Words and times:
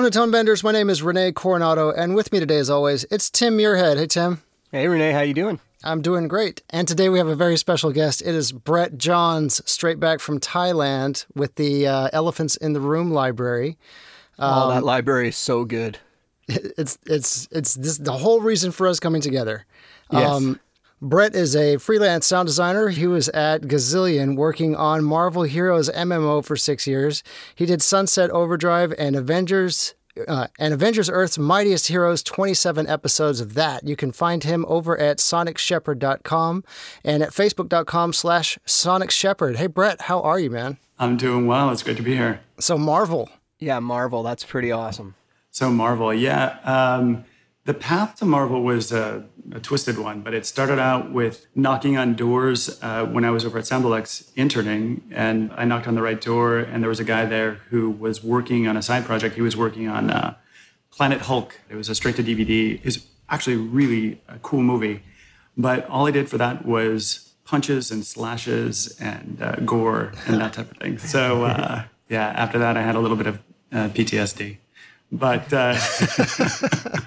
Welcome 0.00 0.12
to 0.12 0.18
Tone 0.18 0.30
Benders. 0.30 0.64
My 0.64 0.72
name 0.72 0.88
is 0.88 1.02
Renee 1.02 1.32
Coronado, 1.32 1.90
and 1.90 2.14
with 2.14 2.32
me 2.32 2.40
today, 2.40 2.56
as 2.56 2.70
always, 2.70 3.04
it's 3.10 3.28
Tim 3.28 3.58
Muirhead. 3.58 3.98
Hey, 3.98 4.06
Tim. 4.06 4.40
Hey, 4.72 4.88
Renee. 4.88 5.12
How 5.12 5.20
you 5.20 5.34
doing? 5.34 5.60
I'm 5.84 6.00
doing 6.00 6.26
great. 6.26 6.62
And 6.70 6.88
today 6.88 7.10
we 7.10 7.18
have 7.18 7.26
a 7.26 7.36
very 7.36 7.58
special 7.58 7.92
guest. 7.92 8.22
It 8.22 8.34
is 8.34 8.50
Brett 8.50 8.96
Johns, 8.96 9.60
straight 9.70 10.00
back 10.00 10.20
from 10.20 10.40
Thailand 10.40 11.26
with 11.34 11.56
the 11.56 11.86
uh, 11.86 12.08
Elephants 12.14 12.56
in 12.56 12.72
the 12.72 12.80
Room 12.80 13.10
Library. 13.10 13.76
Um, 14.38 14.54
oh, 14.54 14.70
that 14.70 14.84
library 14.84 15.28
is 15.28 15.36
so 15.36 15.66
good. 15.66 15.98
It's 16.48 16.96
it's 17.04 17.46
it's 17.52 17.74
this 17.74 17.98
the 17.98 18.12
whole 18.12 18.40
reason 18.40 18.72
for 18.72 18.86
us 18.86 19.00
coming 19.00 19.20
together. 19.20 19.66
Yes. 20.10 20.30
Um, 20.30 20.58
Brett 21.02 21.34
is 21.34 21.56
a 21.56 21.78
freelance 21.78 22.26
sound 22.26 22.46
designer. 22.48 22.88
He 22.88 23.06
was 23.06 23.30
at 23.30 23.62
Gazillion 23.62 24.36
working 24.36 24.76
on 24.76 25.02
Marvel 25.02 25.44
Heroes 25.44 25.88
MMO 25.88 26.44
for 26.44 26.56
six 26.56 26.86
years. 26.86 27.22
He 27.54 27.64
did 27.64 27.80
Sunset 27.80 28.28
Overdrive 28.30 28.92
and 28.98 29.16
Avengers. 29.16 29.94
Uh, 30.28 30.48
and 30.58 30.74
Avengers 30.74 31.08
Earth's 31.08 31.38
Mightiest 31.38 31.86
Heroes, 31.86 32.22
27 32.22 32.86
episodes 32.86 33.40
of 33.40 33.54
that. 33.54 33.86
You 33.86 33.96
can 33.96 34.12
find 34.12 34.44
him 34.44 34.66
over 34.68 34.98
at 34.98 35.18
sonicshepherd.com 35.18 36.64
and 37.04 37.22
at 37.22 37.30
facebook.com 37.30 38.12
slash 38.12 38.58
sonicshepherd. 38.66 39.56
Hey, 39.56 39.68
Brett, 39.68 40.02
how 40.02 40.20
are 40.20 40.38
you, 40.38 40.50
man? 40.50 40.76
I'm 40.98 41.16
doing 41.16 41.46
well. 41.46 41.70
It's 41.70 41.82
great 41.82 41.96
to 41.96 42.02
be 42.02 42.16
here. 42.16 42.40
So, 42.58 42.76
Marvel. 42.76 43.30
Yeah, 43.58 43.78
Marvel. 43.78 44.22
That's 44.22 44.44
pretty 44.44 44.70
awesome. 44.70 45.14
So, 45.50 45.70
Marvel. 45.70 46.12
Yeah. 46.12 46.58
Um, 46.64 47.24
the 47.70 47.74
path 47.74 48.16
to 48.16 48.24
Marvel 48.24 48.64
was 48.64 48.90
a, 48.90 49.24
a, 49.52 49.60
twisted 49.60 49.96
one, 49.96 50.22
but 50.22 50.34
it 50.34 50.44
started 50.44 50.80
out 50.80 51.12
with 51.12 51.46
knocking 51.54 51.96
on 51.96 52.16
doors 52.16 52.82
uh, 52.82 53.06
when 53.06 53.24
I 53.24 53.30
was 53.30 53.44
over 53.44 53.58
at 53.60 53.64
Sound 53.64 53.84
interning. 54.34 55.04
And 55.12 55.52
I 55.54 55.64
knocked 55.66 55.86
on 55.86 55.94
the 55.94 56.02
right 56.02 56.20
door, 56.20 56.58
and 56.58 56.82
there 56.82 56.88
was 56.88 56.98
a 56.98 57.04
guy 57.04 57.26
there 57.26 57.60
who 57.70 57.88
was 57.88 58.24
working 58.24 58.66
on 58.66 58.76
a 58.76 58.82
side 58.82 59.04
project. 59.04 59.36
He 59.36 59.40
was 59.40 59.56
working 59.56 59.86
on 59.86 60.10
uh, 60.10 60.34
Planet 60.90 61.20
Hulk. 61.20 61.60
It 61.68 61.76
was 61.76 61.88
a 61.88 61.94
straight 61.94 62.16
to 62.16 62.24
DVD. 62.24 62.80
It's 62.82 63.06
actually 63.28 63.54
really 63.54 64.20
a 64.26 64.40
cool 64.40 64.64
movie. 64.64 65.04
But 65.56 65.86
all 65.88 66.08
I 66.08 66.10
did 66.10 66.28
for 66.28 66.38
that 66.38 66.66
was 66.66 67.34
punches 67.44 67.92
and 67.92 68.04
slashes 68.04 68.98
and 69.00 69.38
uh, 69.40 69.54
gore 69.64 70.12
and 70.26 70.40
that 70.40 70.54
type 70.54 70.72
of 70.72 70.76
thing. 70.78 70.98
So, 71.14 71.44
uh, 71.44 71.84
yeah, 72.08 72.30
after 72.30 72.58
that, 72.58 72.76
I 72.76 72.82
had 72.82 72.96
a 72.96 72.98
little 72.98 73.16
bit 73.16 73.28
of 73.28 73.36
uh, 73.70 73.88
PTSD. 73.90 74.56
But. 75.12 75.52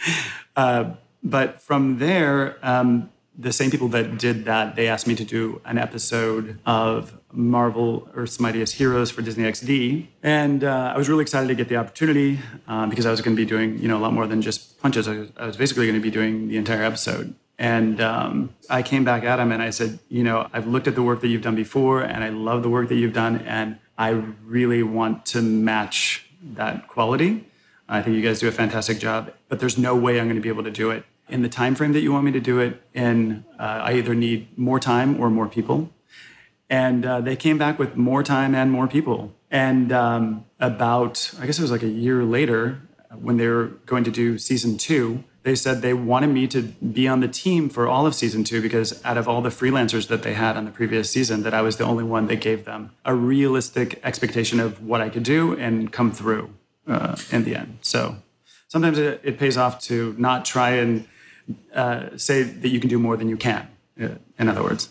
Uh, 0.06 0.12
Uh, 0.54 0.96
but 1.24 1.62
from 1.62 2.00
there, 2.00 2.58
um, 2.62 3.10
the 3.38 3.54
same 3.54 3.72
people 3.72 3.88
that 3.90 4.18
did 4.18 4.46
that, 4.46 4.76
they 4.76 4.88
asked 4.88 5.08
me 5.08 5.16
to 5.16 5.24
do 5.24 5.62
an 5.66 5.78
episode 5.78 6.60
of 6.66 7.18
Marvel 7.32 8.10
Earth's 8.14 8.40
Mightiest 8.40 8.76
Heroes 8.76 9.10
for 9.10 9.22
Disney 9.22 9.46
XD. 9.46 10.08
And 10.22 10.64
uh, 10.64 10.92
I 10.94 10.98
was 10.98 11.08
really 11.08 11.22
excited 11.22 11.48
to 11.48 11.56
get 11.56 11.70
the 11.70 11.78
opportunity 11.78 12.40
um, 12.68 12.90
because 12.90 13.06
I 13.06 13.12
was 13.12 13.22
going 13.22 13.36
to 13.36 13.42
be 13.42 13.48
doing, 13.48 13.80
you 13.80 13.88
know, 13.88 13.98
a 13.98 14.02
lot 14.02 14.14
more 14.14 14.28
than 14.28 14.42
just 14.42 14.80
punches. 14.82 15.08
I 15.08 15.20
was, 15.20 15.30
I 15.38 15.46
was 15.46 15.58
basically 15.58 15.86
going 15.86 16.00
to 16.00 16.04
be 16.04 16.12
doing 16.12 16.50
the 16.50 16.58
entire 16.58 16.84
episode. 16.84 17.34
And 17.58 18.02
um, 18.02 18.56
I 18.70 18.82
came 18.82 19.04
back 19.04 19.24
at 19.24 19.40
him 19.40 19.52
and 19.52 19.62
I 19.62 19.70
said, 19.70 20.00
you 20.10 20.24
know, 20.24 20.50
I've 20.52 20.68
looked 20.68 20.88
at 20.88 20.96
the 20.96 21.04
work 21.04 21.22
that 21.22 21.28
you've 21.28 21.44
done 21.44 21.56
before 21.56 22.02
and 22.02 22.24
I 22.24 22.30
love 22.30 22.64
the 22.64 22.70
work 22.70 22.90
that 22.90 22.96
you've 22.96 23.14
done. 23.14 23.38
And 23.46 23.78
I 23.98 24.10
really 24.44 24.82
want 24.82 25.26
to 25.28 25.42
match 25.42 26.26
that 26.42 26.88
quality. 26.88 27.46
I 27.92 28.02
think 28.02 28.16
you 28.16 28.22
guys 28.22 28.40
do 28.40 28.48
a 28.48 28.54
fantastic 28.54 29.00
job, 29.00 29.34
but 29.50 29.60
there's 29.60 29.78
no 29.78 29.98
way 29.98 30.18
I'm 30.18 30.28
going 30.28 30.38
to 30.38 30.42
be 30.42 30.48
able 30.48 30.64
to 30.64 30.72
do 30.72 30.92
it 30.92 31.04
in 31.28 31.42
the 31.42 31.50
time 31.50 31.76
frame 31.76 31.92
that 31.92 32.00
you 32.00 32.14
want 32.14 32.24
me 32.24 32.32
to 32.32 32.40
do 32.40 32.58
it 32.60 32.82
in. 32.94 33.44
Uh, 33.60 33.64
I 33.84 33.94
either 33.96 34.16
need 34.16 34.58
more 34.58 34.80
time 34.80 35.20
or 35.20 35.30
more 35.30 35.48
people. 35.48 35.92
And 36.70 37.06
uh, 37.06 37.20
they 37.20 37.36
came 37.36 37.58
back 37.58 37.78
with 37.78 37.98
more 37.98 38.24
time 38.24 38.56
and 38.56 38.72
more 38.72 38.88
people. 38.88 39.34
And 39.52 39.92
um, 39.92 40.46
about, 40.62 41.34
I 41.38 41.46
guess 41.46 41.60
it 41.60 41.62
was 41.62 41.72
like 41.72 41.84
a 41.84 41.90
year 41.90 42.24
later, 42.24 42.80
when 43.14 43.36
they 43.36 43.48
were 43.48 43.74
going 43.86 44.06
to 44.06 44.12
do 44.12 44.38
season 44.38 44.78
two, 44.78 45.26
they 45.44 45.56
said 45.56 45.82
they 45.82 45.94
wanted 45.94 46.28
me 46.28 46.48
to 46.48 46.62
be 46.62 47.10
on 47.10 47.20
the 47.20 47.28
team 47.28 47.68
for 47.68 47.90
all 47.90 48.06
of 48.06 48.16
season 48.16 48.46
two 48.46 48.62
because 48.62 49.04
out 49.04 49.18
of 49.18 49.28
all 49.28 49.42
the 49.42 49.50
freelancers 49.50 50.08
that 50.08 50.24
they 50.24 50.34
had 50.34 50.56
on 50.56 50.64
the 50.64 50.72
previous 50.72 51.10
season, 51.10 51.44
that 51.44 51.54
I 51.54 51.62
was 51.62 51.76
the 51.76 51.84
only 51.84 52.06
one 52.06 52.28
that 52.28 52.38
gave 52.38 52.64
them 52.64 52.92
a 53.04 53.14
realistic 53.14 54.00
expectation 54.02 54.62
of 54.62 54.82
what 54.82 55.02
I 55.02 55.10
could 55.10 55.24
do 55.24 55.58
and 55.58 55.92
come 55.92 56.14
through 56.14 56.54
uh, 56.92 57.16
in 57.32 57.44
the 57.44 57.56
end. 57.56 57.78
So 57.82 58.18
sometimes 58.68 58.98
it, 58.98 59.22
it, 59.24 59.40
pays 59.40 59.58
off 59.58 59.80
to 59.84 60.14
not 60.18 60.46
try 60.46 60.72
and 60.72 61.08
uh, 61.74 62.18
say 62.18 62.44
that 62.44 62.70
you 62.70 62.80
can 62.80 62.90
do 62.90 63.00
more 63.00 63.18
than 63.18 63.30
you 63.30 63.38
can. 63.38 63.68
Uh, 64.02 64.10
in 64.38 64.50
other 64.50 64.64
words, 64.64 64.90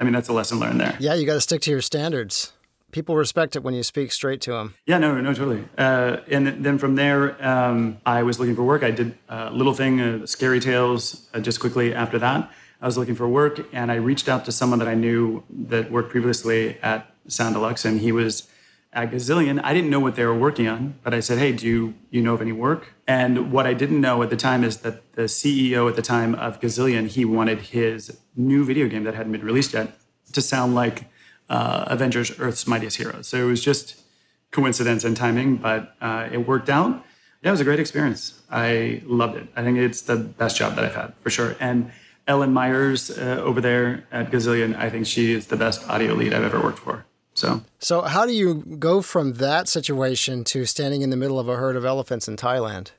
I 0.00 0.04
mean 0.04 0.12
that's 0.12 0.28
a 0.28 0.32
lesson 0.32 0.58
learned 0.58 0.80
there. 0.80 0.96
Yeah, 0.98 1.14
you 1.14 1.26
got 1.26 1.34
to 1.34 1.40
stick 1.40 1.60
to 1.62 1.70
your 1.70 1.80
standards. 1.80 2.52
People 2.90 3.16
respect 3.16 3.54
it 3.54 3.62
when 3.62 3.74
you 3.74 3.82
speak 3.82 4.12
straight 4.12 4.40
to 4.42 4.52
them. 4.52 4.74
Yeah, 4.86 4.96
no, 4.96 5.20
no, 5.20 5.34
totally. 5.34 5.62
Uh, 5.76 6.18
and 6.30 6.64
then 6.64 6.78
from 6.78 6.94
there, 6.94 7.36
um, 7.46 7.98
I 8.06 8.22
was 8.22 8.40
looking 8.40 8.56
for 8.56 8.62
work. 8.62 8.82
I 8.82 8.90
did 8.90 9.14
a 9.28 9.50
little 9.50 9.74
thing, 9.74 10.00
uh, 10.00 10.26
Scary 10.26 10.58
Tales, 10.58 11.28
uh, 11.34 11.40
just 11.40 11.60
quickly 11.60 11.94
after 11.94 12.18
that. 12.18 12.50
I 12.80 12.86
was 12.86 12.96
looking 12.96 13.14
for 13.14 13.28
work, 13.28 13.60
and 13.74 13.92
I 13.92 13.96
reached 13.96 14.26
out 14.26 14.46
to 14.46 14.52
someone 14.52 14.78
that 14.78 14.88
I 14.88 14.94
knew 14.94 15.42
that 15.68 15.90
worked 15.90 16.10
previously 16.10 16.78
at 16.80 17.12
Soundelux, 17.28 17.84
and 17.84 18.00
he 18.00 18.10
was 18.10 18.48
at 18.92 19.10
Gazillion. 19.10 19.60
I 19.62 19.74
didn't 19.74 19.90
know 19.90 20.00
what 20.00 20.16
they 20.16 20.24
were 20.24 20.34
working 20.34 20.66
on, 20.66 20.98
but 21.02 21.12
I 21.14 21.20
said, 21.20 21.38
"Hey, 21.38 21.52
do 21.52 21.66
you 21.66 21.94
you 22.10 22.22
know 22.22 22.34
of 22.34 22.40
any 22.40 22.52
work?" 22.52 22.94
And 23.06 23.52
what 23.52 23.66
I 23.66 23.74
didn't 23.74 24.00
know 24.00 24.22
at 24.22 24.30
the 24.30 24.36
time 24.36 24.64
is 24.64 24.78
that 24.78 25.12
the 25.12 25.28
CEO 25.28 25.88
at 25.88 25.96
the 25.96 26.02
time 26.02 26.34
of 26.34 26.60
Gazillion 26.60 27.08
he 27.08 27.24
wanted 27.24 27.58
his 27.76 28.18
new 28.36 28.64
video 28.64 28.88
game 28.88 29.04
that 29.04 29.14
hadn't 29.14 29.32
been 29.32 29.44
released 29.44 29.72
yet 29.74 29.96
to 30.32 30.40
sound 30.40 30.74
like 30.74 31.04
uh, 31.48 31.84
Avengers: 31.86 32.38
Earth's 32.38 32.66
Mightiest 32.66 32.96
Heroes. 32.96 33.28
So 33.28 33.36
it 33.38 33.50
was 33.50 33.62
just 33.62 34.02
coincidence 34.50 35.04
and 35.04 35.16
timing, 35.16 35.56
but 35.56 35.94
uh, 36.00 36.28
it 36.32 36.46
worked 36.46 36.70
out. 36.70 37.04
Yeah, 37.42 37.50
it 37.50 37.52
was 37.52 37.60
a 37.60 37.64
great 37.64 37.78
experience. 37.78 38.40
I 38.50 39.02
loved 39.04 39.36
it. 39.36 39.46
I 39.54 39.62
think 39.62 39.78
it's 39.78 40.02
the 40.02 40.16
best 40.16 40.56
job 40.56 40.74
that 40.74 40.84
I've 40.84 40.94
had 40.94 41.14
for 41.20 41.30
sure. 41.30 41.54
And 41.60 41.92
Ellen 42.26 42.52
Myers 42.52 43.10
uh, 43.10 43.40
over 43.42 43.60
there 43.60 44.06
at 44.10 44.30
Gazillion, 44.30 44.76
I 44.76 44.90
think 44.90 45.06
she 45.06 45.32
is 45.32 45.46
the 45.46 45.56
best 45.56 45.88
audio 45.88 46.14
lead 46.14 46.34
I've 46.34 46.42
ever 46.42 46.60
worked 46.60 46.78
for. 46.78 47.06
So, 47.38 47.62
so 47.78 48.02
how 48.02 48.26
do 48.26 48.32
you 48.32 48.64
go 48.80 49.00
from 49.00 49.34
that 49.34 49.68
situation 49.68 50.42
to 50.44 50.64
standing 50.64 51.02
in 51.02 51.10
the 51.10 51.16
middle 51.16 51.38
of 51.38 51.48
a 51.48 51.54
herd 51.54 51.76
of 51.76 51.84
elephants 51.84 52.26
in 52.26 52.36
Thailand? 52.36 52.90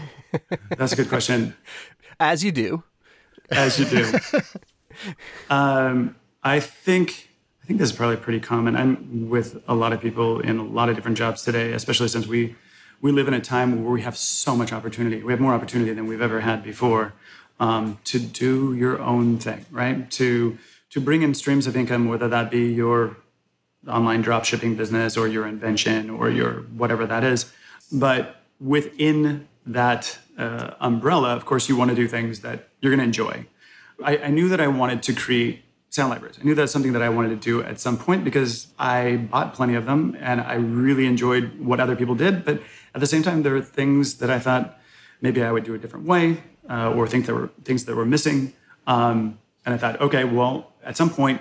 That's 0.78 0.94
a 0.94 0.96
good 0.96 1.10
question. 1.10 1.54
As 2.18 2.42
you 2.42 2.50
do, 2.50 2.82
as 3.50 3.78
you 3.78 3.84
do. 3.84 4.18
um, 5.50 6.16
I 6.42 6.60
think 6.60 7.28
I 7.62 7.66
think 7.66 7.78
this 7.78 7.90
is 7.90 7.96
probably 7.96 8.16
pretty 8.16 8.40
common. 8.40 8.74
I'm 8.74 9.28
with 9.28 9.62
a 9.68 9.74
lot 9.74 9.92
of 9.92 10.00
people 10.00 10.40
in 10.40 10.58
a 10.58 10.64
lot 10.64 10.88
of 10.88 10.96
different 10.96 11.18
jobs 11.18 11.42
today, 11.42 11.72
especially 11.72 12.08
since 12.08 12.26
we 12.26 12.56
we 13.02 13.12
live 13.12 13.28
in 13.28 13.34
a 13.34 13.40
time 13.40 13.84
where 13.84 13.92
we 13.92 14.00
have 14.00 14.16
so 14.16 14.56
much 14.56 14.72
opportunity. 14.72 15.22
We 15.22 15.32
have 15.32 15.40
more 15.40 15.52
opportunity 15.52 15.92
than 15.92 16.06
we've 16.06 16.22
ever 16.22 16.40
had 16.40 16.64
before 16.64 17.12
um, 17.60 17.98
to 18.04 18.18
do 18.18 18.74
your 18.74 18.98
own 18.98 19.38
thing, 19.38 19.66
right? 19.70 20.10
To 20.12 20.56
to 20.88 21.00
bring 21.02 21.20
in 21.20 21.34
streams 21.34 21.66
of 21.66 21.76
income, 21.76 22.08
whether 22.08 22.28
that 22.28 22.50
be 22.50 22.72
your 22.72 23.18
online 23.88 24.22
drop 24.22 24.44
shipping 24.44 24.74
business 24.74 25.16
or 25.16 25.28
your 25.28 25.46
invention 25.46 26.10
or 26.10 26.30
your 26.30 26.62
whatever 26.76 27.06
that 27.06 27.24
is. 27.24 27.52
But 27.92 28.40
within 28.60 29.48
that 29.66 30.18
uh, 30.38 30.72
umbrella, 30.80 31.34
of 31.34 31.44
course, 31.44 31.68
you 31.68 31.76
want 31.76 31.90
to 31.90 31.94
do 31.94 32.08
things 32.08 32.40
that 32.40 32.68
you're 32.80 32.90
going 32.90 32.98
to 32.98 33.04
enjoy. 33.04 33.46
I, 34.02 34.18
I, 34.18 34.28
knew 34.28 34.48
that 34.48 34.60
I 34.60 34.66
wanted 34.66 35.02
to 35.04 35.14
create 35.14 35.64
sound 35.90 36.10
libraries. 36.10 36.38
I 36.40 36.44
knew 36.44 36.54
that's 36.54 36.72
something 36.72 36.92
that 36.92 37.02
I 37.02 37.08
wanted 37.08 37.28
to 37.28 37.36
do 37.36 37.62
at 37.62 37.78
some 37.78 37.96
point 37.96 38.24
because 38.24 38.66
I 38.78 39.16
bought 39.16 39.54
plenty 39.54 39.74
of 39.74 39.86
them 39.86 40.16
and 40.20 40.40
I 40.40 40.54
really 40.54 41.06
enjoyed 41.06 41.60
what 41.60 41.78
other 41.78 41.94
people 41.94 42.16
did. 42.16 42.44
But 42.44 42.60
at 42.94 43.00
the 43.00 43.06
same 43.06 43.22
time, 43.22 43.42
there 43.42 43.54
are 43.54 43.62
things 43.62 44.18
that 44.18 44.30
I 44.30 44.40
thought 44.40 44.78
maybe 45.20 45.42
I 45.42 45.52
would 45.52 45.64
do 45.64 45.74
a 45.74 45.78
different 45.78 46.06
way 46.06 46.42
uh, 46.68 46.92
or 46.92 47.06
think 47.06 47.26
there 47.26 47.34
were 47.34 47.50
things 47.62 47.84
that 47.84 47.94
were 47.94 48.04
missing. 48.04 48.52
Um, 48.86 49.38
and 49.64 49.74
I 49.74 49.78
thought, 49.78 50.00
okay, 50.00 50.24
well, 50.24 50.72
at 50.82 50.96
some 50.96 51.10
point, 51.10 51.40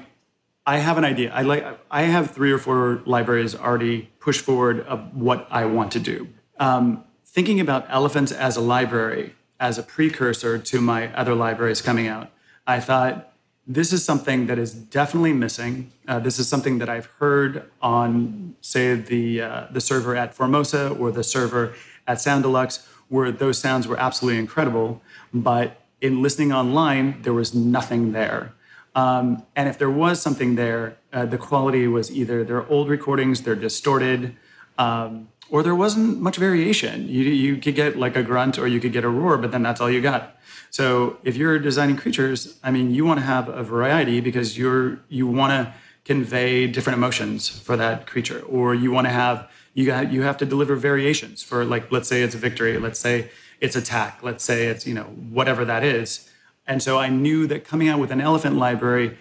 I 0.65 0.77
have 0.77 0.97
an 0.97 1.03
idea. 1.03 1.31
I 1.33 1.41
like. 1.41 1.65
I 1.91 2.03
have 2.03 2.31
three 2.31 2.51
or 2.51 2.57
four 2.57 3.01
libraries 3.05 3.53
already 3.53 4.09
pushed 4.19 4.41
forward 4.41 4.79
of 4.81 5.13
what 5.13 5.47
I 5.51 5.65
want 5.65 5.91
to 5.93 5.99
do. 5.99 6.29
Um, 6.59 7.03
thinking 7.25 7.59
about 7.59 7.85
elephants 7.89 8.31
as 8.31 8.55
a 8.55 8.61
library 8.61 9.35
as 9.59 9.77
a 9.77 9.83
precursor 9.83 10.57
to 10.57 10.81
my 10.81 11.13
other 11.15 11.35
libraries 11.35 11.81
coming 11.81 12.07
out, 12.07 12.29
I 12.65 12.79
thought 12.79 13.33
this 13.65 13.93
is 13.93 14.03
something 14.03 14.47
that 14.47 14.57
is 14.57 14.73
definitely 14.73 15.33
missing. 15.33 15.91
Uh, 16.07 16.19
this 16.19 16.39
is 16.39 16.47
something 16.47 16.79
that 16.79 16.89
I've 16.89 17.05
heard 17.19 17.69
on, 17.81 18.55
say, 18.61 18.95
the 18.95 19.41
uh, 19.41 19.67
the 19.71 19.81
server 19.81 20.15
at 20.15 20.33
Formosa 20.33 20.89
or 20.97 21.11
the 21.11 21.23
server 21.23 21.73
at 22.07 22.17
Soundelux, 22.17 22.85
where 23.09 23.31
those 23.31 23.57
sounds 23.57 23.85
were 23.85 23.99
absolutely 23.99 24.39
incredible. 24.39 25.01
But 25.33 25.81
in 25.99 26.21
listening 26.21 26.53
online, 26.53 27.21
there 27.21 27.33
was 27.33 27.53
nothing 27.53 28.13
there. 28.13 28.53
Um, 28.95 29.43
and 29.55 29.67
if 29.67 29.77
there 29.77 29.89
was 29.89 30.21
something 30.21 30.55
there, 30.55 30.97
uh, 31.11 31.25
the 31.25 31.37
quality 31.37 31.87
was 31.87 32.11
either 32.11 32.43
they're 32.43 32.67
old 32.67 32.89
recordings, 32.89 33.41
they're 33.41 33.55
distorted, 33.55 34.35
um, 34.77 35.29
or 35.49 35.63
there 35.63 35.75
wasn't 35.75 36.19
much 36.19 36.37
variation. 36.37 37.07
You, 37.07 37.23
you 37.23 37.57
could 37.57 37.75
get 37.75 37.97
like 37.97 38.15
a 38.15 38.23
grunt 38.23 38.57
or 38.57 38.67
you 38.67 38.79
could 38.79 38.93
get 38.93 39.03
a 39.03 39.09
roar, 39.09 39.37
but 39.37 39.51
then 39.51 39.63
that's 39.63 39.81
all 39.81 39.89
you 39.89 40.01
got. 40.01 40.37
So 40.69 41.17
if 41.23 41.35
you're 41.35 41.59
designing 41.59 41.97
creatures, 41.97 42.59
I 42.63 42.71
mean, 42.71 42.91
you 42.91 43.05
want 43.05 43.19
to 43.19 43.25
have 43.25 43.47
a 43.49 43.63
variety 43.63 44.19
because 44.21 44.57
you're 44.57 44.99
you 45.09 45.27
want 45.27 45.51
to 45.51 45.73
convey 46.05 46.67
different 46.67 46.97
emotions 46.97 47.47
for 47.47 47.77
that 47.77 48.07
creature, 48.07 48.41
or 48.41 48.73
you 48.73 48.91
want 48.91 49.05
to 49.05 49.11
have 49.11 49.49
you 49.75 49.85
got 49.85 50.11
you 50.11 50.23
have 50.23 50.37
to 50.37 50.45
deliver 50.45 50.75
variations 50.75 51.43
for 51.43 51.63
like 51.63 51.91
let's 51.91 52.09
say 52.09 52.23
it's 52.23 52.33
a 52.33 52.39
victory, 52.39 52.77
let's 52.79 52.99
say 52.99 53.29
it's 53.59 53.75
attack, 53.75 54.23
let's 54.23 54.43
say 54.43 54.65
it's 54.65 54.87
you 54.87 54.95
know 54.95 55.03
whatever 55.03 55.63
that 55.65 55.83
is. 55.83 56.29
And 56.65 56.81
so 56.81 56.97
I 56.97 57.09
knew 57.09 57.47
that 57.47 57.65
coming 57.65 57.87
out 57.87 57.99
with 57.99 58.11
an 58.11 58.21
elephant 58.21 58.57
library, 58.57 59.17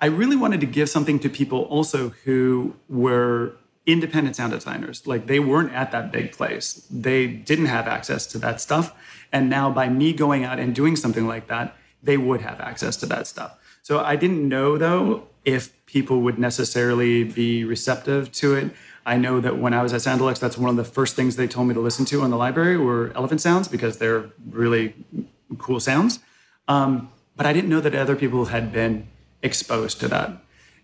I 0.00 0.06
really 0.06 0.36
wanted 0.36 0.60
to 0.60 0.66
give 0.66 0.88
something 0.88 1.18
to 1.20 1.28
people 1.28 1.60
also 1.62 2.10
who 2.24 2.74
were 2.88 3.54
independent 3.86 4.36
sound 4.36 4.52
designers. 4.52 5.06
Like 5.06 5.26
they 5.26 5.40
weren't 5.40 5.72
at 5.72 5.92
that 5.92 6.12
big 6.12 6.32
place. 6.32 6.86
They 6.90 7.26
didn't 7.26 7.66
have 7.66 7.86
access 7.86 8.26
to 8.28 8.38
that 8.38 8.60
stuff. 8.60 8.94
And 9.32 9.48
now 9.48 9.70
by 9.70 9.88
me 9.88 10.12
going 10.12 10.44
out 10.44 10.58
and 10.58 10.74
doing 10.74 10.96
something 10.96 11.26
like 11.26 11.48
that, 11.48 11.76
they 12.02 12.16
would 12.16 12.40
have 12.40 12.60
access 12.60 12.96
to 12.98 13.06
that 13.06 13.26
stuff. 13.26 13.58
So 13.82 14.00
I 14.00 14.16
didn't 14.16 14.48
know 14.48 14.76
though 14.76 15.28
if 15.44 15.72
people 15.86 16.20
would 16.20 16.38
necessarily 16.38 17.24
be 17.24 17.64
receptive 17.64 18.30
to 18.32 18.54
it. 18.54 18.70
I 19.04 19.16
know 19.16 19.40
that 19.40 19.58
when 19.58 19.74
I 19.74 19.82
was 19.82 19.92
at 19.92 20.02
Sound 20.02 20.20
that's 20.20 20.56
one 20.56 20.70
of 20.70 20.76
the 20.76 20.84
first 20.84 21.16
things 21.16 21.34
they 21.34 21.48
told 21.48 21.66
me 21.66 21.74
to 21.74 21.80
listen 21.80 22.04
to 22.06 22.24
in 22.24 22.30
the 22.30 22.36
library 22.36 22.76
were 22.76 23.12
elephant 23.16 23.40
sounds 23.40 23.66
because 23.66 23.98
they're 23.98 24.30
really 24.50 24.94
cool 25.58 25.80
sounds. 25.80 26.20
Um, 26.72 27.10
but 27.36 27.46
I 27.46 27.52
didn't 27.52 27.70
know 27.70 27.80
that 27.80 27.94
other 27.94 28.16
people 28.16 28.46
had 28.46 28.72
been 28.72 29.06
exposed 29.42 30.00
to 30.00 30.08
that. 30.08 30.30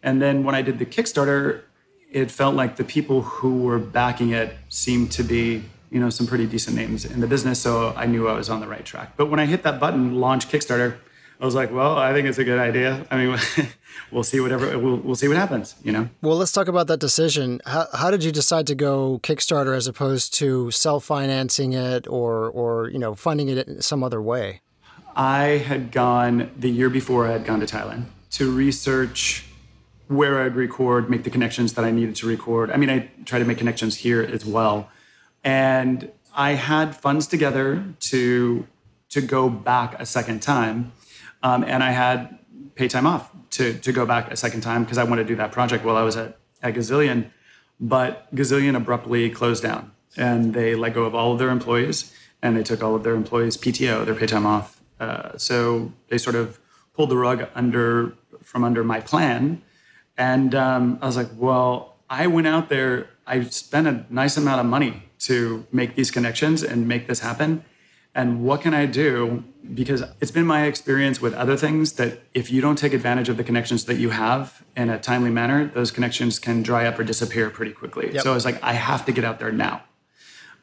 And 0.03 0.21
then 0.21 0.45
when 0.45 0.55
I 0.55 0.63
did 0.63 0.79
the 0.79 0.87
Kickstarter, 0.87 1.63
it 2.11 2.31
felt 2.31 2.55
like 2.55 2.77
the 2.77 2.85
people 2.85 3.23
who 3.23 3.63
were 3.63 3.79
backing 3.79 4.31
it 4.31 4.57
seemed 4.69 5.11
to 5.13 5.23
be, 5.23 5.65
you 5.91 6.01
know, 6.01 6.11
some 6.11 6.27
pretty 6.27 6.47
decent 6.47 6.77
names 6.77 7.05
in 7.05 7.21
the 7.21 7.27
business. 7.27 7.61
So 7.61 7.93
I 7.97 8.07
knew 8.07 8.29
I 8.29 8.33
was 8.33 8.49
on 8.49 8.61
the 8.61 8.69
right 8.69 8.85
track. 8.85 9.17
But 9.17 9.27
when 9.27 9.41
I 9.41 9.47
hit 9.47 9.63
that 9.65 9.81
button, 9.81 10.21
launch 10.21 10.49
Kickstarter, 10.49 10.97
I 11.41 11.45
was 11.45 11.55
like, 11.55 11.71
well, 11.73 11.97
I 11.97 12.13
think 12.13 12.27
it's 12.27 12.39
a 12.39 12.45
good 12.45 12.59
idea. 12.59 13.07
I 13.11 13.17
mean, 13.17 13.39
we'll 14.11 14.25
see 14.25 14.41
whatever 14.41 14.77
we'll, 14.79 14.97
we'll 14.97 15.15
see 15.15 15.29
what 15.29 15.37
happens, 15.37 15.77
you 15.85 15.93
know. 15.93 16.09
Well, 16.21 16.37
let's 16.37 16.51
talk 16.51 16.67
about 16.67 16.89
that 16.89 16.99
decision. 16.99 17.61
How, 17.65 17.87
how 17.95 18.11
did 18.11 18.25
you 18.25 18.33
decide 18.33 18.67
to 18.67 18.75
go 18.75 19.21
Kickstarter 19.23 19.77
as 19.77 19.87
opposed 19.87 20.35
to 20.35 20.71
self 20.73 21.05
financing 21.05 21.75
it 21.75 22.09
or 22.09 22.51
or 22.51 22.91
you 22.91 22.99
know 22.99 23.15
funding 23.15 23.49
it 23.49 23.69
in 23.69 23.81
some 23.81 24.03
other 24.03 24.21
way? 24.21 24.63
I 25.19 25.59
had 25.59 25.91
gone 25.91 26.53
the 26.57 26.71
year 26.71 26.89
before. 26.89 27.27
I 27.27 27.33
had 27.33 27.45
gone 27.45 27.59
to 27.59 27.67
Thailand 27.67 28.05
to 28.31 28.53
research 28.53 29.45
where 30.07 30.41
I'd 30.41 30.55
record, 30.55 31.11
make 31.11 31.25
the 31.25 31.31
connections 31.31 31.75
that 31.75 31.85
I 31.85 31.91
needed 31.91 32.15
to 32.17 32.27
record. 32.29 32.71
I 32.71 32.77
mean, 32.77 32.89
I 32.89 33.11
try 33.25 33.41
to 33.41 33.45
make 33.45 33.59
connections 33.59 33.97
here 33.97 34.23
as 34.23 34.47
well. 34.47 34.89
And 35.43 36.11
I 36.35 36.53
had 36.53 36.95
funds 36.97 37.27
together 37.27 37.85
to 38.01 38.67
to 39.11 39.21
go 39.21 39.49
back 39.49 39.99
a 39.99 40.07
second 40.07 40.41
time, 40.41 40.93
um, 41.43 41.65
and 41.65 41.83
I 41.83 41.91
had 41.91 42.39
pay 42.77 42.87
time 42.87 43.07
off 43.07 43.33
to 43.51 43.75
to 43.75 43.93
go 43.93 44.07
back 44.07 44.31
a 44.31 44.37
second 44.37 44.61
time 44.61 44.85
because 44.85 44.99
I 44.99 45.05
wanted 45.05 45.25
to 45.25 45.29
do 45.29 45.37
that 45.37 45.51
project 45.51 45.85
while 45.85 45.97
I 45.97 46.03
was 46.03 46.17
at 46.17 46.39
at 46.63 46.75
Gazillion. 46.75 47.31
But 47.81 48.33
Gazillion 48.35 48.77
abruptly 48.77 49.31
closed 49.31 49.65
down, 49.65 49.91
and 50.17 50.55
they 50.55 50.77
let 50.77 50.95
go 50.95 51.05
of 51.05 51.15
all 51.15 51.33
of 51.33 51.39
their 51.41 51.51
employees, 51.51 52.15
and 52.41 52.57
they 52.57 52.63
took 52.63 52.85
all 52.85 52.95
of 52.95 53.03
their 53.03 53.15
employees 53.15 53.57
PTO, 53.57 54.05
their 54.05 54.15
pay 54.15 54.27
time 54.27 54.47
off. 54.47 54.78
Uh, 55.01 55.37
so 55.37 55.93
they 56.09 56.19
sort 56.19 56.37
of 56.37 56.59
pulled 56.95 57.11
the 57.11 57.17
rug 57.17 57.49
under 57.55 58.15
from 58.43 58.65
under 58.65 58.83
my 58.83 59.01
plan 59.01 59.63
and 60.19 60.53
um, 60.55 60.99
I 61.01 61.07
was 61.07 61.17
like, 61.17 61.29
well, 61.37 61.95
I 62.11 62.27
went 62.27 62.49
out 62.49 62.69
there, 62.69 63.09
I 63.27 63.45
spent 63.45 63.87
a 63.87 64.05
nice 64.11 64.37
amount 64.37 64.61
of 64.61 64.67
money 64.67 65.05
to 65.21 65.67
make 65.73 65.95
these 65.95 66.11
connections 66.11 66.63
and 66.63 66.89
make 66.89 67.07
this 67.07 67.21
happen. 67.21 67.65
And 68.15 68.43
what 68.43 68.61
can 68.61 68.75
I 68.75 68.87
do? 68.87 69.45
Because 69.75 70.03
it's 70.21 70.33
been 70.33 70.47
my 70.47 70.65
experience 70.65 71.21
with 71.21 71.35
other 71.35 71.57
things 71.57 71.93
that 71.93 72.23
if 72.35 72.51
you 72.51 72.61
don't 72.61 72.77
take 72.77 72.93
advantage 72.93 73.29
of 73.29 73.37
the 73.37 73.45
connections 73.45 73.85
that 73.85 73.95
you 73.97 74.11
have 74.11 74.65
in 74.77 74.91
a 74.91 74.99
timely 74.99 75.31
manner, 75.31 75.67
those 75.67 75.93
connections 75.93 76.41
can 76.41 76.63
dry 76.63 76.87
up 76.87 76.99
or 76.99 77.05
disappear 77.05 77.49
pretty 77.49 77.73
quickly. 77.73 78.13
Yep. 78.13 78.25
So 78.25 78.33
I 78.33 78.35
was 78.35 78.45
like, 78.45 78.61
I 78.63 78.73
have 78.73 79.07
to 79.07 79.13
get 79.13 79.25
out 79.25 79.39
there 79.39 79.53
now. 79.53 79.85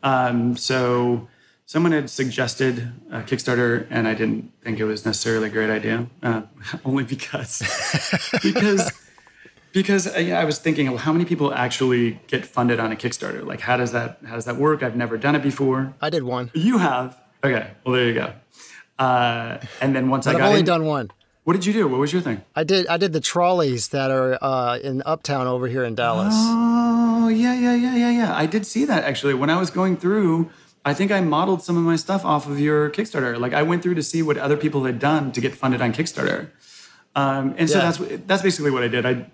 Um, 0.03 0.57
so 0.57 1.29
someone 1.65 1.91
had 1.91 2.09
suggested 2.09 2.91
a 3.11 3.21
Kickstarter, 3.21 3.87
and 3.89 4.07
I 4.07 4.13
didn't 4.13 4.51
think 4.61 4.79
it 4.79 4.85
was 4.85 5.05
necessarily 5.05 5.47
a 5.47 5.51
great 5.51 5.69
idea, 5.69 6.07
uh, 6.23 6.43
only 6.85 7.03
because 7.03 7.61
because 8.43 8.91
because 9.71 10.07
uh, 10.07 10.19
I 10.19 10.45
was 10.45 10.59
thinking, 10.59 10.87
well, 10.87 10.99
how 10.99 11.11
many 11.11 11.25
people 11.25 11.53
actually 11.53 12.19
get 12.27 12.45
funded 12.45 12.79
on 12.79 12.91
a 12.91 12.95
Kickstarter? 12.95 13.45
Like, 13.45 13.61
how 13.61 13.77
does 13.77 13.91
that 13.91 14.19
how 14.25 14.35
does 14.35 14.45
that 14.45 14.57
work? 14.57 14.83
I've 14.83 14.95
never 14.95 15.17
done 15.17 15.35
it 15.35 15.43
before. 15.43 15.93
I 16.01 16.09
did 16.09 16.23
one. 16.23 16.51
You 16.53 16.77
have. 16.77 17.19
Okay. 17.43 17.71
Well, 17.85 17.95
there 17.95 18.07
you 18.07 18.13
go. 18.13 18.33
Uh, 18.97 19.59
and 19.81 19.95
then 19.95 20.09
once 20.09 20.25
but 20.25 20.35
I 20.35 20.39
got 20.39 20.41
I've 20.45 20.47
only 20.47 20.59
in, 20.61 20.65
done 20.65 20.85
one. 20.85 21.11
What 21.43 21.53
did 21.53 21.65
you 21.65 21.73
do? 21.73 21.87
What 21.87 21.99
was 21.99 22.11
your 22.11 22.21
thing? 22.21 22.41
I 22.55 22.63
did 22.63 22.87
I 22.87 22.97
did 22.97 23.13
the 23.13 23.19
trolleys 23.19 23.89
that 23.89 24.09
are 24.09 24.39
uh, 24.41 24.77
in 24.77 25.03
Uptown 25.05 25.45
over 25.45 25.67
here 25.67 25.83
in 25.83 25.93
Dallas. 25.93 26.33
Oh 26.35 27.27
yeah 27.27 27.53
yeah 27.53 27.75
yeah 27.75 27.95
yeah 27.95 28.11
yeah. 28.11 28.35
I 28.35 28.45
did 28.45 28.65
see 28.65 28.85
that 28.85 29.03
actually 29.03 29.33
when 29.33 29.49
I 29.49 29.59
was 29.59 29.69
going 29.69 29.97
through. 29.97 30.49
I 30.85 30.93
think 30.93 31.11
I 31.11 31.19
modeled 31.19 31.63
some 31.63 31.77
of 31.77 31.83
my 31.83 31.95
stuff 31.95 32.23
off 32.23 32.47
of 32.47 32.59
your 32.59 32.91
Kickstarter. 32.91 33.39
Like 33.39 33.53
I 33.53 33.63
went 33.63 33.81
through 33.81 33.95
to 33.95 34.03
see 34.03 34.21
what 34.21 34.37
other 34.37 34.55
people 34.55 34.85
had 34.85 34.99
done 34.99 35.31
to 35.31 35.41
get 35.41 35.55
funded 35.55 35.81
on 35.81 35.91
Kickstarter. 35.91 36.51
Um, 37.15 37.55
and 37.57 37.67
so 37.67 37.79
yeah. 37.79 37.91
that's 37.91 38.23
that's 38.27 38.43
basically 38.43 38.71
what 38.71 38.83
I 38.83 38.87
did. 38.87 39.05
I 39.05 39.25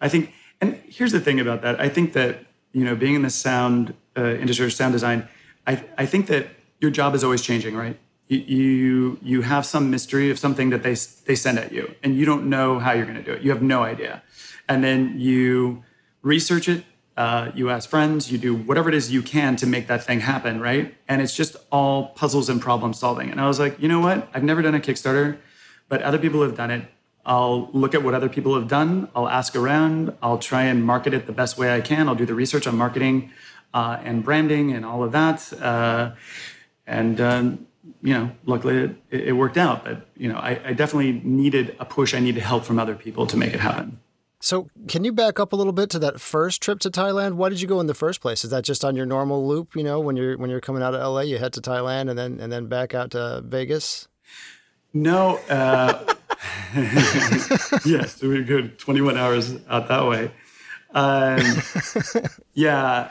I 0.00 0.08
think, 0.08 0.32
and 0.60 0.80
here's 0.86 1.12
the 1.12 1.20
thing 1.20 1.40
about 1.40 1.62
that. 1.62 1.80
I 1.80 1.88
think 1.88 2.12
that 2.12 2.44
you 2.72 2.84
know, 2.84 2.94
being 2.94 3.14
in 3.14 3.22
the 3.22 3.30
sound 3.30 3.94
uh, 4.16 4.34
industry 4.34 4.66
or 4.66 4.70
sound 4.70 4.92
design, 4.92 5.28
I 5.66 5.82
I 5.96 6.04
think 6.04 6.26
that 6.26 6.48
your 6.80 6.90
job 6.90 7.14
is 7.14 7.24
always 7.24 7.42
changing, 7.42 7.74
right? 7.74 7.98
You, 8.28 8.38
you 8.38 9.18
you 9.22 9.42
have 9.42 9.64
some 9.64 9.90
mystery 9.90 10.30
of 10.30 10.38
something 10.38 10.70
that 10.70 10.82
they 10.82 10.94
they 11.26 11.34
send 11.34 11.58
at 11.58 11.72
you, 11.72 11.94
and 12.02 12.16
you 12.16 12.26
don't 12.26 12.50
know 12.50 12.78
how 12.78 12.92
you're 12.92 13.06
going 13.06 13.16
to 13.16 13.22
do 13.22 13.32
it. 13.32 13.42
You 13.42 13.50
have 13.50 13.62
no 13.62 13.82
idea, 13.82 14.22
and 14.68 14.84
then 14.84 15.18
you 15.18 15.84
research 16.22 16.68
it. 16.68 16.84
Uh, 17.18 17.50
you 17.52 17.68
ask 17.68 17.90
friends, 17.90 18.30
you 18.30 18.38
do 18.38 18.54
whatever 18.54 18.88
it 18.88 18.94
is 18.94 19.10
you 19.10 19.22
can 19.22 19.56
to 19.56 19.66
make 19.66 19.88
that 19.88 20.04
thing 20.04 20.20
happen, 20.20 20.60
right? 20.60 20.94
And 21.08 21.20
it's 21.20 21.34
just 21.34 21.56
all 21.72 22.10
puzzles 22.10 22.48
and 22.48 22.60
problem 22.60 22.94
solving. 22.94 23.28
And 23.28 23.40
I 23.40 23.48
was 23.48 23.58
like, 23.58 23.76
you 23.80 23.88
know 23.88 23.98
what? 23.98 24.28
I've 24.32 24.44
never 24.44 24.62
done 24.62 24.76
a 24.76 24.78
Kickstarter, 24.78 25.36
but 25.88 26.00
other 26.02 26.18
people 26.18 26.42
have 26.42 26.56
done 26.56 26.70
it. 26.70 26.84
I'll 27.26 27.70
look 27.72 27.92
at 27.92 28.04
what 28.04 28.14
other 28.14 28.28
people 28.28 28.54
have 28.54 28.68
done. 28.68 29.08
I'll 29.16 29.28
ask 29.28 29.56
around. 29.56 30.16
I'll 30.22 30.38
try 30.38 30.62
and 30.62 30.84
market 30.84 31.12
it 31.12 31.26
the 31.26 31.32
best 31.32 31.58
way 31.58 31.74
I 31.74 31.80
can. 31.80 32.08
I'll 32.08 32.14
do 32.14 32.24
the 32.24 32.36
research 32.36 32.68
on 32.68 32.76
marketing 32.76 33.32
uh, 33.74 33.98
and 34.04 34.22
branding 34.22 34.72
and 34.72 34.86
all 34.86 35.02
of 35.02 35.10
that. 35.10 35.52
Uh, 35.60 36.12
and 36.86 37.20
um, 37.20 37.66
you 38.00 38.14
know, 38.14 38.30
luckily 38.46 38.94
it, 39.10 39.20
it, 39.26 39.32
worked 39.32 39.56
out. 39.56 39.84
But 39.84 40.06
you 40.16 40.32
know, 40.32 40.38
I, 40.38 40.60
I 40.64 40.72
definitely 40.72 41.20
needed 41.24 41.74
a 41.80 41.84
push. 41.84 42.14
I 42.14 42.20
needed 42.20 42.44
help 42.44 42.64
from 42.64 42.78
other 42.78 42.94
people 42.94 43.26
to 43.26 43.36
make 43.36 43.54
it 43.54 43.60
happen. 43.60 43.98
So, 44.40 44.68
can 44.86 45.04
you 45.04 45.12
back 45.12 45.40
up 45.40 45.52
a 45.52 45.56
little 45.56 45.72
bit 45.72 45.90
to 45.90 45.98
that 45.98 46.20
first 46.20 46.62
trip 46.62 46.78
to 46.80 46.90
Thailand? 46.90 47.34
Why 47.34 47.48
did 47.48 47.60
you 47.60 47.66
go 47.66 47.80
in 47.80 47.88
the 47.88 47.94
first 47.94 48.20
place? 48.20 48.44
Is 48.44 48.50
that 48.50 48.64
just 48.64 48.84
on 48.84 48.94
your 48.94 49.06
normal 49.06 49.46
loop? 49.46 49.74
You 49.74 49.82
know, 49.82 49.98
when 49.98 50.16
you're 50.16 50.38
when 50.38 50.48
you're 50.48 50.60
coming 50.60 50.82
out 50.82 50.94
of 50.94 51.00
LA, 51.00 51.22
you 51.22 51.38
head 51.38 51.52
to 51.54 51.60
Thailand 51.60 52.08
and 52.08 52.18
then 52.18 52.38
and 52.38 52.52
then 52.52 52.66
back 52.66 52.94
out 52.94 53.10
to 53.12 53.42
Vegas. 53.44 54.06
No, 54.94 55.36
uh, 55.48 56.14
yes, 57.84 58.22
we 58.22 58.42
go 58.42 58.68
21 58.78 59.16
hours 59.16 59.54
out 59.68 59.88
that 59.88 60.06
way. 60.06 60.30
Um, 60.94 61.40
yeah, 62.54 63.10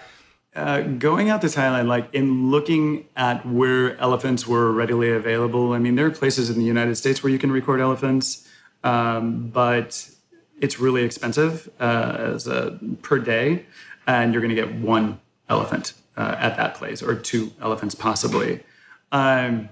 uh, 0.56 0.82
going 0.82 1.30
out 1.30 1.42
to 1.42 1.48
Thailand, 1.48 1.88
like 1.88 2.12
in 2.14 2.50
looking 2.50 3.06
at 3.16 3.46
where 3.46 3.98
elephants 3.98 4.48
were 4.48 4.72
readily 4.72 5.12
available. 5.12 5.74
I 5.74 5.80
mean, 5.80 5.96
there 5.96 6.06
are 6.08 6.12
places 6.12 6.50
in 6.50 6.58
the 6.58 6.66
United 6.66 6.96
States 6.96 7.22
where 7.22 7.32
you 7.32 7.38
can 7.38 7.52
record 7.52 7.80
elephants, 7.80 8.48
um, 8.84 9.50
but 9.50 10.10
it's 10.60 10.80
really 10.80 11.04
expensive 11.04 11.70
uh, 11.80 12.16
as 12.18 12.48
a, 12.48 12.80
per 13.02 13.20
day, 13.20 13.66
and 14.06 14.34
you're 14.34 14.42
going 14.42 14.56
to 14.56 14.62
get 14.62 14.74
one 14.76 15.20
elephant 15.50 15.94
uh, 16.18 16.36
at 16.40 16.58
that 16.58 16.76
place 16.76 17.02
or 17.02 17.16
two 17.16 17.52
elephants 17.62 17.96
possibly. 17.96 18.64
Um, 19.12 19.70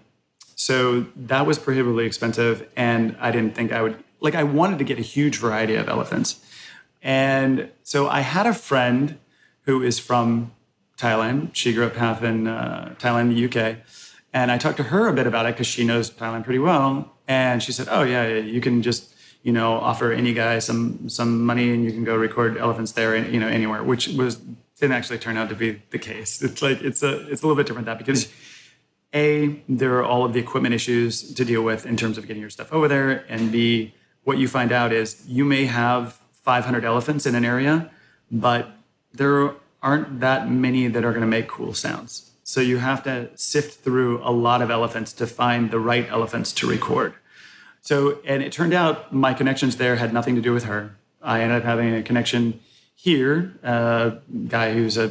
so 0.56 1.08
that 1.16 1.46
was 1.46 1.60
prohibitively 1.60 2.06
expensive. 2.06 2.68
And 2.76 3.16
I 3.20 3.32
didn't 3.32 3.56
think 3.56 3.72
I 3.72 3.82
would, 3.82 4.04
like, 4.22 4.36
I 4.36 4.44
wanted 4.44 4.80
to 4.80 4.86
get 4.86 4.98
a 4.98 5.02
huge 5.02 5.38
variety 5.38 5.76
of 5.76 5.90
elephants. 5.90 6.44
And 7.02 7.70
so 7.84 8.08
I 8.08 8.22
had 8.22 8.48
a 8.48 8.54
friend 8.54 9.20
who 9.64 9.84
is 9.84 10.00
from 10.00 10.52
Thailand. 10.98 11.50
She 11.54 11.74
grew 11.74 11.86
up 11.86 11.96
half 11.96 12.24
in 12.24 12.48
uh, 12.48 12.96
Thailand, 12.98 13.36
the 13.36 13.46
UK. 13.46 13.78
And 14.34 14.52
I 14.52 14.58
talked 14.58 14.78
to 14.78 14.84
her 14.84 15.08
a 15.08 15.14
bit 15.14 15.28
about 15.28 15.46
it 15.46 15.54
because 15.54 15.68
she 15.68 15.84
knows 15.84 16.10
Thailand 16.10 16.44
pretty 16.44 16.60
well. 16.60 17.12
And 17.28 17.62
she 17.62 17.72
said, 17.72 17.88
"Oh 17.90 18.04
yeah, 18.04 18.28
you 18.28 18.62
can 18.62 18.82
just 18.82 19.15
you 19.46 19.54
know 19.58 19.70
offer 19.90 20.12
any 20.12 20.34
guy 20.34 20.60
some 20.60 21.08
some 21.08 21.32
money 21.52 21.68
and 21.74 21.86
you 21.86 21.92
can 21.92 22.04
go 22.04 22.16
record 22.16 22.58
elephants 22.58 22.92
there, 22.92 23.16
you 23.16 23.40
know 23.40 23.48
anywhere." 23.60 23.82
Which 23.92 24.04
was 24.10 24.42
didn't 24.80 24.98
actually 25.00 25.20
turn 25.20 25.38
out 25.38 25.48
to 25.50 25.56
be 25.56 25.82
the 25.92 26.00
case. 26.00 26.42
It's 26.42 26.62
like 26.62 26.82
it's 26.82 27.02
a 27.02 27.12
it's 27.32 27.42
a 27.44 27.46
little 27.46 27.56
bit 27.56 27.68
different 27.68 27.86
that 27.86 27.98
because 27.98 28.28
a, 29.14 29.62
there 29.70 29.94
are 29.98 30.04
all 30.04 30.26
of 30.26 30.34
the 30.34 30.40
equipment 30.40 30.76
issues 30.76 31.34
to 31.34 31.46
deal 31.46 31.62
with 31.62 31.86
in 31.86 31.96
terms 31.96 32.18
of 32.18 32.28
getting 32.28 32.42
your 32.42 32.50
stuff 32.50 32.74
over 32.74 32.88
there. 32.90 33.26
And 33.30 33.52
B, 33.52 33.94
what 34.26 34.38
you 34.38 34.48
find 34.48 34.72
out 34.74 34.92
is 34.92 35.24
you 35.26 35.46
may 35.46 35.66
have 35.66 36.20
500 36.34 36.84
elephants 36.84 37.26
in 37.26 37.34
an 37.34 37.46
area, 37.46 37.90
but 38.30 38.72
there 39.14 39.54
aren't 39.82 40.20
that 40.20 40.52
many 40.52 40.88
that 40.88 41.06
are 41.06 41.12
going 41.12 41.22
to 41.22 41.28
make 41.28 41.48
cool 41.48 41.74
sounds. 41.74 42.32
So 42.44 42.60
you 42.60 42.78
have 42.80 43.04
to 43.04 43.30
sift 43.36 43.84
through 43.84 44.22
a 44.22 44.32
lot 44.32 44.62
of 44.62 44.70
elephants 44.70 45.14
to 45.14 45.26
find 45.28 45.72
the 45.72 45.80
right 45.80 46.08
elephants 46.10 46.52
to 46.54 46.68
record. 46.68 47.14
So, 47.86 48.18
and 48.26 48.42
it 48.42 48.52
turned 48.52 48.74
out 48.74 49.14
my 49.14 49.36
connections 49.36 49.78
there 49.78 49.98
had 49.98 50.12
nothing 50.12 50.34
to 50.34 50.42
do 50.42 50.52
with 50.54 50.64
her. 50.64 50.96
I 51.22 51.42
ended 51.42 51.60
up 51.60 51.64
having 51.64 51.94
a 51.94 52.02
connection 52.02 52.60
here. 52.96 53.54
A 53.62 54.18
guy 54.48 54.74
who's 54.74 54.98
a 54.98 55.10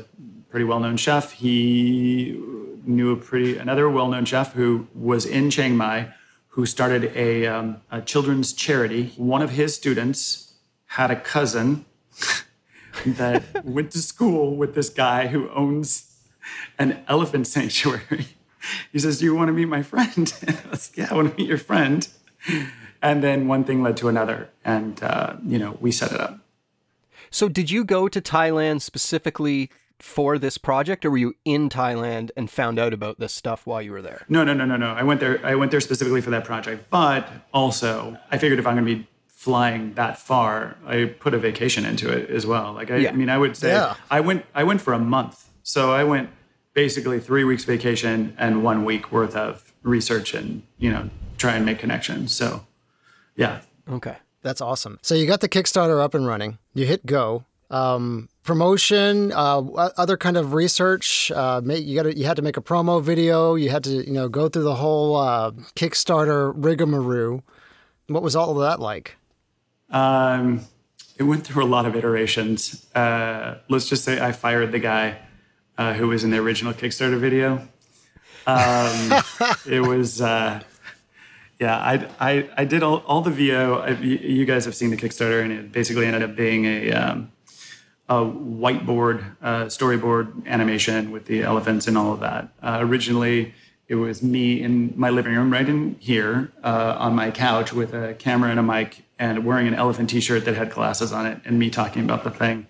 pretty 0.50 0.64
well-known 0.64 0.96
chef. 0.96 1.30
He 1.30 2.36
knew 2.84 3.12
a 3.12 3.16
pretty 3.16 3.58
another 3.58 3.88
well-known 3.88 4.24
chef 4.24 4.54
who 4.54 4.88
was 4.92 5.24
in 5.24 5.50
Chiang 5.50 5.76
Mai, 5.76 6.08
who 6.48 6.66
started 6.66 7.16
a, 7.16 7.46
um, 7.46 7.80
a 7.92 8.02
children's 8.02 8.52
charity. 8.52 9.12
One 9.16 9.40
of 9.40 9.50
his 9.50 9.76
students 9.76 10.54
had 10.86 11.12
a 11.12 11.16
cousin 11.16 11.84
that 13.06 13.64
went 13.64 13.92
to 13.92 13.98
school 13.98 14.56
with 14.56 14.74
this 14.74 14.88
guy 14.88 15.28
who 15.28 15.48
owns 15.50 16.12
an 16.76 17.04
elephant 17.06 17.46
sanctuary. 17.46 18.26
He 18.90 18.98
says, 18.98 19.18
"Do 19.18 19.26
you 19.26 19.34
want 19.34 19.48
to 19.48 19.52
meet 19.52 19.66
my 19.66 19.82
friend?" 19.82 20.32
I 20.48 20.70
was 20.70 20.88
like, 20.88 20.96
"Yeah, 20.96 21.08
I 21.10 21.14
want 21.14 21.30
to 21.30 21.36
meet 21.36 21.46
your 21.46 21.58
friend." 21.58 22.08
And 23.04 23.22
then 23.22 23.48
one 23.48 23.64
thing 23.64 23.82
led 23.82 23.98
to 23.98 24.08
another, 24.08 24.48
and 24.64 25.00
uh, 25.02 25.36
you 25.46 25.58
know, 25.58 25.76
we 25.78 25.92
set 25.92 26.10
it 26.10 26.20
up. 26.20 26.38
So, 27.30 27.50
did 27.50 27.70
you 27.70 27.84
go 27.84 28.08
to 28.08 28.18
Thailand 28.18 28.80
specifically 28.80 29.70
for 29.98 30.38
this 30.38 30.56
project, 30.56 31.04
or 31.04 31.10
were 31.10 31.18
you 31.18 31.34
in 31.44 31.68
Thailand 31.68 32.30
and 32.34 32.50
found 32.50 32.78
out 32.78 32.94
about 32.94 33.20
this 33.20 33.34
stuff 33.34 33.66
while 33.66 33.82
you 33.82 33.92
were 33.92 34.00
there? 34.00 34.24
No, 34.30 34.42
no, 34.42 34.54
no, 34.54 34.64
no, 34.64 34.78
no. 34.78 34.94
I 34.94 35.02
went 35.02 35.20
there. 35.20 35.38
I 35.44 35.54
went 35.54 35.70
there 35.70 35.82
specifically 35.82 36.22
for 36.22 36.30
that 36.30 36.46
project, 36.46 36.88
but 36.88 37.28
also 37.52 38.16
I 38.30 38.38
figured 38.38 38.58
if 38.58 38.66
I'm 38.66 38.74
going 38.74 38.86
to 38.86 38.94
be 38.96 39.06
flying 39.28 39.92
that 39.94 40.18
far, 40.18 40.78
I 40.86 41.04
put 41.04 41.34
a 41.34 41.38
vacation 41.38 41.84
into 41.84 42.10
it 42.10 42.30
as 42.30 42.46
well. 42.46 42.72
Like, 42.72 42.90
I, 42.90 42.96
yeah. 42.96 43.10
I 43.10 43.12
mean, 43.12 43.28
I 43.28 43.36
would 43.36 43.54
say 43.54 43.68
yeah. 43.68 43.96
I 44.10 44.20
went. 44.20 44.46
I 44.54 44.64
went 44.64 44.80
for 44.80 44.94
a 44.94 44.98
month, 44.98 45.50
so 45.62 45.92
I 45.92 46.04
went 46.04 46.30
basically 46.72 47.20
three 47.20 47.44
weeks 47.44 47.64
vacation 47.64 48.34
and 48.38 48.64
one 48.64 48.86
week 48.86 49.12
worth 49.12 49.36
of 49.36 49.74
research 49.82 50.32
and 50.32 50.62
you 50.78 50.90
know 50.90 51.10
try 51.36 51.54
and 51.54 51.64
make 51.64 51.78
connections. 51.78 52.34
So 52.34 52.66
yeah. 53.36 53.60
Okay. 53.88 54.16
That's 54.42 54.60
awesome. 54.60 54.98
So 55.02 55.14
you 55.14 55.26
got 55.26 55.40
the 55.40 55.48
Kickstarter 55.48 56.02
up 56.02 56.14
and 56.14 56.26
running. 56.26 56.58
You 56.74 56.86
hit 56.86 57.06
go. 57.06 57.44
Um, 57.70 58.28
promotion, 58.44 59.32
uh, 59.32 59.60
other 59.96 60.16
kind 60.16 60.36
of 60.36 60.52
research. 60.52 61.30
Uh, 61.30 61.62
you 61.64 62.00
got 62.00 62.16
you 62.16 62.24
had 62.26 62.36
to 62.36 62.42
make 62.42 62.56
a 62.56 62.60
promo 62.60 63.02
video. 63.02 63.54
You 63.54 63.70
had 63.70 63.84
to 63.84 64.06
you 64.06 64.12
know 64.12 64.28
go 64.28 64.48
through 64.48 64.64
the 64.64 64.76
whole 64.76 65.16
uh, 65.16 65.50
Kickstarter 65.74 66.52
rigmarole. 66.54 67.42
What 68.06 68.22
was 68.22 68.36
all 68.36 68.50
of 68.50 68.58
that 68.58 68.80
like? 68.80 69.16
Um, 69.90 70.60
it 71.16 71.22
went 71.22 71.46
through 71.46 71.64
a 71.64 71.66
lot 71.66 71.86
of 71.86 71.96
iterations. 71.96 72.86
Uh, 72.94 73.56
let's 73.68 73.88
just 73.88 74.04
say 74.04 74.20
I 74.20 74.32
fired 74.32 74.72
the 74.72 74.78
guy 74.78 75.18
uh, 75.78 75.94
who 75.94 76.08
was 76.08 76.22
in 76.22 76.30
the 76.30 76.38
original 76.38 76.74
Kickstarter 76.74 77.18
video. 77.18 77.66
Um, 78.46 79.22
it 79.66 79.80
was 79.80 80.20
uh, 80.20 80.62
yeah, 81.64 81.78
I, 81.78 82.08
I, 82.20 82.50
I 82.58 82.64
did 82.66 82.82
all, 82.82 82.98
all 83.06 83.22
the 83.22 83.30
VO. 83.30 83.78
I, 83.78 83.90
you 83.92 84.44
guys 84.44 84.66
have 84.66 84.74
seen 84.74 84.90
the 84.90 84.98
Kickstarter, 84.98 85.42
and 85.42 85.50
it 85.50 85.72
basically 85.72 86.04
ended 86.04 86.22
up 86.22 86.36
being 86.36 86.66
a, 86.66 86.92
um, 86.92 87.32
a 88.06 88.16
whiteboard, 88.16 89.36
uh, 89.40 89.64
storyboard 89.64 90.46
animation 90.46 91.10
with 91.10 91.24
the 91.24 91.42
elephants 91.42 91.88
and 91.88 91.96
all 91.96 92.12
of 92.12 92.20
that. 92.20 92.50
Uh, 92.62 92.80
originally, 92.82 93.54
it 93.88 93.94
was 93.94 94.22
me 94.22 94.60
in 94.60 94.92
my 94.94 95.08
living 95.08 95.34
room, 95.34 95.50
right 95.50 95.66
in 95.66 95.96
here, 96.00 96.52
uh, 96.62 96.96
on 96.98 97.14
my 97.14 97.30
couch 97.30 97.72
with 97.72 97.94
a 97.94 98.12
camera 98.12 98.50
and 98.50 98.60
a 98.60 98.62
mic, 98.62 99.02
and 99.18 99.46
wearing 99.46 99.66
an 99.66 99.74
elephant 99.74 100.10
T-shirt 100.10 100.44
that 100.44 100.56
had 100.56 100.70
glasses 100.70 101.12
on 101.12 101.24
it, 101.24 101.40
and 101.46 101.58
me 101.58 101.70
talking 101.70 102.04
about 102.04 102.24
the 102.24 102.30
thing. 102.30 102.66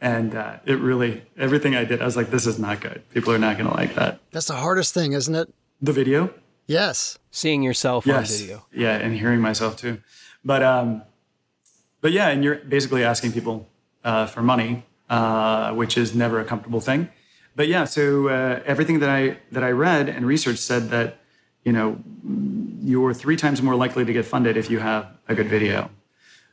And 0.00 0.34
uh, 0.34 0.60
it 0.64 0.78
really, 0.78 1.24
everything 1.36 1.76
I 1.76 1.84
did, 1.84 2.00
I 2.00 2.06
was 2.06 2.16
like, 2.16 2.30
"This 2.30 2.46
is 2.46 2.58
not 2.58 2.80
good. 2.80 3.02
People 3.12 3.34
are 3.34 3.38
not 3.38 3.58
going 3.58 3.68
to 3.68 3.76
like 3.76 3.96
that." 3.96 4.18
That's 4.30 4.46
the 4.46 4.56
hardest 4.56 4.94
thing, 4.94 5.12
isn't 5.12 5.34
it? 5.34 5.52
The 5.82 5.92
video. 5.92 6.32
Yes. 6.70 7.18
Seeing 7.32 7.64
yourself 7.64 8.06
yes. 8.06 8.30
on 8.30 8.38
video. 8.38 8.64
Yeah, 8.72 8.96
and 8.96 9.16
hearing 9.16 9.40
myself 9.40 9.76
too. 9.76 10.00
But 10.44 10.62
um, 10.62 11.02
but 12.00 12.12
yeah, 12.12 12.28
and 12.28 12.44
you're 12.44 12.56
basically 12.56 13.02
asking 13.02 13.32
people 13.32 13.68
uh, 14.04 14.26
for 14.26 14.40
money, 14.40 14.84
uh, 15.08 15.72
which 15.72 15.98
is 15.98 16.14
never 16.14 16.38
a 16.38 16.44
comfortable 16.44 16.80
thing. 16.80 17.08
But 17.56 17.66
yeah, 17.66 17.84
so 17.84 18.28
uh, 18.28 18.60
everything 18.64 19.00
that 19.00 19.10
I 19.10 19.38
that 19.50 19.64
I 19.64 19.70
read 19.70 20.08
and 20.08 20.24
research 20.24 20.58
said 20.58 20.90
that 20.90 21.18
you 21.64 21.72
know 21.72 21.98
you're 22.84 23.14
three 23.14 23.36
times 23.36 23.60
more 23.60 23.74
likely 23.74 24.04
to 24.04 24.12
get 24.12 24.24
funded 24.24 24.56
if 24.56 24.70
you 24.70 24.78
have 24.78 25.08
a 25.26 25.34
good 25.34 25.48
video. 25.48 25.90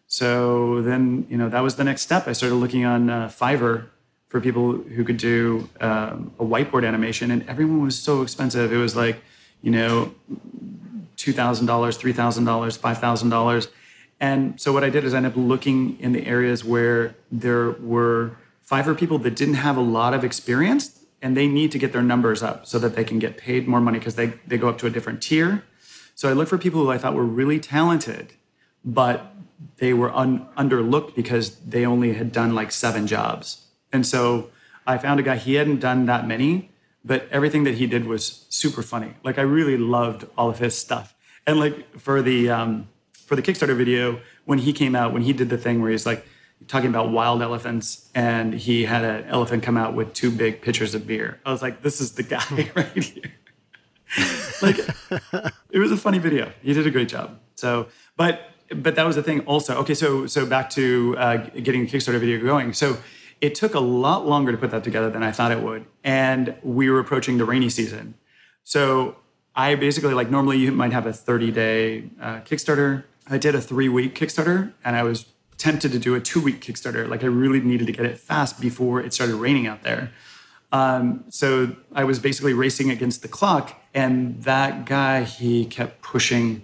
So 0.08 0.82
then 0.82 1.28
you 1.30 1.38
know 1.38 1.48
that 1.48 1.62
was 1.62 1.76
the 1.76 1.84
next 1.84 2.02
step. 2.02 2.28
I 2.28 2.34
started 2.34 2.56
looking 2.56 2.86
on 2.86 3.12
uh, 3.12 3.28
Fiverr 3.28 3.90
for 4.30 4.42
people 4.42 4.74
who 4.74 5.04
could 5.04 5.18
do 5.18 5.70
um, 5.80 6.32
a 6.40 6.44
whiteboard 6.44 6.88
animation, 6.88 7.30
and 7.30 7.48
everyone 7.48 7.84
was 7.84 8.00
so 8.00 8.24
expensive. 8.24 8.74
It 8.74 8.78
was 8.78 8.96
like 8.96 9.22
you 9.62 9.72
know, 9.72 10.14
$2,000, 11.18 11.66
$3,000, 11.66 12.80
$5,000. 12.80 13.68
And 14.20 14.60
so 14.60 14.72
what 14.74 14.84
I 14.84 14.90
did 14.90 15.04
is 15.04 15.14
I 15.14 15.18
ended 15.18 15.34
up 15.34 15.38
looking 15.38 16.00
in 16.00 16.14
the 16.14 16.26
areas 16.26 16.64
where 16.64 17.16
there 17.32 17.72
were 17.72 18.38
Fiverr 18.70 18.98
people 18.98 19.20
that 19.20 19.36
didn't 19.36 19.56
have 19.56 19.78
a 19.78 19.82
lot 19.82 20.14
of 20.14 20.24
experience 20.24 21.06
and 21.22 21.36
they 21.36 21.48
need 21.48 21.72
to 21.72 21.80
get 21.80 21.94
their 21.94 22.02
numbers 22.02 22.44
up 22.44 22.66
so 22.66 22.78
that 22.80 22.96
they 22.96 23.04
can 23.04 23.20
get 23.20 23.38
paid 23.38 23.68
more 23.68 23.82
money 23.82 24.00
because 24.00 24.16
they, 24.16 24.34
they 24.46 24.58
go 24.58 24.70
up 24.70 24.78
to 24.80 24.88
a 24.88 24.90
different 24.90 25.22
tier. 25.22 25.64
So 26.16 26.30
I 26.30 26.34
looked 26.34 26.50
for 26.50 26.58
people 26.58 26.82
who 26.82 26.92
I 26.92 26.98
thought 26.98 27.14
were 27.14 27.26
really 27.26 27.60
talented, 27.60 28.34
but 28.84 29.34
they 29.78 29.94
were 29.94 30.12
un- 30.16 30.48
underlooked 30.58 31.16
because 31.16 31.56
they 31.58 31.86
only 31.86 32.14
had 32.14 32.32
done 32.32 32.54
like 32.54 32.72
seven 32.72 33.08
jobs. 33.08 33.66
And 33.92 34.06
so 34.06 34.50
I 34.86 34.98
found 34.98 35.20
a 35.20 35.24
guy, 35.24 35.38
he 35.38 35.56
hadn't 35.56 35.80
done 35.80 36.06
that 36.06 36.28
many, 36.28 36.72
but 37.08 37.28
everything 37.32 37.64
that 37.64 37.76
he 37.76 37.88
did 37.88 38.06
was 38.06 38.46
super 38.50 38.84
funny. 38.84 39.14
Like 39.24 39.38
I 39.40 39.44
really 39.44 39.78
loved 39.78 40.28
all 40.38 40.50
of 40.50 40.60
his 40.60 40.78
stuff. 40.78 41.16
And 41.46 41.60
like 41.60 41.98
for 41.98 42.22
the 42.22 42.50
um, 42.50 42.90
for 43.26 43.36
the 43.36 43.42
Kickstarter 43.42 43.76
video, 43.76 44.20
when 44.46 44.60
he 44.60 44.74
came 44.74 44.96
out, 44.96 45.14
when 45.14 45.22
he 45.22 45.32
did 45.32 45.50
the 45.50 45.58
thing 45.58 45.82
where 45.82 45.90
he's 45.90 46.06
like 46.06 46.26
talking 46.68 46.90
about 46.90 47.12
wild 47.12 47.42
elephants, 47.42 48.10
and 48.14 48.54
he 48.54 48.84
had 48.86 49.06
an 49.06 49.24
elephant 49.26 49.64
come 49.64 49.78
out 49.78 49.94
with 49.94 50.14
two 50.14 50.30
big 50.32 50.62
pitchers 50.62 50.94
of 50.94 51.08
beer. 51.08 51.40
I 51.46 51.52
was 51.52 51.62
like, 51.62 51.82
this 51.82 52.02
is 52.02 52.14
the 52.14 52.24
guy 52.24 52.44
right 52.76 53.04
here. 53.04 53.32
like 54.62 54.78
it 55.72 55.80
was 55.80 55.92
a 55.92 55.98
funny 55.98 56.18
video. 56.18 56.52
He 56.62 56.74
did 56.74 56.86
a 56.86 56.92
great 56.92 57.08
job. 57.08 57.40
So, 57.56 57.88
but 58.18 58.42
but 58.76 58.96
that 58.96 59.06
was 59.06 59.16
the 59.16 59.24
thing 59.24 59.42
also. 59.42 59.78
Okay, 59.78 59.94
so 59.94 60.28
so 60.28 60.46
back 60.46 60.70
to 60.72 61.16
uh, 61.18 61.38
getting 61.38 61.88
Kickstarter 61.88 62.20
video 62.20 62.44
going. 62.44 62.74
So 62.74 62.98
it 63.42 63.56
took 63.56 63.74
a 63.74 63.80
lot 63.80 64.28
longer 64.28 64.52
to 64.52 64.58
put 64.58 64.72
that 64.72 64.84
together 64.84 65.10
than 65.10 65.24
I 65.24 65.32
thought 65.32 65.52
it 65.52 65.62
would. 65.62 65.86
And 66.04 66.56
we 66.64 66.90
were 66.90 67.00
approaching 67.00 67.38
the 67.38 67.46
rainy 67.46 67.70
season. 67.70 68.16
So 68.64 69.18
I 69.56 69.76
basically, 69.76 70.14
like, 70.14 70.30
normally 70.30 70.58
you 70.58 70.72
might 70.72 70.94
have 70.94 71.06
a 71.06 71.14
30 71.14 71.52
day 71.52 72.10
uh, 72.22 72.40
Kickstarter. 72.42 73.04
I 73.28 73.38
did 73.38 73.56
a 73.56 73.62
three 73.62 73.90
week 73.90 74.16
Kickstarter 74.16 74.74
and 74.84 74.96
I 74.96 75.04
was 75.04 75.26
tempted 75.58 75.92
to 75.92 76.00
do 76.00 76.16
a 76.16 76.20
two 76.20 76.42
week 76.42 76.62
Kickstarter. 76.62 77.08
Like, 77.08 77.24
I 77.24 77.28
really 77.28 77.60
needed 77.60 77.88
to 77.88 77.94
get 77.94 78.06
it 78.06 78.18
fast 78.18 78.60
before 78.60 79.02
it 79.02 79.14
started 79.14 79.36
raining 79.36 79.68
out 79.68 79.84
there. 79.84 80.12
Um, 80.72 81.24
so 81.30 81.76
I 81.94 82.04
was 82.04 82.20
basically 82.20 82.54
racing 82.54 82.90
against 82.92 83.22
the 83.22 83.28
clock. 83.28 83.82
And 83.94 84.44
that 84.44 84.86
guy, 84.86 85.24
he 85.24 85.66
kept 85.66 86.02
pushing 86.02 86.64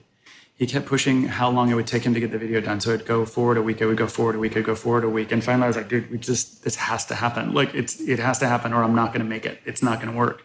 he 0.55 0.67
kept 0.67 0.85
pushing 0.85 1.23
how 1.23 1.49
long 1.49 1.69
it 1.71 1.75
would 1.75 1.87
take 1.87 2.03
him 2.03 2.13
to 2.13 2.19
get 2.19 2.31
the 2.31 2.37
video 2.37 2.61
done. 2.61 2.79
So 2.79 2.91
it'd 2.91 3.07
go 3.07 3.25
forward 3.25 3.57
a 3.57 3.61
week, 3.61 3.81
it 3.81 3.85
would 3.85 3.97
go 3.97 4.07
forward 4.07 4.35
a 4.35 4.39
week, 4.39 4.51
it'd 4.51 4.65
go 4.65 4.75
forward 4.75 5.03
a 5.03 5.09
week. 5.09 5.31
And 5.31 5.43
finally 5.43 5.65
I 5.65 5.67
was 5.67 5.77
like, 5.77 5.89
dude, 5.89 6.11
we 6.11 6.17
just 6.17 6.63
this 6.63 6.75
has 6.75 7.05
to 7.07 7.15
happen. 7.15 7.53
Like 7.53 7.73
it's 7.73 7.99
it 7.99 8.19
has 8.19 8.39
to 8.39 8.47
happen 8.47 8.71
or 8.73 8.83
I'm 8.83 8.95
not 8.95 9.13
gonna 9.13 9.25
make 9.25 9.45
it. 9.45 9.59
It's 9.65 9.81
not 9.81 9.99
gonna 9.99 10.15
work. 10.15 10.43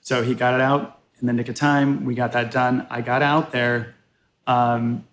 So 0.00 0.22
he 0.22 0.34
got 0.34 0.54
it 0.54 0.60
out 0.60 1.00
in 1.20 1.26
the 1.26 1.32
nick 1.32 1.48
of 1.48 1.56
time. 1.56 2.04
We 2.04 2.14
got 2.14 2.32
that 2.32 2.50
done. 2.50 2.86
I 2.90 3.00
got 3.00 3.22
out 3.22 3.52
there. 3.52 3.94
Um, 4.46 5.06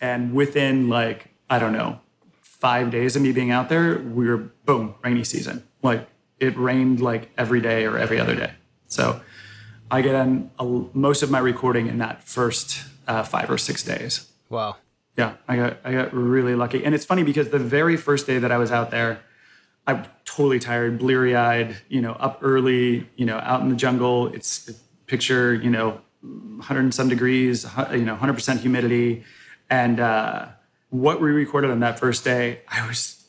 and 0.00 0.34
within 0.34 0.88
like, 0.88 1.28
I 1.48 1.58
don't 1.58 1.72
know, 1.72 2.00
five 2.40 2.90
days 2.90 3.14
of 3.14 3.22
me 3.22 3.32
being 3.32 3.50
out 3.50 3.68
there, 3.68 3.98
we 3.98 4.28
were 4.28 4.36
boom, 4.36 4.94
rainy 5.02 5.24
season. 5.24 5.64
Like 5.82 6.08
it 6.40 6.56
rained 6.56 7.00
like 7.00 7.30
every 7.36 7.60
day 7.60 7.84
or 7.84 7.98
every 7.98 8.18
other 8.18 8.34
day. 8.34 8.52
So 8.86 9.20
I 9.90 10.00
get 10.02 10.14
in 10.14 10.50
a, 10.58 10.64
most 10.64 11.22
of 11.22 11.30
my 11.30 11.38
recording 11.38 11.86
in 11.86 11.98
that 11.98 12.24
first 12.24 12.84
uh, 13.06 13.22
five 13.22 13.50
or 13.50 13.58
six 13.58 13.82
days. 13.82 14.30
Wow. 14.48 14.76
Yeah, 15.16 15.34
I 15.46 15.56
got 15.56 15.76
I 15.84 15.92
got 15.92 16.14
really 16.14 16.54
lucky, 16.54 16.84
and 16.84 16.94
it's 16.94 17.04
funny 17.04 17.22
because 17.22 17.50
the 17.50 17.58
very 17.58 17.96
first 17.96 18.26
day 18.26 18.38
that 18.38 18.50
I 18.50 18.56
was 18.56 18.72
out 18.72 18.90
there, 18.90 19.20
I'm 19.86 20.06
totally 20.24 20.58
tired, 20.58 20.98
bleary 20.98 21.36
eyed. 21.36 21.76
You 21.88 22.00
know, 22.00 22.12
up 22.12 22.38
early. 22.40 23.08
You 23.16 23.26
know, 23.26 23.38
out 23.38 23.60
in 23.60 23.68
the 23.68 23.76
jungle. 23.76 24.28
It's 24.28 24.70
picture. 25.06 25.54
You 25.54 25.68
know, 25.68 26.00
100 26.22 26.94
some 26.94 27.10
degrees. 27.10 27.66
You 27.92 28.04
know, 28.06 28.12
100 28.12 28.32
percent 28.32 28.60
humidity, 28.60 29.24
and 29.68 30.00
uh, 30.00 30.46
what 30.88 31.20
we 31.20 31.30
recorded 31.30 31.70
on 31.70 31.80
that 31.80 31.98
first 31.98 32.24
day, 32.24 32.60
I 32.68 32.86
was 32.86 33.22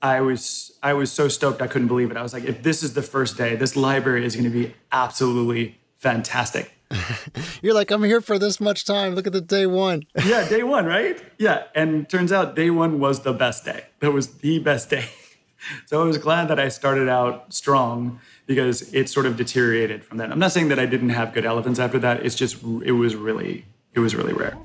I 0.00 0.20
was 0.20 0.78
I 0.82 0.92
was 0.92 1.10
so 1.10 1.28
stoked 1.28 1.60
I 1.60 1.66
couldn't 1.66 1.88
believe 1.88 2.10
it. 2.10 2.16
I 2.16 2.22
was 2.22 2.32
like, 2.32 2.44
if 2.44 2.62
this 2.62 2.82
is 2.82 2.94
the 2.94 3.02
first 3.02 3.36
day, 3.36 3.56
this 3.56 3.76
library 3.76 4.24
is 4.24 4.34
going 4.34 4.50
to 4.50 4.50
be 4.50 4.74
absolutely 4.92 5.78
fantastic. 5.96 6.72
You're 7.62 7.74
like, 7.74 7.90
I'm 7.90 8.02
here 8.02 8.20
for 8.20 8.38
this 8.38 8.60
much 8.60 8.84
time. 8.84 9.14
Look 9.14 9.26
at 9.26 9.32
the 9.32 9.40
day 9.40 9.66
one. 9.66 10.04
yeah, 10.24 10.48
day 10.48 10.62
one, 10.62 10.86
right? 10.86 11.20
Yeah. 11.38 11.64
And 11.74 12.08
turns 12.08 12.32
out 12.32 12.56
day 12.56 12.70
one 12.70 12.98
was 13.00 13.20
the 13.20 13.32
best 13.32 13.64
day. 13.64 13.84
That 14.00 14.12
was 14.12 14.38
the 14.38 14.58
best 14.58 14.90
day. 14.90 15.06
So 15.86 16.00
I 16.00 16.04
was 16.04 16.18
glad 16.18 16.46
that 16.48 16.60
I 16.60 16.68
started 16.68 17.08
out 17.08 17.52
strong 17.52 18.20
because 18.46 18.94
it 18.94 19.08
sort 19.08 19.26
of 19.26 19.36
deteriorated 19.36 20.04
from 20.04 20.18
then. 20.18 20.30
I'm 20.30 20.38
not 20.38 20.52
saying 20.52 20.68
that 20.68 20.78
I 20.78 20.86
didn't 20.86 21.08
have 21.08 21.34
good 21.34 21.44
elephants 21.44 21.80
after 21.80 21.98
that. 21.98 22.24
It's 22.24 22.36
just, 22.36 22.62
it 22.84 22.92
was 22.92 23.16
really, 23.16 23.66
it 23.92 23.98
was 23.98 24.14
really 24.14 24.32
rare. 24.32 24.56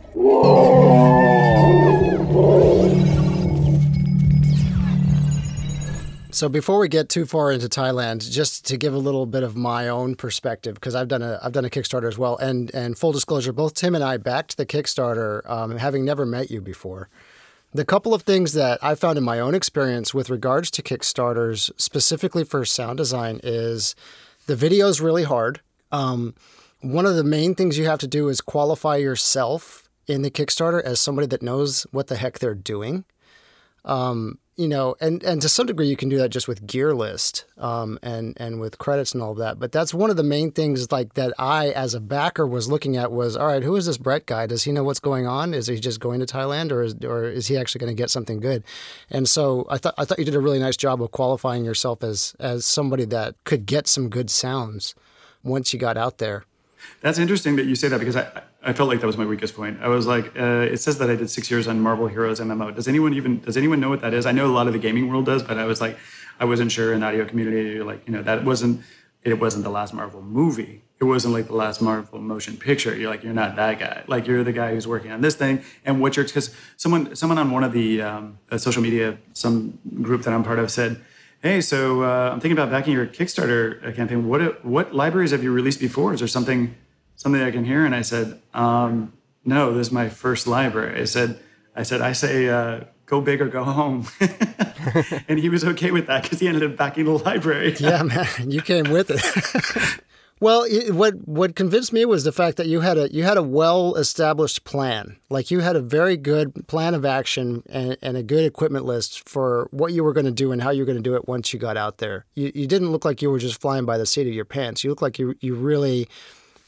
So 6.34 6.50
before 6.50 6.80
we 6.80 6.88
get 6.88 7.10
too 7.10 7.28
far 7.28 7.52
into 7.52 7.70
Thailand, 7.70 8.28
just 8.32 8.66
to 8.66 8.76
give 8.76 8.92
a 8.92 8.98
little 8.98 9.28
bit 9.28 9.44
of 9.44 9.56
my 9.56 9.88
own 9.88 10.16
perspective, 10.16 10.74
because 10.74 10.96
I've 10.96 11.08
done 11.08 11.22
a 11.22 11.40
I've 11.44 11.52
done 11.52 11.64
a 11.64 11.70
Kickstarter 11.70 12.08
as 12.08 12.18
well, 12.18 12.38
and 12.38 12.74
and 12.74 12.98
full 12.98 13.12
disclosure, 13.12 13.54
both 13.54 13.76
Tim 13.76 13.94
and 13.94 14.04
I 14.04 14.18
backed 14.18 14.58
the 14.58 14.66
Kickstarter, 14.66 15.48
um, 15.48 15.78
having 15.78 16.04
never 16.04 16.26
met 16.26 16.50
you 16.50 16.60
before. 16.60 17.08
The 17.72 17.86
couple 17.86 18.16
of 18.16 18.24
things 18.24 18.54
that 18.54 18.84
I 18.84 18.96
found 18.96 19.20
in 19.20 19.24
my 19.24 19.40
own 19.40 19.54
experience 19.54 20.16
with 20.16 20.32
regards 20.32 20.72
to 20.72 20.82
Kickstarters, 20.82 21.70
specifically 21.78 22.44
for 22.44 22.66
sound 22.66 22.98
design, 22.98 23.40
is 23.44 23.94
the 24.48 24.56
video 24.56 24.88
is 24.88 25.00
really 25.00 25.26
hard. 25.26 25.62
Um, 25.92 26.34
one 26.82 27.06
of 27.06 27.16
the 27.16 27.24
main 27.24 27.54
things 27.54 27.78
you 27.78 27.86
have 27.86 28.00
to 28.00 28.08
do 28.08 28.28
is 28.28 28.42
qualify 28.42 28.96
yourself 28.96 29.88
in 30.08 30.24
the 30.24 30.32
Kickstarter 30.32 30.82
as 30.82 31.00
somebody 31.00 31.28
that 31.28 31.44
knows 31.44 31.84
what 31.92 32.08
the 32.08 32.16
heck 32.16 32.40
they're 32.40 32.56
doing. 32.56 33.06
Um, 33.86 34.40
you 34.56 34.68
know, 34.68 34.96
and, 35.02 35.24
and 35.24 35.42
to 35.42 35.50
some 35.50 35.66
degree 35.66 35.88
you 35.88 35.96
can 35.96 36.10
do 36.10 36.18
that 36.18 36.30
just 36.30 36.48
with 36.48 36.68
gear 36.68 36.94
list 36.94 37.46
um, 37.58 37.98
and 38.04 38.38
and 38.40 38.60
with 38.60 38.78
credits 38.78 39.14
and 39.14 39.24
all 39.24 39.32
of 39.32 39.38
that. 39.40 39.60
But 39.60 39.72
that's 39.72 39.94
one 39.94 40.10
of 40.10 40.16
the 40.16 40.24
main 40.24 40.52
things 40.52 40.92
like 40.92 41.16
that 41.16 41.34
I 41.40 41.70
as 41.70 41.94
a 41.94 42.00
backer 42.00 42.46
was 42.46 42.70
looking 42.70 42.96
at 42.96 43.12
was 43.12 43.36
all 43.36 43.48
right, 43.48 43.64
who 43.64 43.76
is 43.76 43.88
this 43.88 43.98
Brett 43.98 44.26
guy? 44.26 44.46
Does 44.46 44.64
he 44.64 44.72
know 44.72 44.84
what's 44.84 45.00
going 45.00 45.26
on? 45.26 45.54
Is 45.54 45.68
he 45.68 45.80
just 45.80 46.00
going 46.00 46.20
to 46.20 46.26
Thailand 46.26 46.72
or 46.72 46.84
is 46.84 46.96
or 47.04 47.26
is 47.26 47.48
he 47.48 47.58
actually 47.58 47.80
going 47.80 47.96
to 47.96 48.02
get 48.02 48.12
something 48.12 48.40
good? 48.40 48.64
And 49.10 49.28
so 49.28 49.66
I 49.70 49.78
thought 49.78 49.96
I 49.98 50.06
thought 50.06 50.20
you 50.20 50.26
did 50.26 50.36
a 50.36 50.40
really 50.40 50.60
nice 50.60 50.78
job 50.78 51.02
of 51.02 51.12
qualifying 51.12 51.66
yourself 51.66 52.04
as 52.04 52.36
as 52.40 52.66
somebody 52.66 53.06
that 53.06 53.36
could 53.46 53.66
get 53.66 53.88
some 53.88 54.10
good 54.10 54.30
sounds 54.30 54.94
once 55.44 55.74
you 55.74 55.80
got 55.80 55.98
out 55.98 56.20
there. 56.20 56.46
That's 57.02 57.18
interesting 57.18 57.56
that 57.56 57.66
you 57.66 57.76
say 57.76 57.88
that 57.88 58.00
because 58.00 58.16
I, 58.16 58.44
I 58.66 58.72
felt 58.74 58.88
like 58.88 59.02
that 59.02 59.08
was 59.08 59.18
my 59.18 59.26
weakest 59.26 59.56
point. 59.56 59.80
I 59.82 59.90
was 59.90 60.08
like, 60.08 60.40
uh, 60.40 60.68
it 60.72 60.78
says 60.78 60.98
that 61.00 61.10
I 61.10 61.16
did 61.16 61.30
six 61.30 61.52
years 61.52 61.68
on 61.68 61.82
Marvel 61.82 62.08
Heroes 62.08 62.40
MMO. 62.40 62.74
Does 62.74 62.88
anyone 62.88 63.14
even 63.14 63.42
does 63.42 63.58
anyone 63.58 63.80
know 63.80 63.90
what 63.90 64.02
that 64.02 64.14
is? 64.14 64.26
I 64.26 64.32
know 64.32 64.46
a 64.46 64.56
lot 64.56 64.68
of 64.68 64.74
the 64.74 64.80
gaming 64.80 65.10
world 65.10 65.26
does, 65.26 65.44
but 65.44 65.58
I 65.58 65.66
was 65.66 65.82
like, 65.82 65.98
I 66.40 66.46
wasn't 66.46 66.72
sure 66.72 66.94
in 66.94 67.02
the 67.02 67.08
audio 67.08 67.26
community. 67.26 67.82
Like, 67.82 68.08
you 68.08 68.14
know, 68.14 68.24
that 68.24 68.46
wasn't 68.46 68.82
it 69.24 69.40
wasn't 69.40 69.64
the 69.64 69.70
last 69.70 69.94
Marvel 69.94 70.22
movie. 70.22 70.82
It 71.00 71.06
wasn't 71.06 71.34
like 71.34 71.48
the 71.48 71.56
last 71.56 71.82
Marvel 71.82 72.20
motion 72.20 72.56
picture. 72.58 72.96
You're 72.96 73.10
like, 73.10 73.24
you're 73.24 73.34
not 73.34 73.56
that 73.58 73.80
guy. 73.80 74.04
Like, 74.08 74.28
you're 74.28 74.44
the 74.44 74.54
guy 74.54 74.74
who's 74.74 74.88
working 74.88 75.12
on 75.12 75.22
this 75.22 75.36
thing. 75.36 75.64
And 75.84 76.00
what 76.00 76.16
you're 76.16 76.26
because 76.26 76.56
someone 76.78 77.16
someone 77.16 77.38
on 77.38 77.52
one 77.52 77.64
of 77.64 77.74
the 77.74 78.02
um, 78.02 78.40
uh, 78.50 78.58
social 78.58 78.82
media 78.82 79.18
some 79.34 79.80
group 80.02 80.24
that 80.24 80.34
I'm 80.34 80.44
part 80.44 80.60
of 80.60 80.72
said. 80.72 81.02
Hey, 81.42 81.60
so 81.60 82.04
uh, 82.04 82.30
I'm 82.32 82.40
thinking 82.40 82.58
about 82.58 82.72
backing 82.72 82.94
your 82.94 83.06
Kickstarter 83.06 83.94
campaign. 83.94 84.30
What 84.30 84.64
what 84.64 84.96
libraries 84.96 85.32
have 85.32 85.44
you 85.44 85.52
released 85.52 85.82
before? 85.82 86.14
Is 86.14 86.20
there 86.22 86.28
something 86.30 86.76
something 87.24 87.42
I 87.42 87.52
can 87.52 87.64
hear? 87.64 87.86
And 87.86 87.96
I 87.96 88.02
said, 88.02 88.40
um, 88.54 89.14
no, 89.46 89.74
this 89.74 89.88
is 89.88 89.94
my 89.94 90.10
first 90.10 90.46
library. 90.46 91.02
I 91.02 91.06
said, 91.06 91.40
I 91.76 91.84
said, 91.84 92.02
I 92.02 92.12
say, 92.12 92.50
uh, 92.50 92.82
go 93.06 93.22
big 93.22 93.42
or 93.42 93.48
go 93.48 93.64
home. 93.64 94.08
and 95.28 95.40
he 95.40 95.50
was 95.50 95.64
okay 95.64 95.92
with 95.92 96.08
that 96.08 96.24
because 96.24 96.40
he 96.40 96.48
ended 96.48 96.64
up 96.64 96.78
backing 96.78 97.06
the 97.06 97.12
library. 97.12 97.76
yeah, 97.80 98.04
man, 98.04 98.28
you 98.46 98.62
came 98.62 98.92
with 98.92 99.10
it. 99.10 100.02
well, 100.40 100.68
what 100.94 101.16
what 101.26 101.56
convinced 101.56 101.94
me 101.94 102.04
was 102.04 102.26
the 102.26 102.34
fact 102.34 102.58
that 102.58 102.68
you 102.68 102.82
had 102.82 102.98
a 102.98 103.12
you 103.12 103.24
had 103.24 103.38
a 103.38 103.44
well 103.44 103.96
established 103.96 104.66
plan. 104.66 105.16
Like 105.30 105.50
you 105.50 105.62
had 105.62 105.78
a 105.78 105.82
very 105.82 106.18
good 106.18 106.68
plan 106.68 106.94
of 106.94 107.06
action 107.06 107.64
and, 107.70 107.98
and 108.02 108.18
a 108.18 108.24
good 108.24 108.44
equipment 108.44 108.84
list 108.84 109.28
for 109.28 109.70
what 109.72 109.94
you 109.94 110.04
were 110.04 110.14
going 110.14 110.26
to 110.26 110.32
do 110.32 110.52
and 110.52 110.62
how 110.62 110.72
you 110.72 110.82
were 110.82 110.88
going 110.88 110.98
to 110.98 111.10
do 111.10 111.16
it 111.16 111.28
once 111.28 111.54
you 111.54 111.60
got 111.60 111.78
out 111.78 112.00
there. 112.00 112.26
You 112.36 112.52
you 112.54 112.68
didn't 112.68 112.92
look 112.92 113.06
like 113.06 113.22
you 113.22 113.32
were 113.32 113.40
just 113.40 113.62
flying 113.62 113.86
by 113.86 113.98
the 113.98 114.06
seat 114.06 114.28
of 114.28 114.34
your 114.34 114.46
pants. 114.46 114.84
You 114.84 114.90
looked 114.90 115.02
like 115.02 115.18
you 115.18 115.36
you 115.40 115.56
really 115.56 116.08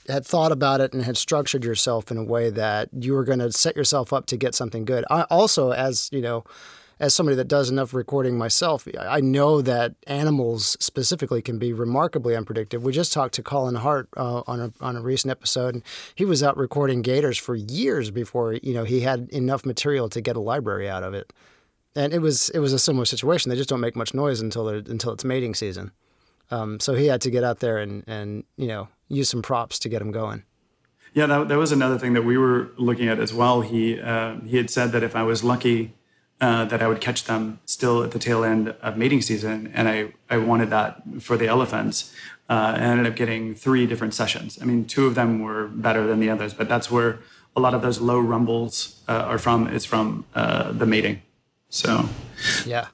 had 0.07 0.25
thought 0.25 0.51
about 0.51 0.81
it 0.81 0.93
and 0.93 1.03
had 1.03 1.17
structured 1.17 1.63
yourself 1.63 2.11
in 2.11 2.17
a 2.17 2.23
way 2.23 2.49
that 2.49 2.89
you 2.93 3.13
were 3.13 3.23
going 3.23 3.39
to 3.39 3.51
set 3.51 3.75
yourself 3.75 4.13
up 4.13 4.25
to 4.27 4.37
get 4.37 4.55
something 4.55 4.85
good. 4.85 5.05
I 5.09 5.23
also, 5.23 5.71
as 5.71 6.09
you 6.11 6.21
know, 6.21 6.43
as 6.99 7.13
somebody 7.13 7.35
that 7.35 7.47
does 7.47 7.69
enough 7.69 7.93
recording 7.93 8.37
myself, 8.37 8.87
I 8.97 9.19
know 9.19 9.61
that 9.61 9.95
animals 10.07 10.77
specifically 10.79 11.41
can 11.41 11.59
be 11.59 11.73
remarkably 11.73 12.35
unpredictable. 12.35 12.85
We 12.85 12.93
just 12.93 13.11
talked 13.11 13.33
to 13.35 13.43
Colin 13.43 13.75
Hart 13.75 14.07
uh, 14.15 14.43
on 14.47 14.61
a 14.61 14.71
on 14.79 14.95
a 14.95 15.01
recent 15.01 15.31
episode, 15.31 15.75
and 15.75 15.83
he 16.13 16.23
was 16.23 16.41
out 16.41 16.55
recording 16.55 17.01
gators 17.01 17.37
for 17.37 17.55
years 17.55 18.11
before 18.11 18.53
you 18.53 18.73
know 18.73 18.83
he 18.83 19.01
had 19.01 19.29
enough 19.31 19.65
material 19.65 20.07
to 20.09 20.21
get 20.21 20.35
a 20.35 20.39
library 20.39 20.89
out 20.89 21.03
of 21.03 21.13
it. 21.13 21.33
And 21.95 22.13
it 22.13 22.19
was 22.19 22.49
it 22.49 22.59
was 22.59 22.73
a 22.73 22.79
similar 22.79 23.05
situation. 23.05 23.49
They 23.49 23.57
just 23.57 23.69
don't 23.69 23.81
make 23.81 23.95
much 23.95 24.13
noise 24.13 24.39
until 24.39 24.69
until 24.69 25.11
it's 25.11 25.25
mating 25.25 25.55
season. 25.55 25.91
Um, 26.51 26.79
so 26.79 26.93
he 26.93 27.07
had 27.07 27.21
to 27.21 27.29
get 27.29 27.43
out 27.43 27.59
there 27.59 27.77
and 27.77 28.03
and 28.07 28.43
you 28.55 28.67
know 28.67 28.87
use 29.07 29.29
some 29.29 29.41
props 29.41 29.79
to 29.79 29.89
get 29.89 30.01
him 30.01 30.11
going. 30.11 30.43
Yeah, 31.13 31.27
that, 31.27 31.47
that 31.47 31.57
was 31.57 31.71
another 31.71 31.97
thing 31.97 32.13
that 32.13 32.23
we 32.23 32.37
were 32.37 32.71
looking 32.77 33.07
at 33.07 33.19
as 33.19 33.33
well. 33.33 33.61
He 33.61 33.99
uh, 33.99 34.35
he 34.41 34.57
had 34.57 34.69
said 34.69 34.91
that 34.91 35.03
if 35.03 35.15
I 35.15 35.23
was 35.23 35.43
lucky, 35.43 35.93
uh, 36.41 36.65
that 36.65 36.81
I 36.81 36.87
would 36.87 36.99
catch 36.99 37.23
them 37.23 37.59
still 37.65 38.03
at 38.03 38.11
the 38.11 38.19
tail 38.19 38.43
end 38.43 38.69
of 38.81 38.97
mating 38.97 39.21
season, 39.21 39.71
and 39.73 39.87
I 39.87 40.13
I 40.29 40.37
wanted 40.37 40.69
that 40.71 41.01
for 41.21 41.37
the 41.37 41.47
elephants. 41.47 42.13
Uh, 42.47 42.73
and 42.75 42.83
I 42.83 42.87
ended 42.89 43.07
up 43.07 43.15
getting 43.15 43.55
three 43.55 43.87
different 43.87 44.13
sessions. 44.13 44.59
I 44.61 44.65
mean, 44.65 44.85
two 44.85 45.07
of 45.07 45.15
them 45.15 45.41
were 45.41 45.67
better 45.67 46.05
than 46.05 46.19
the 46.19 46.29
others, 46.29 46.53
but 46.53 46.69
that's 46.69 46.91
where 46.91 47.19
a 47.55 47.59
lot 47.59 47.73
of 47.73 47.81
those 47.81 47.99
low 47.99 48.19
rumbles 48.19 49.01
uh, 49.07 49.13
are 49.13 49.39
from. 49.39 49.67
Is 49.67 49.85
from 49.85 50.25
uh, 50.35 50.71
the 50.71 50.85
mating. 50.85 51.21
So, 51.69 52.07
yeah. 52.65 52.87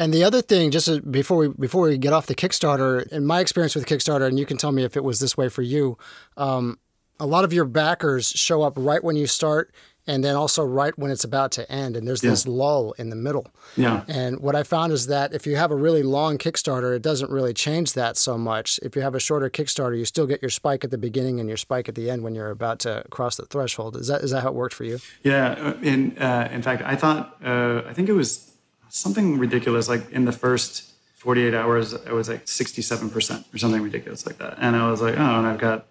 And 0.00 0.14
the 0.14 0.24
other 0.24 0.40
thing, 0.40 0.70
just 0.70 1.12
before 1.12 1.36
we 1.36 1.48
before 1.48 1.82
we 1.82 1.98
get 1.98 2.14
off 2.14 2.24
the 2.24 2.34
Kickstarter, 2.34 3.06
in 3.08 3.26
my 3.26 3.40
experience 3.40 3.74
with 3.74 3.84
Kickstarter, 3.84 4.26
and 4.26 4.38
you 4.38 4.46
can 4.46 4.56
tell 4.56 4.72
me 4.72 4.82
if 4.82 4.96
it 4.96 5.04
was 5.04 5.20
this 5.20 5.36
way 5.36 5.50
for 5.50 5.60
you, 5.60 5.98
um, 6.38 6.78
a 7.20 7.26
lot 7.26 7.44
of 7.44 7.52
your 7.52 7.66
backers 7.66 8.28
show 8.28 8.62
up 8.62 8.72
right 8.78 9.04
when 9.04 9.14
you 9.14 9.26
start, 9.26 9.74
and 10.06 10.24
then 10.24 10.36
also 10.36 10.64
right 10.64 10.98
when 10.98 11.10
it's 11.10 11.22
about 11.22 11.52
to 11.52 11.70
end, 11.70 11.96
and 11.96 12.08
there's 12.08 12.24
yeah. 12.24 12.30
this 12.30 12.46
lull 12.46 12.92
in 12.92 13.10
the 13.10 13.16
middle. 13.16 13.46
Yeah. 13.76 14.04
And 14.08 14.40
what 14.40 14.56
I 14.56 14.62
found 14.62 14.94
is 14.94 15.06
that 15.08 15.34
if 15.34 15.46
you 15.46 15.56
have 15.56 15.70
a 15.70 15.76
really 15.76 16.02
long 16.02 16.38
Kickstarter, 16.38 16.96
it 16.96 17.02
doesn't 17.02 17.30
really 17.30 17.52
change 17.52 17.92
that 17.92 18.16
so 18.16 18.38
much. 18.38 18.80
If 18.82 18.96
you 18.96 19.02
have 19.02 19.14
a 19.14 19.20
shorter 19.20 19.50
Kickstarter, 19.50 19.98
you 19.98 20.06
still 20.06 20.26
get 20.26 20.40
your 20.40 20.50
spike 20.50 20.82
at 20.82 20.90
the 20.90 20.96
beginning 20.96 21.40
and 21.40 21.48
your 21.48 21.58
spike 21.58 21.90
at 21.90 21.94
the 21.94 22.08
end 22.08 22.22
when 22.22 22.34
you're 22.34 22.48
about 22.48 22.78
to 22.80 23.04
cross 23.10 23.36
the 23.36 23.44
threshold. 23.44 23.96
Is 23.96 24.06
that 24.06 24.22
is 24.22 24.30
that 24.30 24.40
how 24.40 24.48
it 24.48 24.54
worked 24.54 24.74
for 24.74 24.84
you? 24.84 24.98
Yeah. 25.22 25.74
In 25.82 26.16
uh, 26.16 26.48
in 26.50 26.62
fact, 26.62 26.82
I 26.86 26.96
thought 26.96 27.36
uh, 27.44 27.82
I 27.86 27.92
think 27.92 28.08
it 28.08 28.14
was 28.14 28.49
something 28.90 29.38
ridiculous. 29.38 29.88
Like 29.88 30.10
in 30.10 30.24
the 30.24 30.32
first 30.32 30.92
48 31.16 31.54
hours, 31.54 31.92
it 31.92 32.12
was 32.12 32.28
like 32.28 32.46
67% 32.46 33.54
or 33.54 33.58
something 33.58 33.82
ridiculous 33.82 34.26
like 34.26 34.38
that. 34.38 34.56
And 34.58 34.76
I 34.76 34.90
was 34.90 35.00
like, 35.02 35.16
oh, 35.18 35.38
and 35.38 35.46
I've 35.46 35.58
got 35.58 35.86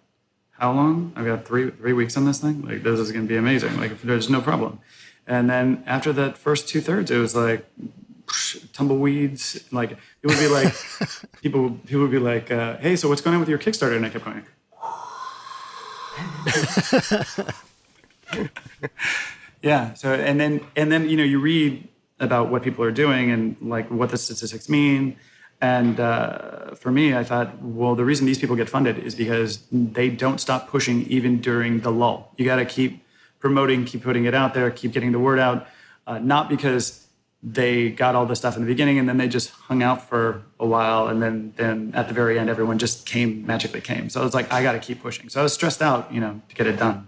how 0.60 0.74
long? 0.74 1.14
I've 1.16 1.26
got 1.26 1.46
three 1.46 1.72
three 1.72 1.94
weeks 1.94 2.18
on 2.18 2.26
this 2.26 2.40
thing. 2.40 2.62
Like 2.62 2.84
this 2.84 3.00
is 3.00 3.12
going 3.12 3.26
to 3.26 3.30
be 3.30 3.38
amazing. 3.38 3.78
Like 3.78 4.02
there's 4.02 4.30
no 4.30 4.42
problem. 4.42 4.80
And 5.26 5.50
then 5.50 5.84
after 5.86 6.12
that 6.14 6.38
first 6.38 6.68
two 6.68 6.82
thirds, 6.82 7.10
it 7.12 7.18
was 7.18 7.36
like 7.36 7.66
tumbleweeds. 8.74 9.64
Like 9.72 9.92
it 9.92 10.28
would 10.28 10.40
be 10.40 10.48
like 10.48 10.74
people 11.42 11.72
people 11.86 12.02
would 12.02 12.12
be 12.12 12.20
like, 12.20 12.52
uh, 12.52 12.78
hey, 12.78 12.96
so 12.96 13.08
what's 13.08 13.22
going 13.22 13.36
on 13.36 13.40
with 13.40 13.50
your 13.50 13.60
Kickstarter? 13.60 13.96
And 13.96 14.06
I 14.06 14.10
kept 14.10 14.26
going. 14.26 14.46
yeah. 19.62 19.94
So 19.94 20.14
and 20.14 20.40
then 20.40 20.62
and 20.76 20.92
then 20.92 21.10
you 21.10 21.18
know 21.18 21.24
you 21.24 21.40
read 21.40 21.88
about 22.20 22.50
what 22.50 22.64
people 22.64 22.84
are 22.84 22.92
doing 22.92 23.32
and 23.32 23.56
like 23.62 23.90
what 23.90 24.10
the 24.10 24.18
statistics 24.18 24.70
mean. 24.70 25.18
And 25.62 26.00
uh, 26.00 26.76
for 26.76 26.92
me, 26.92 27.16
I 27.16 27.24
thought, 27.24 27.62
well, 27.62 27.96
the 27.96 28.06
reason 28.06 28.26
these 28.26 28.40
people 28.40 28.56
get 28.56 28.70
funded 28.70 28.98
is 28.98 29.14
because 29.14 29.64
they 29.72 30.10
don't 30.10 30.40
stop 30.40 30.70
pushing 30.70 31.04
even 31.04 31.42
during 31.42 31.82
the 31.82 31.92
lull. 31.92 32.34
You 32.38 32.46
got 32.46 32.58
to 32.58 32.66
keep 32.66 33.06
promoting, 33.40 33.86
keep 33.86 34.04
putting 34.04 34.26
it 34.26 34.34
out 34.34 34.54
there, 34.54 34.72
keep 34.72 34.94
getting 34.94 35.12
the 35.12 35.20
word 35.20 35.40
out. 35.40 35.68
Uh, 36.08 36.20
not 36.20 36.50
because 36.50 37.08
they 37.42 37.90
got 37.90 38.16
all 38.16 38.26
this 38.26 38.40
stuff 38.40 38.56
in 38.56 38.62
the 38.62 38.68
beginning 38.68 39.00
and 39.00 39.08
then 39.08 39.18
they 39.18 39.28
just 39.28 39.50
hung 39.52 39.82
out 39.82 40.08
for 40.10 40.44
a 40.60 40.66
while 40.66 41.08
and 41.08 41.22
then 41.22 41.54
then 41.56 41.92
at 41.96 42.10
the 42.10 42.14
very 42.14 42.38
end 42.38 42.50
everyone 42.50 42.78
just 42.78 43.06
came 43.06 43.46
magically 43.46 43.80
came. 43.80 44.10
So 44.10 44.26
it's 44.26 44.36
like 44.36 44.52
I 44.52 44.62
got 44.62 44.74
to 44.74 44.80
keep 44.80 45.02
pushing. 45.02 45.30
So 45.30 45.40
I 45.40 45.44
was 45.44 45.54
stressed 45.54 45.82
out, 45.82 46.12
you 46.14 46.20
know, 46.20 46.42
to 46.50 46.56
get 46.56 46.68
it 46.68 46.78
done. 46.78 47.08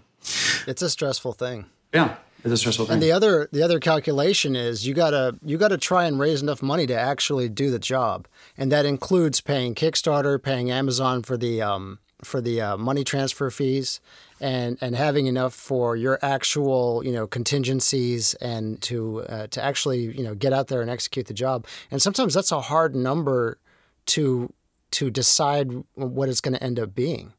It's 0.66 0.80
a 0.82 0.88
stressful 0.88 1.32
thing. 1.32 1.66
Yeah. 1.92 2.16
It's 2.44 2.52
a 2.52 2.56
stressful 2.56 2.86
thing. 2.86 2.94
And 2.94 3.02
the 3.02 3.12
other 3.12 3.48
the 3.52 3.62
other 3.62 3.78
calculation 3.78 4.56
is 4.56 4.86
you 4.86 4.94
gotta 4.94 5.38
you 5.44 5.58
gotta 5.58 5.78
try 5.78 6.04
and 6.06 6.18
raise 6.18 6.42
enough 6.42 6.62
money 6.62 6.86
to 6.86 6.98
actually 6.98 7.48
do 7.48 7.70
the 7.70 7.78
job, 7.78 8.26
and 8.56 8.72
that 8.72 8.84
includes 8.84 9.40
paying 9.40 9.74
Kickstarter, 9.74 10.42
paying 10.42 10.70
Amazon 10.70 11.22
for 11.22 11.36
the 11.36 11.62
um, 11.62 12.00
for 12.24 12.40
the 12.40 12.60
uh, 12.60 12.76
money 12.76 13.04
transfer 13.04 13.48
fees, 13.50 14.00
and 14.40 14.76
and 14.80 14.96
having 14.96 15.26
enough 15.26 15.54
for 15.54 15.94
your 15.94 16.18
actual 16.20 17.02
you 17.04 17.12
know 17.12 17.28
contingencies 17.28 18.34
and 18.34 18.80
to 18.82 19.22
uh, 19.22 19.46
to 19.48 19.62
actually 19.62 20.00
you 20.00 20.24
know 20.24 20.34
get 20.34 20.52
out 20.52 20.66
there 20.66 20.80
and 20.80 20.90
execute 20.90 21.26
the 21.26 21.34
job. 21.34 21.66
And 21.90 22.02
sometimes 22.02 22.34
that's 22.34 22.50
a 22.52 22.60
hard 22.60 22.96
number 22.96 23.58
to 24.06 24.52
to 24.92 25.10
decide 25.10 25.70
what 25.94 26.28
it's 26.28 26.40
going 26.40 26.54
to 26.54 26.62
end 26.62 26.78
up 26.78 26.94
being. 26.94 27.32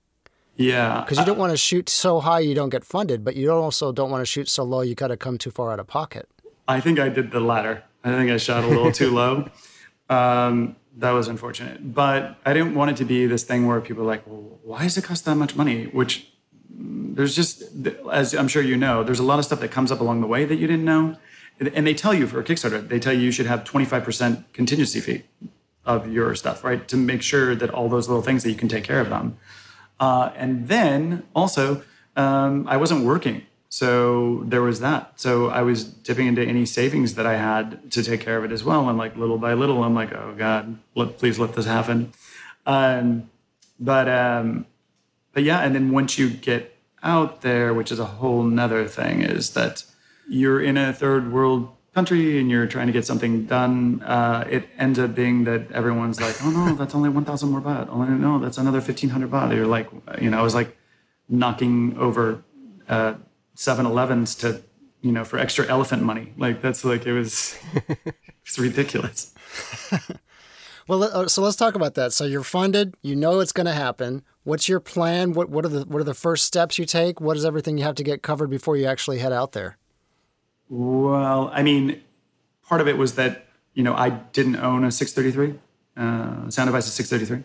Yeah. 0.56 1.02
Because 1.02 1.18
you 1.18 1.26
don't 1.26 1.38
want 1.38 1.52
to 1.52 1.58
shoot 1.58 1.90
so 1.90 2.20
high 2.20 2.40
you 2.40 2.54
don't 2.54 2.70
get 2.70 2.84
funded, 2.84 3.24
but 3.24 3.36
you 3.36 3.52
also 3.52 3.92
don't 3.92 4.12
want 4.12 4.22
to 4.22 4.26
shoot 4.26 4.48
so 4.48 4.64
low 4.64 4.82
you 4.82 4.96
got 4.96 5.08
to 5.08 5.18
come 5.18 5.38
too 5.38 5.52
far 5.52 5.72
out 5.72 5.80
of 5.80 5.88
pocket. 5.88 6.28
I 6.68 6.80
think 6.80 7.00
I 7.00 7.10
did 7.10 7.32
the 7.32 7.40
latter. 7.40 7.84
I 8.04 8.12
think 8.12 8.32
I 8.32 8.38
shot 8.38 8.64
a 8.64 8.68
little 8.68 8.92
too 8.92 9.12
low. 9.16 9.50
Um, 10.10 10.76
that 10.98 11.12
was 11.12 11.28
unfortunate. 11.28 11.94
But 11.94 12.38
I 12.46 12.54
didn't 12.54 12.76
want 12.76 12.92
it 12.92 12.98
to 12.98 13.06
be 13.06 13.26
this 13.26 13.44
thing 13.44 13.66
where 13.68 13.82
people 13.82 14.04
are 14.04 14.08
like, 14.08 14.28
well, 14.28 14.60
why 14.64 14.84
does 14.84 14.98
it 14.98 15.04
cost 15.04 15.26
that 15.26 15.36
much 15.36 15.56
money? 15.56 15.86
Which 15.86 16.32
mm, 16.72 17.16
there's 17.16 17.36
just, 17.36 17.64
as 18.12 18.34
I'm 18.34 18.48
sure 18.48 18.62
you 18.62 18.78
know, 18.78 19.04
there's 19.04 19.20
a 19.20 19.24
lot 19.24 19.40
of 19.40 19.46
stuff 19.46 19.60
that 19.62 19.72
comes 19.72 19.92
up 19.92 20.00
along 20.00 20.22
the 20.22 20.28
way 20.28 20.46
that 20.46 20.56
you 20.56 20.68
didn't 20.68 20.86
know. 20.86 21.18
And 21.60 21.86
they 21.88 21.94
tell 21.94 22.14
you 22.14 22.28
for 22.28 22.40
a 22.40 22.44
Kickstarter, 22.44 22.88
they 22.88 23.00
tell 23.00 23.14
you 23.14 23.22
you 23.22 23.32
should 23.32 23.46
have 23.46 23.64
25% 23.64 24.46
contingency 24.54 25.00
fee. 25.00 25.24
of 25.86 26.12
your 26.12 26.34
stuff, 26.36 26.64
right? 26.64 26.88
To 26.88 26.98
make 26.98 27.22
sure 27.22 27.56
that 27.56 27.70
all 27.70 27.90
those 27.90 28.08
little 28.08 28.24
things 28.24 28.44
that 28.44 28.50
you 28.50 28.56
can 28.56 28.70
take 28.70 28.84
care 28.84 29.00
of 29.02 29.10
them. 29.10 29.38
Uh, 30.00 30.32
and 30.36 30.68
then 30.68 31.24
also, 31.36 31.84
um, 32.16 32.68
I 32.68 32.78
wasn't 32.78 33.06
working. 33.06 33.44
So 33.70 34.44
there 34.46 34.62
was 34.62 34.82
that. 34.82 35.20
So 35.20 35.50
I 35.50 35.64
was 35.64 35.84
dipping 35.84 36.28
into 36.28 36.44
any 36.44 36.66
savings 36.66 37.16
that 37.16 37.26
I 37.26 37.38
had 37.38 37.92
to 37.92 38.04
take 38.04 38.22
care 38.22 38.38
of 38.38 38.44
it 38.44 38.52
as 38.52 38.64
well. 38.64 38.88
And 38.88 39.00
like 39.00 39.16
little 39.16 39.40
by 39.40 39.56
little, 39.56 39.84
I'm 39.84 39.96
like, 39.96 40.14
oh 40.14 40.36
God, 40.38 40.78
let, 40.94 41.18
please 41.18 41.40
let 41.40 41.54
this 41.54 41.66
happen. 41.66 42.14
Um, 42.68 43.32
but 43.80 44.08
um, 44.08 44.68
but 45.34 45.42
yeah, 45.42 45.62
and 45.62 45.74
then 45.74 45.92
once 45.92 46.20
you 46.20 46.30
get 46.30 46.78
out 47.02 47.42
there, 47.42 47.74
which 47.74 47.92
is 47.92 48.00
a 48.00 48.06
whole 48.06 48.44
nother 48.44 48.88
thing, 48.88 49.22
is 49.22 49.52
that 49.52 49.84
you're 50.30 50.62
in 50.62 50.78
a 50.78 50.94
third 50.94 51.34
world 51.34 51.76
country 51.94 52.40
and 52.40 52.50
you're 52.50 52.68
trying 52.68 52.88
to 52.88 52.94
get 52.94 53.06
something 53.06 53.46
done, 53.46 54.02
uh, 54.04 54.46
it 54.50 54.68
ends 54.78 54.98
up 55.00 55.14
being 55.14 55.44
that 55.44 55.72
everyone's 55.72 56.20
like, 56.20 56.36
oh 56.44 56.50
no, 56.50 56.76
that's 56.76 56.96
only 56.96 57.10
1,000 57.10 57.50
more 57.50 57.62
baht. 57.62 57.88
Oh 57.90 58.04
no, 58.04 58.40
that's 58.40 58.58
another 58.58 58.80
1,500 58.80 59.30
baht. 59.30 59.56
You're 59.56 59.68
like, 59.68 59.90
you 60.20 60.30
know, 60.30 60.40
I 60.40 60.42
was 60.42 60.56
like 60.56 60.76
knocking 61.30 61.96
over 61.98 62.44
uh, 62.90 63.16
7-Elevens 63.56 64.36
to, 64.36 64.64
you 65.02 65.12
know, 65.12 65.24
for 65.24 65.38
extra 65.38 65.68
elephant 65.68 66.04
money. 66.04 66.34
Like 66.38 66.62
that's 66.62 66.84
like, 66.84 67.06
it 67.06 67.14
was, 67.14 67.58
it's 68.44 68.58
ridiculous. 68.58 69.34
well, 70.88 71.04
uh, 71.04 71.28
so 71.28 71.44
let's 71.44 71.56
talk 71.56 71.76
about 71.76 71.94
that. 71.94 72.12
So 72.12 72.26
you're 72.26 72.44
funded, 72.44 72.96
you 73.04 73.16
know 73.16 73.40
it's 73.40 73.52
going 73.52 73.68
to 73.68 73.74
happen. 73.74 74.24
What's 74.44 74.68
your 74.68 74.80
plan? 74.80 75.34
What, 75.34 75.50
what 75.50 75.64
are 75.64 75.70
the, 75.70 75.82
what 75.82 76.02
are 76.02 76.06
the 76.06 76.16
first 76.16 76.46
steps 76.46 76.80
you 76.80 76.86
take? 76.86 77.22
What 77.22 77.38
is 77.38 77.46
everything 77.46 77.78
you 77.78 77.84
have 77.84 77.96
to 77.96 78.04
get 78.04 78.24
covered 78.24 78.50
before 78.50 78.76
you 78.78 78.86
actually 78.86 79.20
head 79.20 79.32
out 79.32 79.52
there? 79.52 79.78
Well, 80.76 81.52
I 81.54 81.62
mean, 81.62 82.02
part 82.68 82.82
of 82.82 82.88
it 82.88 82.98
was 82.98 83.14
that 83.14 83.46
you 83.76 83.84
know 83.84 83.94
I 83.94 84.10
didn't 84.10 84.56
own 84.56 84.84
a 84.84 84.92
633 84.92 85.60
uh, 85.96 86.50
sound 86.50 86.68
device, 86.68 86.88
a 86.88 86.90
633, 86.90 87.44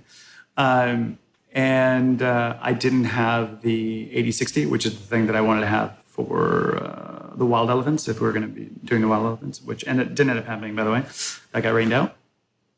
um, 0.57 1.19
and 1.53 2.23
uh, 2.23 2.57
I 2.62 2.73
didn't 2.73 3.05
have 3.05 3.61
the 3.61 4.05
8060, 4.12 4.64
which 4.64 4.87
is 4.87 4.95
the 4.95 5.05
thing 5.05 5.27
that 5.27 5.37
I 5.37 5.43
wanted 5.43 5.61
to 5.61 5.67
have 5.67 5.99
for 6.07 6.83
uh, 6.83 7.37
the 7.37 7.45
wild 7.45 7.69
elephants 7.69 8.09
if 8.09 8.19
we 8.19 8.27
were 8.27 8.33
going 8.33 8.49
to 8.49 8.61
be 8.61 8.71
doing 8.83 9.03
the 9.03 9.09
wild 9.09 9.27
elephants, 9.27 9.61
which 9.61 9.87
ended, 9.87 10.14
didn't 10.14 10.31
end 10.31 10.38
up 10.38 10.47
happening, 10.47 10.75
by 10.75 10.85
the 10.85 10.91
way. 10.91 11.05
That 11.53 11.62
got 11.62 11.75
rained 11.75 11.93
out. 11.93 12.17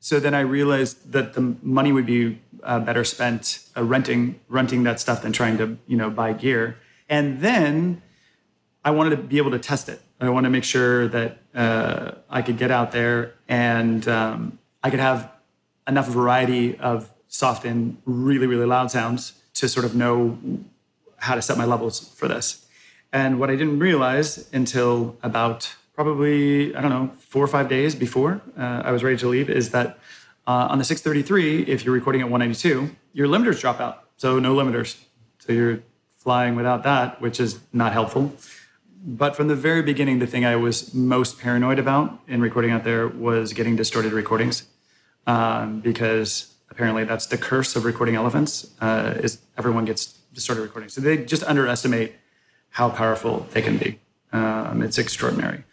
So 0.01 0.19
then 0.19 0.35
I 0.35 0.41
realized 0.41 1.13
that 1.13 1.35
the 1.35 1.55
money 1.63 1.93
would 1.93 2.07
be 2.07 2.41
uh, 2.65 2.81
better 2.81 3.05
spent 3.05 3.61
uh, 3.77 3.85
renting 3.85 4.41
renting 4.49 4.83
that 4.83 4.99
stuff 4.99 5.23
than 5.23 5.31
trying 5.31 5.59
to 5.59 5.79
you 5.87 5.97
know 5.97 6.11
buy 6.11 6.33
gear. 6.33 6.77
And 7.09 7.41
then 7.41 8.03
I 8.85 8.91
wanted 8.91 9.11
to 9.11 9.17
be 9.19 9.39
able 9.39 9.53
to 9.53 9.59
test 9.61 9.89
it. 9.89 10.03
I 10.21 10.29
want 10.29 10.45
to 10.45 10.51
make 10.51 10.65
sure 10.65 11.09
that 11.09 11.39
uh, 11.55 12.13
I 12.29 12.43
could 12.43 12.59
get 12.59 12.71
out 12.71 12.93
there 12.93 13.35
and 13.49 14.07
um, 14.07 14.59
I 14.83 14.91
could 14.91 15.01
have 15.01 15.33
enough 15.89 16.09
variety 16.09 16.77
of 16.79 17.11
soft 17.29 17.65
and 17.65 17.97
really, 18.05 18.47
really 18.47 18.67
loud 18.67 18.91
sounds 18.91 19.33
to 19.55 19.69
sort 19.69 19.87
of 19.87 19.95
know 19.95 20.39
how 21.17 21.35
to 21.35 21.43
set 21.43 21.57
my 21.57 21.65
levels 21.65 22.15
for 22.15 22.29
this. 22.29 22.67
And 23.13 23.41
what 23.41 23.51
I 23.51 23.57
didn't 23.57 23.79
realize 23.79 24.49
until 24.53 25.17
about 25.23 25.75
probably, 25.95 26.75
I 26.77 26.81
don't 26.83 26.91
know, 26.91 27.11
four 27.19 27.43
or 27.43 27.49
five 27.49 27.69
days 27.69 27.95
before 27.95 28.43
uh, 28.59 28.83
I 28.85 28.93
was 28.93 29.03
ready 29.03 29.17
to 29.19 29.29
leave 29.29 29.49
is 29.49 29.71
that 29.71 29.99
uh, 30.47 30.69
on 30.71 30.79
the 30.79 30.85
633, 30.85 31.63
if 31.63 31.85
you're 31.85 31.95
recording 31.95 32.21
at 32.21 32.31
192, 32.31 32.95
your 33.13 33.27
limiters 33.27 33.61
drop 33.61 33.81
out. 33.81 34.05
So 34.17 34.39
no 34.39 34.55
limiters. 34.55 35.03
So 35.39 35.53
you're 35.53 35.83
flying 36.19 36.55
without 36.57 36.83
that, 36.85 37.21
which 37.21 37.41
is 37.41 37.61
not 37.73 37.93
helpful 37.93 38.35
but 39.03 39.35
from 39.35 39.49
the 39.49 39.57
very 39.57 39.83
beginning, 39.83 40.19
the 40.19 40.27
thing 40.27 40.45
I 40.45 40.57
was 40.57 40.93
most 40.95 41.39
paranoid 41.39 41.79
about 41.79 42.21
in 42.29 42.41
recording 42.41 42.71
out 42.71 42.85
there 42.85 43.09
was 43.09 43.53
getting 43.53 43.77
distorted 43.77 44.13
recordings, 44.13 44.65
um, 45.27 45.81
because 45.81 46.55
apparently 46.71 47.05
that's 47.05 47.27
the 47.27 47.39
curse 47.39 47.77
of 47.77 47.85
recording 47.85 48.15
elephants. 48.15 48.71
Uh, 48.81 49.15
is 49.23 49.39
everyone 49.57 49.85
gets 49.85 50.19
distorted 50.35 50.63
recordings, 50.63 50.93
so 50.93 51.01
they 51.01 51.17
just 51.17 51.43
underestimate 51.45 52.15
how 52.71 52.91
powerful 52.91 53.47
they 53.53 53.63
can 53.63 53.79
be. 53.79 53.99
Um, 54.33 54.83
it's 54.83 54.99
extraordinary. 54.99 55.65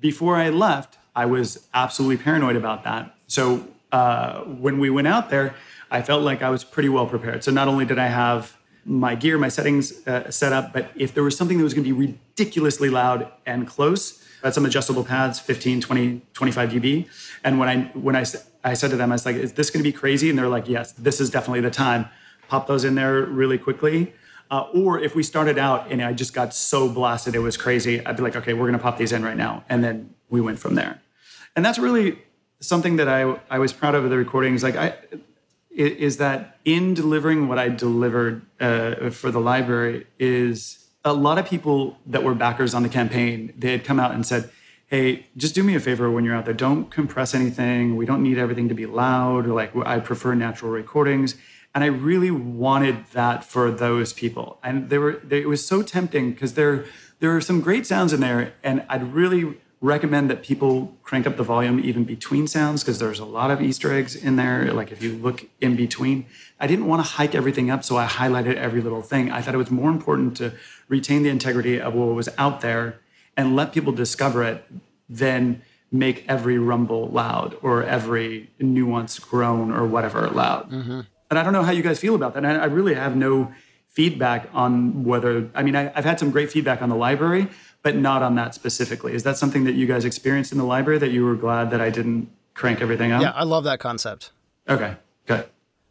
Before 0.00 0.36
I 0.36 0.50
left, 0.50 0.98
I 1.14 1.26
was 1.26 1.66
absolutely 1.74 2.18
paranoid 2.18 2.56
about 2.56 2.84
that. 2.84 3.14
So 3.26 3.66
uh, 3.90 4.40
when 4.42 4.78
we 4.78 4.88
went 4.88 5.08
out 5.08 5.30
there, 5.30 5.54
I 5.90 6.02
felt 6.02 6.22
like 6.22 6.42
I 6.42 6.50
was 6.50 6.64
pretty 6.64 6.88
well 6.88 7.06
prepared. 7.06 7.42
So 7.42 7.50
not 7.50 7.66
only 7.66 7.84
did 7.84 7.98
I 7.98 8.06
have 8.06 8.56
my 8.88 9.14
gear, 9.14 9.36
my 9.38 9.48
settings 9.48 10.06
uh, 10.06 10.30
set 10.30 10.52
up. 10.52 10.72
But 10.72 10.90
if 10.96 11.14
there 11.14 11.22
was 11.22 11.36
something 11.36 11.58
that 11.58 11.64
was 11.64 11.74
going 11.74 11.84
to 11.84 11.94
be 11.94 12.06
ridiculously 12.06 12.88
loud 12.88 13.30
and 13.44 13.66
close, 13.66 14.24
had 14.42 14.54
some 14.54 14.64
adjustable 14.64 15.04
pads, 15.04 15.38
15, 15.38 15.80
20, 15.80 16.22
25 16.32 16.70
dB. 16.70 17.08
And 17.44 17.58
when 17.58 17.68
I 17.68 17.82
when 17.98 18.16
I, 18.16 18.24
I 18.64 18.74
said 18.74 18.90
to 18.90 18.96
them, 18.96 19.12
I 19.12 19.16
was 19.16 19.26
like, 19.26 19.36
is 19.36 19.52
this 19.52 19.70
going 19.70 19.82
to 19.82 19.88
be 19.88 19.92
crazy? 19.92 20.30
And 20.30 20.38
they're 20.38 20.48
like, 20.48 20.68
yes, 20.68 20.92
this 20.92 21.20
is 21.20 21.30
definitely 21.30 21.60
the 21.60 21.70
time. 21.70 22.08
Pop 22.48 22.66
those 22.66 22.84
in 22.84 22.94
there 22.94 23.22
really 23.22 23.58
quickly. 23.58 24.14
Uh, 24.50 24.66
or 24.72 24.98
if 24.98 25.14
we 25.14 25.22
started 25.22 25.58
out 25.58 25.90
and 25.90 26.02
I 26.02 26.14
just 26.14 26.32
got 26.32 26.54
so 26.54 26.88
blasted 26.88 27.34
it 27.34 27.40
was 27.40 27.58
crazy, 27.58 28.04
I'd 28.06 28.16
be 28.16 28.22
like, 28.22 28.34
okay, 28.34 28.54
we're 28.54 28.66
going 28.66 28.72
to 28.72 28.78
pop 28.78 28.96
these 28.96 29.12
in 29.12 29.22
right 29.22 29.36
now. 29.36 29.62
And 29.68 29.84
then 29.84 30.14
we 30.30 30.40
went 30.40 30.58
from 30.58 30.74
there. 30.74 31.02
And 31.54 31.64
that's 31.64 31.78
really 31.78 32.18
something 32.60 32.96
that 32.96 33.08
I, 33.08 33.38
I 33.50 33.58
was 33.58 33.74
proud 33.74 33.94
of 33.94 34.08
the 34.08 34.16
recordings. 34.16 34.62
Like 34.62 34.76
I, 34.76 34.94
is 35.78 36.16
that 36.16 36.58
in 36.64 36.92
delivering 36.94 37.48
what 37.48 37.58
I 37.58 37.68
delivered 37.68 38.42
uh, 38.60 39.10
for 39.10 39.30
the 39.30 39.40
library 39.40 40.06
is 40.18 40.88
a 41.04 41.12
lot 41.12 41.38
of 41.38 41.46
people 41.46 41.98
that 42.06 42.22
were 42.24 42.34
backers 42.34 42.74
on 42.74 42.82
the 42.82 42.88
campaign. 42.88 43.52
They 43.56 43.70
had 43.70 43.84
come 43.84 44.00
out 44.00 44.12
and 44.12 44.26
said, 44.26 44.50
"Hey, 44.88 45.26
just 45.36 45.54
do 45.54 45.62
me 45.62 45.74
a 45.76 45.80
favor 45.80 46.10
when 46.10 46.24
you're 46.24 46.34
out 46.34 46.44
there. 46.44 46.54
Don't 46.54 46.90
compress 46.90 47.34
anything. 47.34 47.96
We 47.96 48.06
don't 48.06 48.22
need 48.22 48.38
everything 48.38 48.68
to 48.68 48.74
be 48.74 48.86
loud. 48.86 49.46
Or 49.46 49.54
like 49.54 49.74
I 49.76 50.00
prefer 50.00 50.34
natural 50.34 50.72
recordings." 50.72 51.36
And 51.74 51.84
I 51.84 51.88
really 51.88 52.30
wanted 52.30 53.04
that 53.12 53.44
for 53.44 53.70
those 53.70 54.12
people. 54.12 54.58
And 54.64 54.88
they 54.90 54.98
were 54.98 55.20
they, 55.22 55.42
it 55.42 55.48
was 55.48 55.64
so 55.64 55.82
tempting 55.82 56.32
because 56.32 56.54
there 56.54 56.86
there 57.20 57.34
are 57.36 57.40
some 57.40 57.60
great 57.60 57.86
sounds 57.86 58.12
in 58.12 58.20
there, 58.20 58.54
and 58.64 58.84
I'd 58.88 59.14
really 59.14 59.58
recommend 59.80 60.28
that 60.28 60.42
people 60.42 60.96
crank 61.02 61.26
up 61.26 61.36
the 61.36 61.42
volume 61.42 61.78
even 61.78 62.04
between 62.04 62.46
sounds 62.48 62.82
because 62.82 62.98
there's 62.98 63.20
a 63.20 63.24
lot 63.24 63.50
of 63.50 63.60
Easter 63.60 63.92
eggs 63.92 64.16
in 64.16 64.36
there. 64.36 64.72
Like 64.72 64.90
if 64.90 65.02
you 65.02 65.16
look 65.16 65.46
in 65.60 65.76
between, 65.76 66.26
I 66.58 66.66
didn't 66.66 66.86
want 66.86 67.04
to 67.04 67.12
hike 67.12 67.34
everything 67.34 67.70
up, 67.70 67.84
so 67.84 67.96
I 67.96 68.06
highlighted 68.06 68.56
every 68.56 68.80
little 68.80 69.02
thing. 69.02 69.30
I 69.30 69.40
thought 69.40 69.54
it 69.54 69.58
was 69.58 69.70
more 69.70 69.90
important 69.90 70.36
to 70.38 70.52
retain 70.88 71.22
the 71.22 71.28
integrity 71.28 71.80
of 71.80 71.94
what 71.94 72.06
was 72.14 72.28
out 72.38 72.60
there 72.60 72.98
and 73.36 73.54
let 73.54 73.72
people 73.72 73.92
discover 73.92 74.42
it 74.42 74.64
than 75.08 75.62
make 75.92 76.24
every 76.28 76.58
rumble 76.58 77.08
loud 77.08 77.56
or 77.62 77.84
every 77.84 78.50
nuance 78.58 79.18
groan 79.18 79.70
or 79.70 79.86
whatever 79.86 80.28
loud. 80.28 80.70
Mm-hmm. 80.70 81.00
And 81.30 81.38
I 81.38 81.42
don't 81.42 81.52
know 81.52 81.62
how 81.62 81.72
you 81.72 81.82
guys 81.82 82.00
feel 82.00 82.14
about 82.14 82.34
that. 82.34 82.44
I 82.44 82.64
really 82.64 82.94
have 82.94 83.16
no 83.16 83.52
feedback 83.86 84.48
on 84.52 85.04
whether, 85.04 85.50
I 85.54 85.62
mean, 85.62 85.76
I, 85.76 85.92
I've 85.94 86.04
had 86.04 86.18
some 86.18 86.30
great 86.30 86.50
feedback 86.50 86.82
on 86.82 86.88
the 86.88 86.94
library, 86.94 87.48
but 87.82 87.96
not 87.96 88.22
on 88.22 88.34
that 88.36 88.54
specifically. 88.54 89.14
Is 89.14 89.22
that 89.22 89.38
something 89.38 89.64
that 89.64 89.74
you 89.74 89.86
guys 89.86 90.04
experienced 90.04 90.52
in 90.52 90.58
the 90.58 90.64
library 90.64 90.98
that 90.98 91.10
you 91.10 91.24
were 91.24 91.36
glad 91.36 91.70
that 91.70 91.80
I 91.80 91.90
didn't 91.90 92.30
crank 92.54 92.80
everything 92.80 93.12
up? 93.12 93.22
Yeah, 93.22 93.30
I 93.30 93.44
love 93.44 93.64
that 93.64 93.80
concept. 93.80 94.32
Okay, 94.68 94.96
good. 95.26 95.46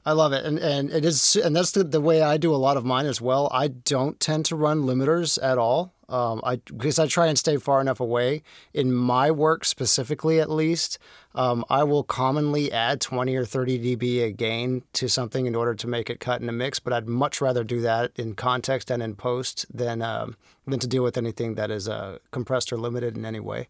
I 0.05 0.13
love 0.13 0.31
it, 0.31 0.45
and 0.45 0.57
and 0.57 0.89
it 0.89 1.03
is, 1.03 1.35
and 1.35 1.55
that's 1.55 1.71
the, 1.71 1.83
the 1.83 1.99
way 1.99 2.21
I 2.21 2.37
do 2.37 2.53
a 2.53 2.57
lot 2.57 2.77
of 2.77 2.85
mine 2.85 3.05
as 3.05 3.19
well. 3.19 3.49
I 3.51 3.67
don't 3.67 4.19
tend 4.19 4.45
to 4.45 4.55
run 4.55 4.83
limiters 4.83 5.37
at 5.41 5.57
all. 5.57 5.93
Um, 6.09 6.39
I 6.43 6.55
because 6.55 6.99
I 6.99 7.07
try 7.07 7.27
and 7.27 7.37
stay 7.37 7.57
far 7.57 7.81
enough 7.81 7.99
away. 7.99 8.41
In 8.73 8.93
my 8.93 9.29
work 9.29 9.65
specifically, 9.65 10.39
at 10.39 10.49
least, 10.49 10.97
um, 11.35 11.65
I 11.69 11.83
will 11.83 12.03
commonly 12.03 12.71
add 12.71 13.01
20 13.01 13.35
or 13.35 13.43
30 13.43 13.97
dB 13.97 14.23
a 14.23 14.31
gain 14.31 14.83
to 14.93 15.09
something 15.09 15.45
in 15.45 15.55
order 15.55 15.75
to 15.75 15.87
make 15.87 16.09
it 16.09 16.21
cut 16.21 16.41
in 16.41 16.47
a 16.47 16.53
mix. 16.53 16.79
But 16.79 16.93
I'd 16.93 17.09
much 17.09 17.41
rather 17.41 17.63
do 17.63 17.81
that 17.81 18.11
in 18.15 18.35
context 18.35 18.89
and 18.89 19.03
in 19.03 19.15
post 19.15 19.65
than 19.73 20.01
um, 20.01 20.37
than 20.65 20.79
to 20.79 20.87
deal 20.87 21.03
with 21.03 21.17
anything 21.17 21.55
that 21.55 21.71
is 21.71 21.89
uh, 21.89 22.19
compressed 22.31 22.71
or 22.71 22.77
limited 22.77 23.17
in 23.17 23.25
any 23.25 23.41
way. 23.41 23.67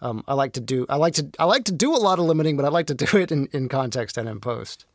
Um, 0.00 0.24
I 0.26 0.34
like 0.34 0.52
to 0.54 0.60
do 0.60 0.86
I 0.88 0.96
like 0.96 1.14
to 1.14 1.28
I 1.38 1.44
like 1.44 1.64
to 1.64 1.72
do 1.72 1.94
a 1.94 1.98
lot 1.98 2.18
of 2.18 2.24
limiting, 2.24 2.56
but 2.56 2.64
I 2.64 2.68
like 2.68 2.86
to 2.86 2.94
do 2.94 3.18
it 3.18 3.30
in, 3.30 3.48
in 3.52 3.68
context 3.68 4.16
and 4.16 4.28
in 4.28 4.40
post. 4.40 4.86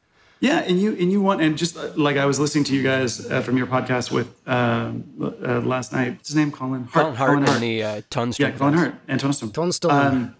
Yeah, 0.41 0.58
and 0.62 0.82
you 0.82 0.93
and 0.93 1.12
you 1.12 1.21
want 1.21 1.39
and 1.39 1.56
just 1.56 1.77
uh, 1.77 1.91
like 1.95 2.17
I 2.17 2.25
was 2.25 2.39
listening 2.39 2.63
to 2.65 2.75
you 2.75 2.82
guys 2.82 3.30
uh, 3.30 3.41
from 3.41 3.58
your 3.58 3.67
podcast 3.67 4.12
with 4.12 4.27
um, 4.47 5.04
uh, 5.21 5.62
last 5.62 5.93
night. 5.93 6.13
What's 6.13 6.30
his 6.30 6.36
name? 6.36 6.51
Colin 6.51 6.86
Hart. 6.86 6.93
Colin 6.93 7.15
Hart, 7.15 7.30
Colin 7.30 7.43
Hart. 7.43 7.56
and 7.58 7.63
the 7.63 7.84
uh, 7.84 8.01
Tonsturm. 8.10 8.39
Yeah, 8.39 8.51
Colin 8.51 8.73
Hart 8.73 8.95
and 9.08 9.21
Tonsturm. 9.21 9.51
Tonsturm. 9.51 9.91
Um, 9.91 10.36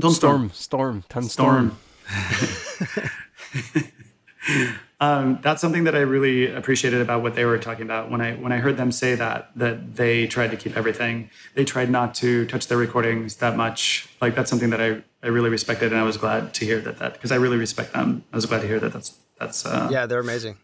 Tonsturm. 0.00 0.54
Storm. 0.54 1.04
Tonsturm. 1.10 1.28
Storm. 1.30 1.78
um, 5.00 5.38
that's 5.42 5.60
something 5.60 5.84
that 5.84 5.94
I 5.94 6.00
really 6.00 6.50
appreciated 6.50 7.02
about 7.02 7.22
what 7.22 7.34
they 7.34 7.44
were 7.44 7.58
talking 7.58 7.84
about 7.84 8.10
when 8.10 8.22
I 8.22 8.36
when 8.36 8.52
I 8.52 8.56
heard 8.56 8.78
them 8.78 8.90
say 8.90 9.16
that 9.16 9.50
that 9.56 9.96
they 9.96 10.26
tried 10.26 10.50
to 10.52 10.56
keep 10.56 10.78
everything. 10.78 11.28
They 11.54 11.66
tried 11.66 11.90
not 11.90 12.14
to 12.16 12.46
touch 12.46 12.68
their 12.68 12.78
recordings 12.78 13.36
that 13.36 13.54
much. 13.54 14.08
Like 14.22 14.34
that's 14.34 14.48
something 14.48 14.70
that 14.70 14.80
I 14.80 15.02
I 15.22 15.26
really 15.26 15.50
respected, 15.50 15.92
and 15.92 16.00
I 16.00 16.04
was 16.04 16.16
glad 16.16 16.54
to 16.54 16.64
hear 16.64 16.80
that 16.80 16.98
that 17.00 17.12
because 17.12 17.32
I 17.32 17.36
really 17.36 17.58
respect 17.58 17.92
them. 17.92 18.24
I 18.32 18.36
was 18.36 18.46
glad 18.46 18.62
to 18.62 18.66
hear 18.66 18.80
that 18.80 18.94
that's 18.94 19.18
that's 19.38 19.64
uh, 19.66 19.88
yeah, 19.90 20.06
they're 20.06 20.20
amazing. 20.20 20.56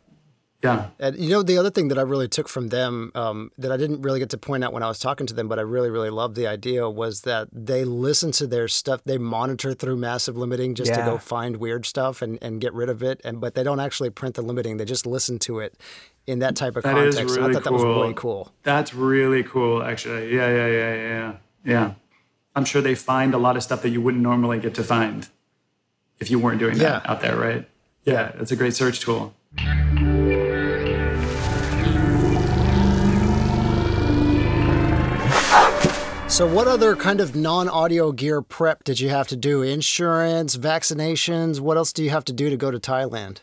Yeah. 0.63 0.91
And 1.01 1.19
you 1.19 1.31
know, 1.31 1.43
the 1.43 1.59
other 1.59 1.71
thing 1.71 1.89
that 1.89 1.99
I 1.99 2.03
really 2.03 2.29
took 2.29 2.49
from 2.49 2.69
them 2.69 3.11
um, 3.17 3.51
that 3.59 3.73
I 3.73 3.77
didn't 3.77 4.03
really 4.03 4.21
get 4.21 4.31
to 4.31 4.39
point 4.39 4.63
out 4.63 4.73
when 4.73 4.85
I 4.85 4.87
was 4.87 5.01
talking 5.01 5.27
to 5.27 5.35
them, 5.35 5.49
but 5.49 5.59
I 5.59 5.63
really, 5.63 5.91
really 5.91 6.11
loved 6.11 6.37
the 6.37 6.47
idea 6.47 6.89
was 6.89 7.23
that 7.23 7.49
they 7.51 7.85
listen 7.85 8.31
to 8.33 8.47
their 8.47 8.69
stuff. 8.69 9.01
They 9.05 9.19
monitor 9.19 9.75
through 9.75 9.97
massive 9.97 10.37
limiting 10.37 10.77
just 10.77 10.95
to 10.95 11.01
go 11.01 11.19
find 11.19 11.57
weird 11.57 11.85
stuff 11.85 12.23
and, 12.23 12.39
and 12.41 12.61
get 12.61 12.73
rid 12.75 12.89
of 12.89 13.03
it. 13.03 13.21
And 13.25 13.41
but 13.41 13.57
they 13.57 13.65
don't 13.65 13.81
actually 13.81 14.11
print 14.11 14.37
the 14.37 14.43
limiting. 14.43 14.77
They 14.77 14.85
just 14.85 15.05
listen 15.05 15.41
to 15.41 15.59
it 15.59 15.75
in 16.29 16.39
that 16.39 16.55
type 16.55 16.77
of 16.77 16.85
That 16.85 16.97
is 16.97 17.17
context. 17.17 17.37
really 17.37 17.51
I 17.51 17.55
thought 17.55 17.65
cool. 17.65 17.79
that 17.79 17.85
was 17.87 17.97
really 17.97 18.15
cool. 18.15 18.53
That's 18.63 18.95
really 18.95 19.43
cool, 19.43 19.83
actually. 19.83 20.33
Yeah, 20.33 20.49
yeah, 20.49 20.67
yeah, 20.69 20.95
yeah, 20.95 21.03
yeah. 21.09 21.33
Yeah. 21.65 21.95
I'm 22.55 22.65
sure 22.65 22.81
they 22.83 22.95
find 22.95 23.35
a 23.35 23.39
lot 23.39 23.57
of 23.57 23.65
stuff 23.65 23.83
that 23.83 23.89
you 23.91 24.01
wouldn't 24.01 24.23
normally 24.23 24.61
get 24.61 24.75
to 24.77 24.85
find 24.85 25.29
if 26.21 26.31
you 26.31 26.39
weren't 26.39 26.61
doing 26.61 26.79
that 26.79 27.03
Yeah. 27.05 27.11
out 27.11 27.21
there, 27.21 27.37
right? 27.37 27.69
Yeah, 28.05 28.33
it's 28.39 28.51
a 28.51 28.57
great 28.57 28.75
search 28.75 29.01
tool. 29.01 29.35
So, 36.29 36.47
what 36.47 36.67
other 36.67 36.97
kind 36.97 37.21
of 37.21 37.37
non-audio 37.37 38.11
gear 38.13 38.41
prep 38.41 38.85
did 38.85 38.99
you 38.99 39.11
have 39.11 39.29
to 39.29 39.37
do? 39.37 39.61
Insurance, 39.61 40.57
vaccinations. 40.57 41.61
What 41.61 41.77
else 41.77 41.93
do 41.93 42.03
you 42.03 42.09
have 42.09 42.25
to 42.25 42.33
do 42.33 42.49
to 42.49 42.57
go 42.57 42.71
to 42.71 42.81
Thailand? 42.81 43.41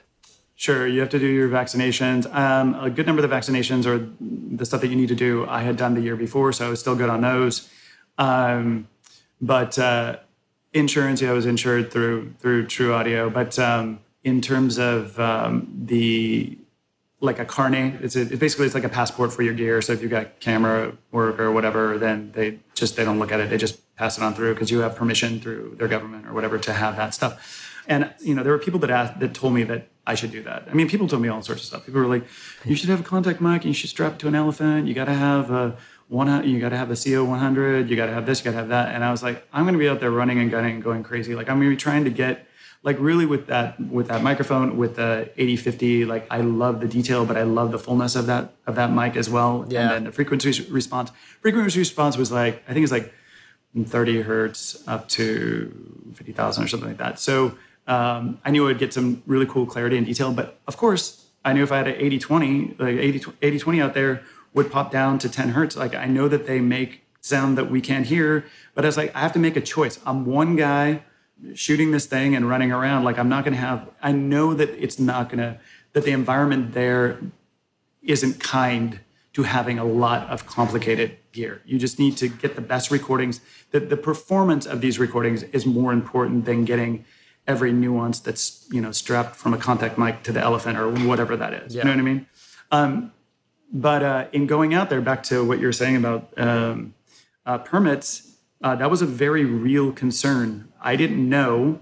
Sure, 0.56 0.88
you 0.88 1.00
have 1.00 1.10
to 1.10 1.20
do 1.20 1.28
your 1.28 1.48
vaccinations. 1.48 2.26
Um, 2.34 2.74
a 2.76 2.90
good 2.90 3.06
number 3.06 3.24
of 3.24 3.30
the 3.30 3.34
vaccinations 3.34 3.86
or 3.86 4.10
the 4.20 4.66
stuff 4.66 4.82
that 4.82 4.88
you 4.88 4.96
need 4.96 5.08
to 5.10 5.16
do, 5.16 5.46
I 5.48 5.62
had 5.62 5.78
done 5.78 5.94
the 5.94 6.02
year 6.02 6.16
before, 6.16 6.52
so 6.52 6.66
I 6.66 6.70
was 6.70 6.80
still 6.80 6.96
good 6.96 7.10
on 7.10 7.22
those. 7.22 7.70
Um, 8.18 8.88
but 9.40 9.78
uh, 9.78 10.18
insurance, 10.74 11.22
yeah, 11.22 11.30
I 11.30 11.34
was 11.34 11.46
insured 11.46 11.92
through 11.92 12.34
through 12.40 12.66
True 12.66 12.94
Audio. 12.94 13.30
But 13.30 13.58
um, 13.60 14.00
in 14.24 14.42
terms 14.42 14.78
of 14.78 15.20
um, 15.20 15.72
the 15.86 16.58
like 17.22 17.40
a 17.40 17.46
carnet, 17.46 18.02
it's, 18.02 18.16
a, 18.16 18.22
it's 18.22 18.38
basically 18.38 18.66
it's 18.66 18.76
like 18.76 18.86
a 18.86 18.90
passport 18.90 19.34
for 19.34 19.42
your 19.42 19.54
gear. 19.54 19.82
So 19.82 19.92
if 19.92 20.02
you've 20.02 20.12
got 20.12 20.40
camera 20.40 20.94
work 21.12 21.40
or 21.40 21.52
whatever, 21.52 21.98
then 21.98 22.32
they 22.34 22.60
just 22.74 22.96
they 22.96 23.04
don't 23.04 23.20
look 23.20 23.32
at 23.32 23.40
it. 23.40 23.50
They 23.50 23.58
just 23.58 23.96
pass 23.96 24.18
it 24.18 24.24
on 24.24 24.34
through 24.34 24.54
because 24.54 24.72
you 24.72 24.80
have 24.80 24.96
permission 24.96 25.40
through 25.40 25.76
their 25.78 25.90
government 25.90 26.28
or 26.28 26.34
whatever 26.34 26.58
to 26.58 26.74
have 26.74 26.96
that 26.96 27.14
stuff. 27.14 27.84
And 27.88 28.14
you 28.22 28.36
know, 28.36 28.44
there 28.44 28.54
were 28.54 28.60
people 28.60 28.80
that 28.82 28.90
asked, 28.90 29.20
that 29.20 29.34
told 29.34 29.54
me 29.54 29.64
that 29.64 29.90
I 30.08 30.16
should 30.16 30.32
do 30.32 30.42
that. 30.44 30.68
I 30.70 30.74
mean, 30.74 30.88
people 30.88 31.08
told 31.08 31.22
me 31.22 31.28
all 31.28 31.42
sorts 31.42 31.62
of 31.62 31.68
stuff. 31.68 31.86
People 31.86 32.02
were 32.02 32.08
like, 32.08 32.26
"You 32.64 32.76
should 32.76 32.90
have 32.90 33.02
a 33.02 33.04
contact 33.04 33.42
mic. 33.42 33.66
You 33.66 33.74
should 33.74 33.90
strap 33.90 34.14
it 34.14 34.20
to 34.20 34.28
an 34.28 34.36
elephant. 34.36 34.88
You 34.88 34.94
got 34.94 35.06
to 35.06 35.14
have 35.14 35.52
a 35.52 35.76
one. 36.08 36.48
You 36.48 36.60
got 36.60 36.70
to 36.70 36.78
have 36.78 36.90
a 36.90 36.96
CO 36.96 37.24
100. 37.26 37.90
You 37.90 37.96
got 37.96 38.06
to 38.06 38.14
have 38.14 38.26
this. 38.26 38.40
You 38.40 38.46
got 38.46 38.52
to 38.52 38.58
have 38.58 38.70
that." 38.70 38.96
And 38.96 39.04
I 39.04 39.12
was 39.12 39.22
like, 39.22 39.46
"I'm 39.52 39.66
going 39.66 39.74
to 39.74 39.80
be 39.80 39.90
out 39.90 40.00
there 40.00 40.12
running 40.12 40.40
and 40.40 40.50
gunning 40.50 40.76
and 40.76 40.84
going 40.84 41.04
crazy. 41.04 41.36
Like 41.36 41.50
I'm 41.50 41.58
going 41.58 41.70
to 41.70 41.76
be 41.76 41.82
trying 41.82 42.06
to 42.06 42.10
get." 42.12 42.46
Like 42.82 42.98
really 43.00 43.26
with 43.26 43.48
that 43.48 43.78
with 43.80 44.08
that 44.08 44.24
microphone 44.24 44.78
with 44.78 44.96
the 44.96 45.30
8050 45.36 46.06
like 46.06 46.26
I 46.32 46.40
love 46.42 46.80
the 46.80 46.88
detail 46.88 47.26
but 47.26 47.36
I 47.36 47.44
love 47.44 47.72
the 47.74 47.80
fullness 47.80 48.16
of 48.16 48.26
that 48.28 48.54
of 48.66 48.76
that 48.76 48.92
mic 48.94 49.18
as 49.18 49.30
well 49.30 49.66
Yeah. 49.68 49.82
and 49.82 49.90
then 49.92 50.04
the 50.06 50.12
frequency 50.14 50.52
response 50.72 51.12
frequency 51.42 51.78
response 51.80 52.16
was 52.18 52.32
like 52.32 52.64
I 52.70 52.74
think 52.74 52.84
it's 52.84 52.92
like 52.94 53.14
30 53.86 54.22
hertz 54.22 54.82
up 54.88 55.08
to 55.10 55.72
50,000 56.16 56.64
or 56.64 56.68
something 56.68 56.90
like 56.90 56.98
that. 56.98 57.20
So 57.20 57.54
um, 57.88 58.40
I 58.46 58.50
knew 58.52 58.64
I 58.64 58.68
would 58.68 58.80
get 58.80 58.94
some 58.94 59.22
really 59.28 59.46
cool 59.46 59.66
clarity 59.66 59.98
and 59.98 60.06
detail. 60.06 60.32
But 60.34 60.60
of 60.68 60.76
course, 60.78 61.26
I 61.46 61.54
knew 61.54 61.64
if 61.64 61.72
I 61.72 61.78
had 61.78 61.88
an 61.88 61.96
80 61.98 62.20
20, 62.20 62.76
like 62.80 62.96
80 62.96 63.26
80 63.42 63.60
20 63.60 63.82
out 63.82 63.94
there 63.94 64.24
would 64.54 64.72
pop 64.72 64.92
down 64.92 65.20
to 65.20 65.30
10 65.30 65.50
hertz. 65.50 65.76
Like 65.78 65.94
I 65.96 66.06
know 66.06 66.28
that 66.28 66.48
they 66.48 66.60
make 66.62 67.04
sound 67.22 67.58
that 67.58 67.70
we 67.70 67.82
can't 67.82 68.06
hear, 68.08 68.46
but 68.74 68.86
I 68.86 68.88
was 68.88 68.98
like, 68.98 69.14
I 69.16 69.20
have 69.20 69.34
to 69.34 69.40
make 69.40 69.56
a 69.58 69.62
choice. 69.62 70.00
I'm 70.06 70.26
one 70.26 70.56
guy 70.56 71.04
shooting 71.54 71.92
this 71.92 72.06
thing 72.06 72.36
and 72.36 72.50
running 72.50 72.72
around. 72.72 73.04
Like 73.04 73.18
I'm 73.18 73.30
not 73.30 73.44
going 73.44 73.54
to 73.54 73.60
have, 73.60 73.90
I 74.02 74.12
know 74.12 74.54
that 74.54 74.70
it's 74.70 75.00
not 75.00 75.30
going 75.30 75.40
to, 75.40 75.60
that 75.94 76.04
the 76.04 76.12
environment 76.12 76.74
there 76.74 77.20
isn't 78.02 78.40
kind 78.40 79.00
to 79.34 79.44
having 79.44 79.78
a 79.78 79.86
lot 79.86 80.28
of 80.30 80.46
complicated 80.46 81.18
gear. 81.32 81.62
You 81.66 81.78
just 81.78 82.00
need 82.00 82.18
to 82.18 82.28
get 82.28 82.56
the 82.56 82.62
best 82.62 82.92
recordings. 82.92 83.42
that 83.72 83.90
the 83.90 83.98
performance 83.98 84.66
of 84.66 84.82
these 84.82 84.98
recordings 85.00 85.44
is 85.44 85.66
more 85.66 85.94
important 85.94 86.46
than 86.46 86.66
getting 86.66 87.06
every 87.48 87.74
nuance 87.74 88.20
that's 88.20 88.68
you 88.72 88.80
know 88.80 88.92
strapped 88.92 89.36
from 89.36 89.54
a 89.54 89.58
contact 89.58 89.98
mic 89.98 90.24
to 90.24 90.32
the 90.32 90.40
elephant 90.40 90.78
or 90.78 90.90
whatever 91.08 91.36
that 91.36 91.54
is. 91.54 91.76
You 91.76 91.84
know 91.84 91.90
what 91.90 92.00
I 92.00 92.04
mean? 92.04 92.28
Um, 92.72 93.12
but 93.72 94.04
uh, 94.04 94.26
in 94.32 94.48
going 94.48 94.74
out 94.74 94.90
there, 94.90 95.02
back 95.02 95.24
to 95.24 95.44
what 95.44 95.60
you 95.60 95.66
were 95.66 95.74
saying 95.74 95.96
about 95.96 96.34
um, 96.38 96.94
uh, 97.46 97.58
permits, 97.58 98.36
uh, 98.64 98.76
that 98.76 98.90
was 98.90 99.02
a 99.02 99.06
very 99.06 99.46
real 99.46 99.92
concern. 99.92 100.69
I 100.82 100.96
didn't 100.96 101.28
know 101.30 101.80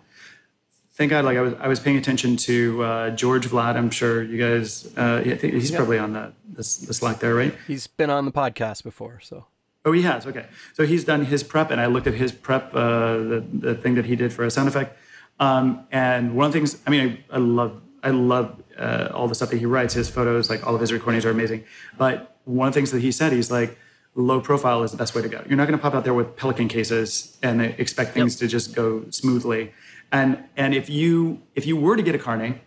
thank 0.98 1.12
God, 1.12 1.26
like 1.26 1.38
I 1.38 1.42
was, 1.42 1.54
I 1.60 1.68
was 1.68 1.80
paying 1.80 1.96
attention 1.98 2.38
to 2.38 2.84
uh, 2.84 3.10
George 3.12 3.48
Vlad. 3.48 3.76
I'm 3.76 3.92
sure 3.92 4.24
you 4.24 4.38
guys, 4.40 4.92
uh, 4.98 5.22
I 5.24 5.36
think 5.36 5.54
he's 5.54 5.70
probably 5.72 6.00
on 6.00 6.14
the, 6.14 6.34
the, 6.50 6.58
the 6.58 6.64
Slack 6.94 7.20
there, 7.20 7.36
right? 7.36 7.54
He's 7.68 7.86
been 7.86 8.10
on 8.10 8.26
the 8.26 8.32
podcast 8.32 8.84
before, 8.84 9.20
so 9.22 9.46
Oh, 9.86 9.94
he 9.94 10.02
has. 10.02 10.28
Okay, 10.28 10.48
so 10.74 10.86
he's 10.86 11.06
done 11.06 11.24
his 11.26 11.44
prep, 11.44 11.72
and 11.72 11.80
I 11.80 11.86
looked 11.86 12.08
at 12.08 12.14
his 12.14 12.34
prep, 12.34 12.76
uh, 12.76 13.18
the 13.32 13.46
the 13.54 13.76
thing 13.76 13.96
that 13.96 14.04
he 14.06 14.18
did 14.18 14.34
for 14.34 14.44
a 14.44 14.52
sound 14.52 14.68
effect. 14.68 14.98
Um, 15.40 15.88
and 15.94 16.36
one 16.36 16.48
of 16.48 16.52
the 16.52 16.60
things, 16.60 16.82
I 16.86 16.90
mean, 16.90 17.20
I, 17.32 17.36
I 17.36 17.38
love, 17.38 17.82
I 18.04 18.10
love 18.10 18.62
uh, 18.78 19.10
all 19.14 19.30
the 19.30 19.36
stuff 19.36 19.50
that 19.52 19.58
he 19.60 19.66
writes. 19.66 19.94
His 19.94 20.10
photos, 20.10 20.50
like 20.50 20.66
all 20.68 20.76
of 20.76 20.82
his 20.82 20.92
recordings, 20.92 21.24
are 21.26 21.30
amazing. 21.30 21.64
But 21.98 22.38
one 22.44 22.68
of 22.68 22.74
the 22.74 22.80
things 22.80 22.92
that 22.92 23.02
he 23.02 23.14
said, 23.14 23.32
he's 23.32 23.50
like, 23.50 23.78
low 24.18 24.42
profile 24.42 24.84
is 24.84 24.92
the 24.92 24.98
best 24.98 25.14
way 25.16 25.22
to 25.22 25.30
go. 25.30 25.44
You're 25.48 25.58
not 25.58 25.68
going 25.68 25.78
to 25.78 25.82
pop 25.82 25.94
out 25.94 26.04
there 26.04 26.14
with 26.14 26.36
pelican 26.36 26.68
cases 26.68 27.38
and 27.44 27.62
expect 27.62 28.14
things 28.14 28.36
to 28.38 28.48
just 28.48 28.76
go 28.76 29.06
smoothly. 29.12 29.74
And 30.12 30.44
and 30.58 30.74
if 30.74 30.90
you 30.90 31.42
if 31.56 31.66
you 31.66 31.78
were 31.78 31.96
to 31.96 32.04
get 32.04 32.16
a 32.16 32.20
carnet, 32.20 32.62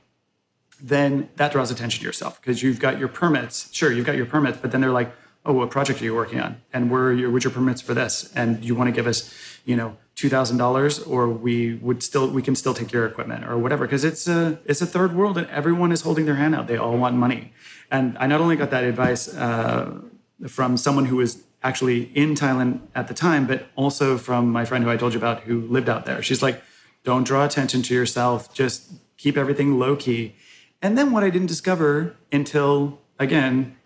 then 0.81 1.29
that 1.37 1.53
draws 1.53 1.71
attention 1.71 2.01
to 2.01 2.07
yourself 2.07 2.41
because 2.41 2.63
you've 2.63 2.79
got 2.79 2.99
your 2.99 3.09
permits. 3.09 3.69
Sure, 3.73 3.93
you've 3.93 4.07
got 4.07 4.17
your 4.17 4.27
permits, 4.27 4.59
but 4.59 4.71
then 4.71 4.81
they're 4.81 4.93
like, 4.93 5.13
oh, 5.45 5.53
what 5.53 5.71
project 5.71 6.01
are 6.01 6.05
you 6.05 6.15
working 6.15 6.41
on? 6.41 6.61
And 6.73 6.91
where 6.91 7.05
are 7.05 7.13
your, 7.13 7.31
what's 7.31 7.45
your 7.45 7.53
permits 7.53 7.81
for 7.81 7.95
this? 7.95 8.31
And 8.35 8.65
you 8.65 8.75
want 8.75 8.89
to 8.89 8.93
give 8.93 9.07
us, 9.07 9.35
you 9.65 9.75
know, 9.75 9.97
two 10.15 10.29
thousand 10.29 10.59
dollars, 10.59 11.01
or 11.01 11.29
we 11.29 11.75
would 11.77 12.03
still 12.03 12.29
we 12.31 12.43
can 12.43 12.55
still 12.55 12.75
take 12.75 12.93
your 12.93 13.07
equipment 13.07 13.45
or 13.45 13.59
whatever 13.59 13.87
because 13.87 14.05
it's 14.05 14.29
a 14.29 14.61
it's 14.67 14.83
a 14.83 14.87
third 14.87 15.17
world 15.17 15.37
and 15.37 15.49
everyone 15.49 15.91
is 15.91 16.03
holding 16.03 16.27
their 16.27 16.37
hand 16.37 16.55
out. 16.55 16.69
They 16.69 16.77
all 16.77 16.97
want 16.97 17.17
money. 17.17 17.53
And 17.91 18.17
I 18.19 18.27
not 18.29 18.41
only 18.41 18.55
got 18.55 18.71
that 18.71 18.85
advice 18.85 19.35
uh, 19.35 20.01
from 20.49 20.77
someone 20.77 21.07
who 21.07 21.17
was 21.17 21.43
actually 21.63 22.11
in 22.15 22.35
Thailand 22.35 22.81
at 22.95 23.09
the 23.09 23.15
time, 23.15 23.47
but 23.47 23.69
also 23.77 24.17
from 24.17 24.51
my 24.51 24.65
friend 24.65 24.83
who 24.85 24.91
I 24.91 24.97
told 24.97 25.13
you 25.13 25.19
about 25.19 25.41
who 25.43 25.61
lived 25.63 25.89
out 25.89 26.07
there. 26.07 26.23
She's 26.23 26.43
like, 26.43 26.63
don't 27.05 27.25
draw 27.25 27.45
attention 27.45 27.83
to 27.83 27.95
yourself. 27.95 28.53
Just 28.55 28.93
keep 29.17 29.37
everything 29.37 29.79
low 29.79 29.97
key. 29.97 30.35
And 30.83 30.97
then 30.97 31.13
what 31.13 31.23
I 31.23 31.31
didn't 31.31 31.49
discover 31.49 32.17
until, 32.33 32.99
again, 33.19 33.77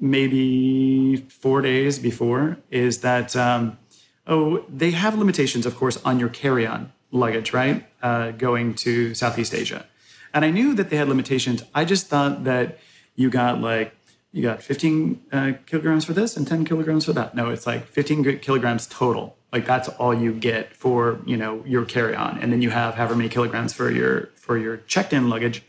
maybe 0.00 1.16
four 1.28 1.60
days 1.60 1.98
before 1.98 2.56
is 2.70 3.00
that, 3.00 3.36
um, 3.36 3.78
oh, 4.26 4.64
they 4.68 4.92
have 4.92 5.16
limitations, 5.16 5.66
of 5.66 5.76
course, 5.76 5.98
on 6.04 6.18
your 6.18 6.30
carry 6.30 6.66
on 6.66 6.92
luggage, 7.10 7.52
right? 7.52 7.86
Uh, 8.02 8.30
going 8.30 8.74
to 8.74 9.14
Southeast 9.14 9.54
Asia. 9.54 9.84
And 10.32 10.44
I 10.44 10.50
knew 10.50 10.74
that 10.74 10.88
they 10.88 10.96
had 10.96 11.08
limitations. 11.08 11.62
I 11.74 11.84
just 11.84 12.06
thought 12.06 12.44
that 12.44 12.78
you 13.14 13.28
got 13.28 13.60
like, 13.60 13.94
you 14.32 14.42
got 14.42 14.62
15 14.62 15.22
uh, 15.30 15.52
kilograms 15.66 16.04
for 16.06 16.14
this 16.14 16.36
and 16.36 16.46
10 16.46 16.64
kilograms 16.64 17.04
for 17.04 17.12
that. 17.12 17.34
No, 17.34 17.50
it's 17.50 17.66
like 17.66 17.86
15 17.86 18.38
kilograms 18.38 18.86
total. 18.86 19.36
Like 19.52 19.66
that's 19.66 19.88
all 19.88 20.14
you 20.14 20.32
get 20.32 20.74
for 20.74 21.20
you 21.26 21.36
know 21.36 21.62
your 21.66 21.84
carry 21.84 22.16
on, 22.16 22.38
and 22.38 22.50
then 22.50 22.62
you 22.62 22.70
have 22.70 22.94
however 22.94 23.14
many 23.14 23.28
kilograms 23.28 23.74
for 23.74 23.90
your 23.90 24.30
for 24.34 24.56
your 24.56 24.78
checked 24.78 25.12
in 25.12 25.28
luggage. 25.28 25.62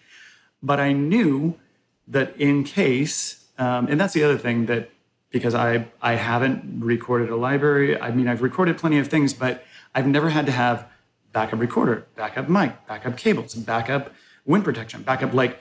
But 0.61 0.79
I 0.79 0.93
knew 0.93 1.59
that 2.07 2.33
in 2.37 2.63
case, 2.63 3.45
um, 3.57 3.87
and 3.87 3.99
that's 3.99 4.13
the 4.13 4.23
other 4.23 4.37
thing 4.37 4.67
that 4.67 4.89
because 5.31 5.53
I 5.53 5.87
I 6.01 6.13
haven't 6.13 6.79
recorded 6.79 7.29
a 7.29 7.35
library. 7.35 7.99
I 7.99 8.11
mean, 8.11 8.29
I've 8.29 8.41
recorded 8.41 8.77
plenty 8.77 8.99
of 8.99 9.09
things, 9.09 9.33
but 9.33 9.65
I've 9.93 10.07
never 10.07 10.29
had 10.29 10.45
to 10.45 10.53
have 10.53 10.87
backup 11.33 11.59
recorder, 11.59 12.05
backup 12.15 12.47
mic, 12.47 12.87
backup 12.87 13.17
cables, 13.17 13.53
backup 13.53 14.13
wind 14.45 14.63
protection, 14.63 15.03
backup 15.03 15.33
like 15.33 15.59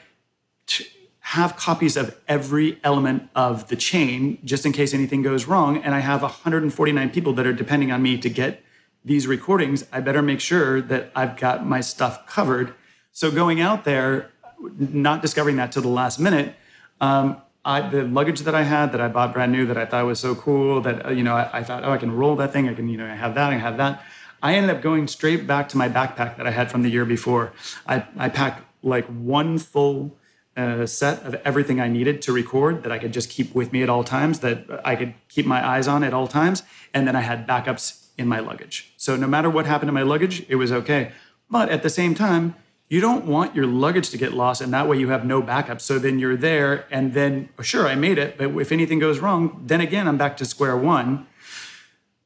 have 1.32 1.56
copies 1.56 1.96
of 1.96 2.14
every 2.28 2.78
element 2.84 3.26
of 3.34 3.68
the 3.68 3.76
chain 3.76 4.36
just 4.44 4.66
in 4.66 4.72
case 4.72 4.92
anything 4.92 5.22
goes 5.22 5.46
wrong. 5.46 5.78
And 5.78 5.94
I 5.94 6.00
have 6.00 6.20
149 6.20 7.08
people 7.08 7.32
that 7.32 7.46
are 7.46 7.54
depending 7.54 7.90
on 7.90 8.02
me 8.02 8.18
to 8.18 8.28
get 8.28 8.62
these 9.02 9.26
recordings. 9.26 9.86
I 9.90 10.00
better 10.00 10.20
make 10.20 10.40
sure 10.40 10.82
that 10.82 11.10
I've 11.16 11.38
got 11.38 11.64
my 11.64 11.80
stuff 11.80 12.26
covered. 12.26 12.74
So 13.12 13.30
going 13.30 13.62
out 13.62 13.84
there, 13.84 14.30
not 14.76 15.22
discovering 15.22 15.56
that 15.56 15.72
till 15.72 15.80
the 15.80 15.88
last 15.88 16.20
minute, 16.20 16.54
um, 17.00 17.40
I, 17.64 17.88
the 17.88 18.02
luggage 18.04 18.40
that 18.40 18.54
I 18.54 18.64
had 18.64 18.92
that 18.92 19.00
I 19.00 19.08
bought 19.08 19.32
brand 19.32 19.52
new 19.52 19.64
that 19.64 19.78
I 19.78 19.86
thought 19.86 20.04
was 20.04 20.20
so 20.20 20.34
cool 20.34 20.82
that 20.82 21.06
uh, 21.06 21.10
you 21.10 21.22
know 21.22 21.36
I, 21.36 21.60
I 21.60 21.62
thought 21.62 21.84
oh 21.84 21.92
I 21.92 21.96
can 21.96 22.10
roll 22.10 22.34
that 22.36 22.52
thing 22.52 22.68
I 22.68 22.74
can 22.74 22.88
you 22.88 22.96
know 22.98 23.06
I 23.06 23.14
have 23.14 23.36
that 23.36 23.52
I 23.52 23.56
have 23.56 23.76
that 23.76 24.02
I 24.42 24.54
ended 24.56 24.74
up 24.74 24.82
going 24.82 25.06
straight 25.06 25.46
back 25.46 25.68
to 25.68 25.76
my 25.76 25.88
backpack 25.88 26.36
that 26.38 26.46
I 26.46 26.50
had 26.50 26.72
from 26.72 26.82
the 26.82 26.90
year 26.90 27.04
before 27.04 27.52
I, 27.86 28.04
I 28.18 28.28
packed 28.28 28.64
like 28.82 29.06
one 29.06 29.58
full 29.58 30.16
uh, 30.56 30.86
set 30.86 31.22
of 31.24 31.34
everything 31.44 31.80
I 31.80 31.88
needed 31.88 32.20
to 32.22 32.32
record 32.32 32.82
that 32.82 32.92
I 32.92 32.98
could 32.98 33.12
just 33.12 33.30
keep 33.30 33.54
with 33.54 33.72
me 33.72 33.82
at 33.82 33.88
all 33.88 34.04
times 34.04 34.40
that 34.40 34.64
I 34.84 34.96
could 34.96 35.14
keep 35.28 35.46
my 35.46 35.66
eyes 35.66 35.88
on 35.88 36.04
at 36.04 36.12
all 36.12 36.26
times 36.26 36.62
and 36.92 37.06
then 37.08 37.16
I 37.16 37.20
had 37.20 37.46
backups 37.46 38.06
in 38.18 38.28
my 38.28 38.40
luggage. 38.40 38.92
So 38.96 39.16
no 39.16 39.26
matter 39.26 39.48
what 39.48 39.66
happened 39.66 39.88
to 39.88 39.92
my 39.92 40.02
luggage 40.02 40.44
it 40.48 40.56
was 40.56 40.70
okay. 40.70 41.12
But 41.50 41.70
at 41.70 41.82
the 41.82 41.90
same 41.90 42.14
time 42.14 42.54
you 42.88 43.00
don't 43.00 43.24
want 43.24 43.56
your 43.56 43.66
luggage 43.66 44.10
to 44.10 44.18
get 44.18 44.34
lost 44.34 44.60
and 44.60 44.72
that 44.74 44.86
way 44.86 44.98
you 44.98 45.08
have 45.08 45.24
no 45.24 45.40
backup. 45.40 45.80
So 45.80 45.98
then 45.98 46.18
you're 46.18 46.36
there 46.36 46.86
and 46.90 47.14
then 47.14 47.48
sure 47.62 47.86
i 47.88 47.94
made 47.94 48.18
it 48.18 48.36
but 48.36 48.50
if 48.58 48.72
anything 48.72 48.98
goes 48.98 49.20
wrong 49.20 49.62
then 49.66 49.80
again 49.80 50.06
i'm 50.06 50.18
back 50.18 50.36
to 50.38 50.44
square 50.44 50.76
one. 50.76 51.26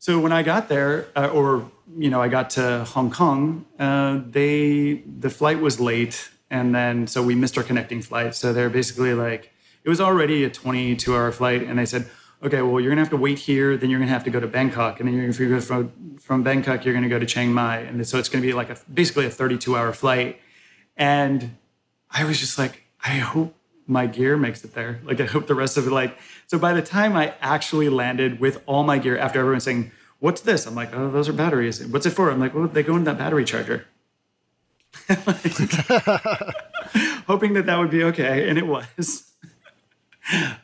So 0.00 0.18
when 0.18 0.32
i 0.32 0.42
got 0.42 0.68
there 0.68 1.06
uh, 1.14 1.28
or 1.28 1.70
you 1.96 2.10
know 2.10 2.20
i 2.20 2.26
got 2.26 2.50
to 2.50 2.84
hong 2.84 3.12
kong 3.12 3.64
uh, 3.78 4.20
they 4.28 5.04
the 5.06 5.30
flight 5.30 5.60
was 5.60 5.78
late 5.78 6.30
and 6.50 6.74
then 6.74 7.06
so 7.06 7.22
we 7.22 7.34
missed 7.34 7.56
our 7.58 7.64
connecting 7.64 8.00
flight 8.02 8.34
so 8.34 8.52
they're 8.52 8.70
basically 8.70 9.14
like 9.14 9.52
it 9.84 9.88
was 9.88 10.00
already 10.00 10.44
a 10.44 10.50
22 10.50 11.14
hour 11.14 11.32
flight 11.32 11.62
and 11.62 11.78
they 11.78 11.86
said 11.86 12.08
okay 12.42 12.62
well 12.62 12.80
you're 12.80 12.90
gonna 12.90 13.00
have 13.00 13.10
to 13.10 13.16
wait 13.16 13.38
here 13.38 13.76
then 13.76 13.90
you're 13.90 13.98
gonna 13.98 14.10
have 14.10 14.24
to 14.24 14.30
go 14.30 14.40
to 14.40 14.46
bangkok 14.46 15.00
and 15.00 15.08
then 15.08 15.16
you're, 15.16 15.30
you 15.30 15.48
go 15.48 15.60
from, 15.60 16.16
from 16.18 16.42
bangkok 16.42 16.84
you're 16.84 16.94
gonna 16.94 17.08
go 17.08 17.18
to 17.18 17.26
chiang 17.26 17.52
mai 17.52 17.78
and 17.78 18.06
so 18.06 18.18
it's 18.18 18.28
gonna 18.28 18.42
be 18.42 18.52
like 18.52 18.70
a 18.70 18.76
basically 18.92 19.26
a 19.26 19.30
32 19.30 19.76
hour 19.76 19.92
flight 19.92 20.40
and 20.96 21.56
I 22.10 22.24
was 22.24 22.40
just 22.40 22.58
like, 22.58 22.84
I 23.04 23.18
hope 23.18 23.54
my 23.86 24.06
gear 24.06 24.36
makes 24.36 24.64
it 24.64 24.74
there. 24.74 25.00
Like, 25.04 25.20
I 25.20 25.26
hope 25.26 25.46
the 25.46 25.54
rest 25.54 25.76
of 25.76 25.86
it, 25.86 25.90
like, 25.90 26.16
so 26.46 26.58
by 26.58 26.72
the 26.72 26.82
time 26.82 27.14
I 27.14 27.34
actually 27.40 27.88
landed 27.88 28.40
with 28.40 28.62
all 28.66 28.82
my 28.82 28.98
gear, 28.98 29.18
after 29.18 29.40
everyone 29.40 29.60
saying, 29.60 29.92
What's 30.18 30.40
this? 30.40 30.66
I'm 30.66 30.74
like, 30.74 30.94
Oh, 30.94 31.10
those 31.10 31.28
are 31.28 31.34
batteries. 31.34 31.86
What's 31.86 32.06
it 32.06 32.10
for? 32.10 32.30
I'm 32.30 32.40
like, 32.40 32.54
Well, 32.54 32.68
they 32.68 32.82
go 32.82 32.96
in 32.96 33.04
that 33.04 33.18
battery 33.18 33.44
charger. 33.44 33.86
hoping 37.26 37.54
that 37.54 37.66
that 37.66 37.78
would 37.78 37.90
be 37.90 38.04
okay. 38.04 38.48
And 38.48 38.58
it 38.58 38.66
was. 38.66 39.30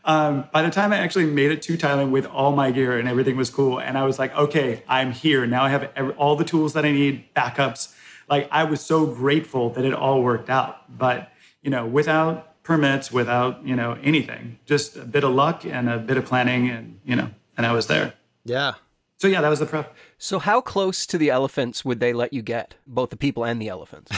um, 0.05 0.49
by 0.53 0.62
the 0.62 0.71
time 0.71 0.92
I 0.92 0.99
actually 0.99 1.27
made 1.27 1.51
it 1.51 1.62
to 1.62 1.77
Thailand 1.77 2.11
with 2.11 2.27
all 2.27 2.53
my 2.53 2.71
gear 2.71 2.99
and 2.99 3.09
everything 3.09 3.37
was 3.37 3.51
cool, 3.51 3.79
and 3.79 3.97
I 3.97 4.05
was 4.05 4.18
like, 4.18 4.35
okay, 4.37 4.83
I'm 4.88 5.12
here. 5.12 5.47
Now 5.47 5.64
I 5.64 5.68
have 5.68 6.14
all 6.16 6.37
the 6.37 6.45
tools 6.45 6.73
that 6.73 6.85
I 6.85 6.92
need, 6.92 7.33
backups 7.35 7.95
like 8.33 8.49
I 8.51 8.64
was 8.64 8.81
so 8.81 9.07
grateful 9.07 9.68
that 9.71 9.85
it 9.85 9.92
all 9.92 10.23
worked 10.23 10.49
out. 10.49 10.99
But, 10.99 11.31
you 11.61 11.71
know, 11.71 11.87
without 11.87 12.62
permits, 12.62 13.12
without, 13.12 13.64
you 13.66 13.77
know, 13.77 13.99
anything, 14.03 14.59
just 14.64 14.97
a 14.97 15.05
bit 15.05 15.23
of 15.23 15.35
luck 15.35 15.66
and 15.66 15.90
a 15.90 15.99
bit 15.99 16.16
of 16.16 16.25
planning 16.25 16.71
and, 16.71 16.99
you 17.05 17.14
know, 17.14 17.29
and 17.59 17.66
I 17.66 17.73
was 17.73 17.88
there. 17.88 18.14
Yeah. 18.45 18.73
So 19.18 19.29
yeah, 19.29 19.42
that 19.42 19.49
was 19.49 19.59
the 19.59 19.66
prep. 19.66 19.95
So 20.23 20.39
how 20.39 20.61
close 20.61 21.05
to 21.07 21.19
the 21.19 21.31
elephants 21.31 21.85
would 21.85 21.99
they 21.99 22.13
let 22.13 22.33
you 22.33 22.43
get, 22.43 22.77
both 22.87 23.11
the 23.11 23.17
people 23.17 23.45
and 23.45 23.61
the 23.61 23.69
elephants? 23.69 24.13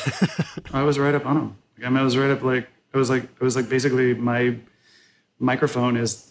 I 0.75 0.83
was 0.83 0.99
right 0.99 1.15
up 1.15 1.25
on 1.25 1.35
them. 1.35 1.57
I 1.83 1.89
mean, 1.89 1.97
I 1.97 2.03
was 2.03 2.15
right 2.15 2.31
up 2.31 2.43
like 2.43 2.69
it 2.93 2.99
was 2.99 3.09
like 3.09 3.23
it 3.23 3.41
was 3.41 3.57
like 3.57 3.71
basically 3.71 4.13
my 4.13 4.59
microphone 5.39 5.97
is 5.97 6.31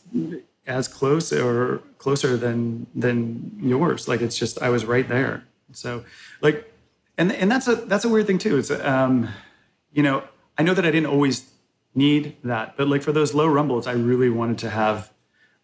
as 0.68 0.88
close 0.88 1.34
or 1.34 1.82
closer 1.98 2.38
than 2.38 2.86
than 2.94 3.58
yours. 3.60 4.08
Like 4.08 4.22
it's 4.22 4.38
just 4.38 4.62
I 4.62 4.70
was 4.70 4.86
right 4.86 5.10
there. 5.10 5.44
So 5.72 6.06
like 6.42 6.72
and 7.18 7.32
and 7.32 7.50
that's 7.50 7.68
a 7.68 7.74
that's 7.74 8.06
a 8.06 8.10
weird 8.10 8.28
thing 8.28 8.38
too. 8.38 8.60
It's 8.60 8.70
um, 8.70 9.28
you 9.92 10.04
know, 10.04 10.24
I 10.56 10.62
know 10.62 10.76
that 10.76 10.86
I 10.86 10.92
didn't 10.92 11.10
always 11.10 11.50
need 11.96 12.38
that, 12.44 12.78
but 12.78 12.88
like 12.88 13.02
for 13.02 13.12
those 13.12 13.34
low 13.34 13.48
rumbles, 13.48 13.88
I 13.88 13.94
really 13.94 14.30
wanted 14.30 14.60
to 14.60 14.70
have, 14.70 15.12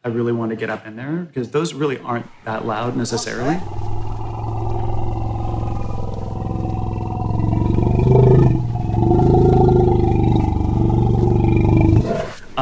I 0.04 0.08
really 0.08 0.34
wanted 0.34 0.56
to 0.56 0.60
get 0.60 0.72
up 0.72 0.88
in 0.88 0.96
there 0.96 1.28
because 1.32 1.52
those 1.52 1.76
really 1.76 2.00
aren't 2.00 2.26
that 2.46 2.66
loud 2.66 2.98
necessarily. 2.98 3.60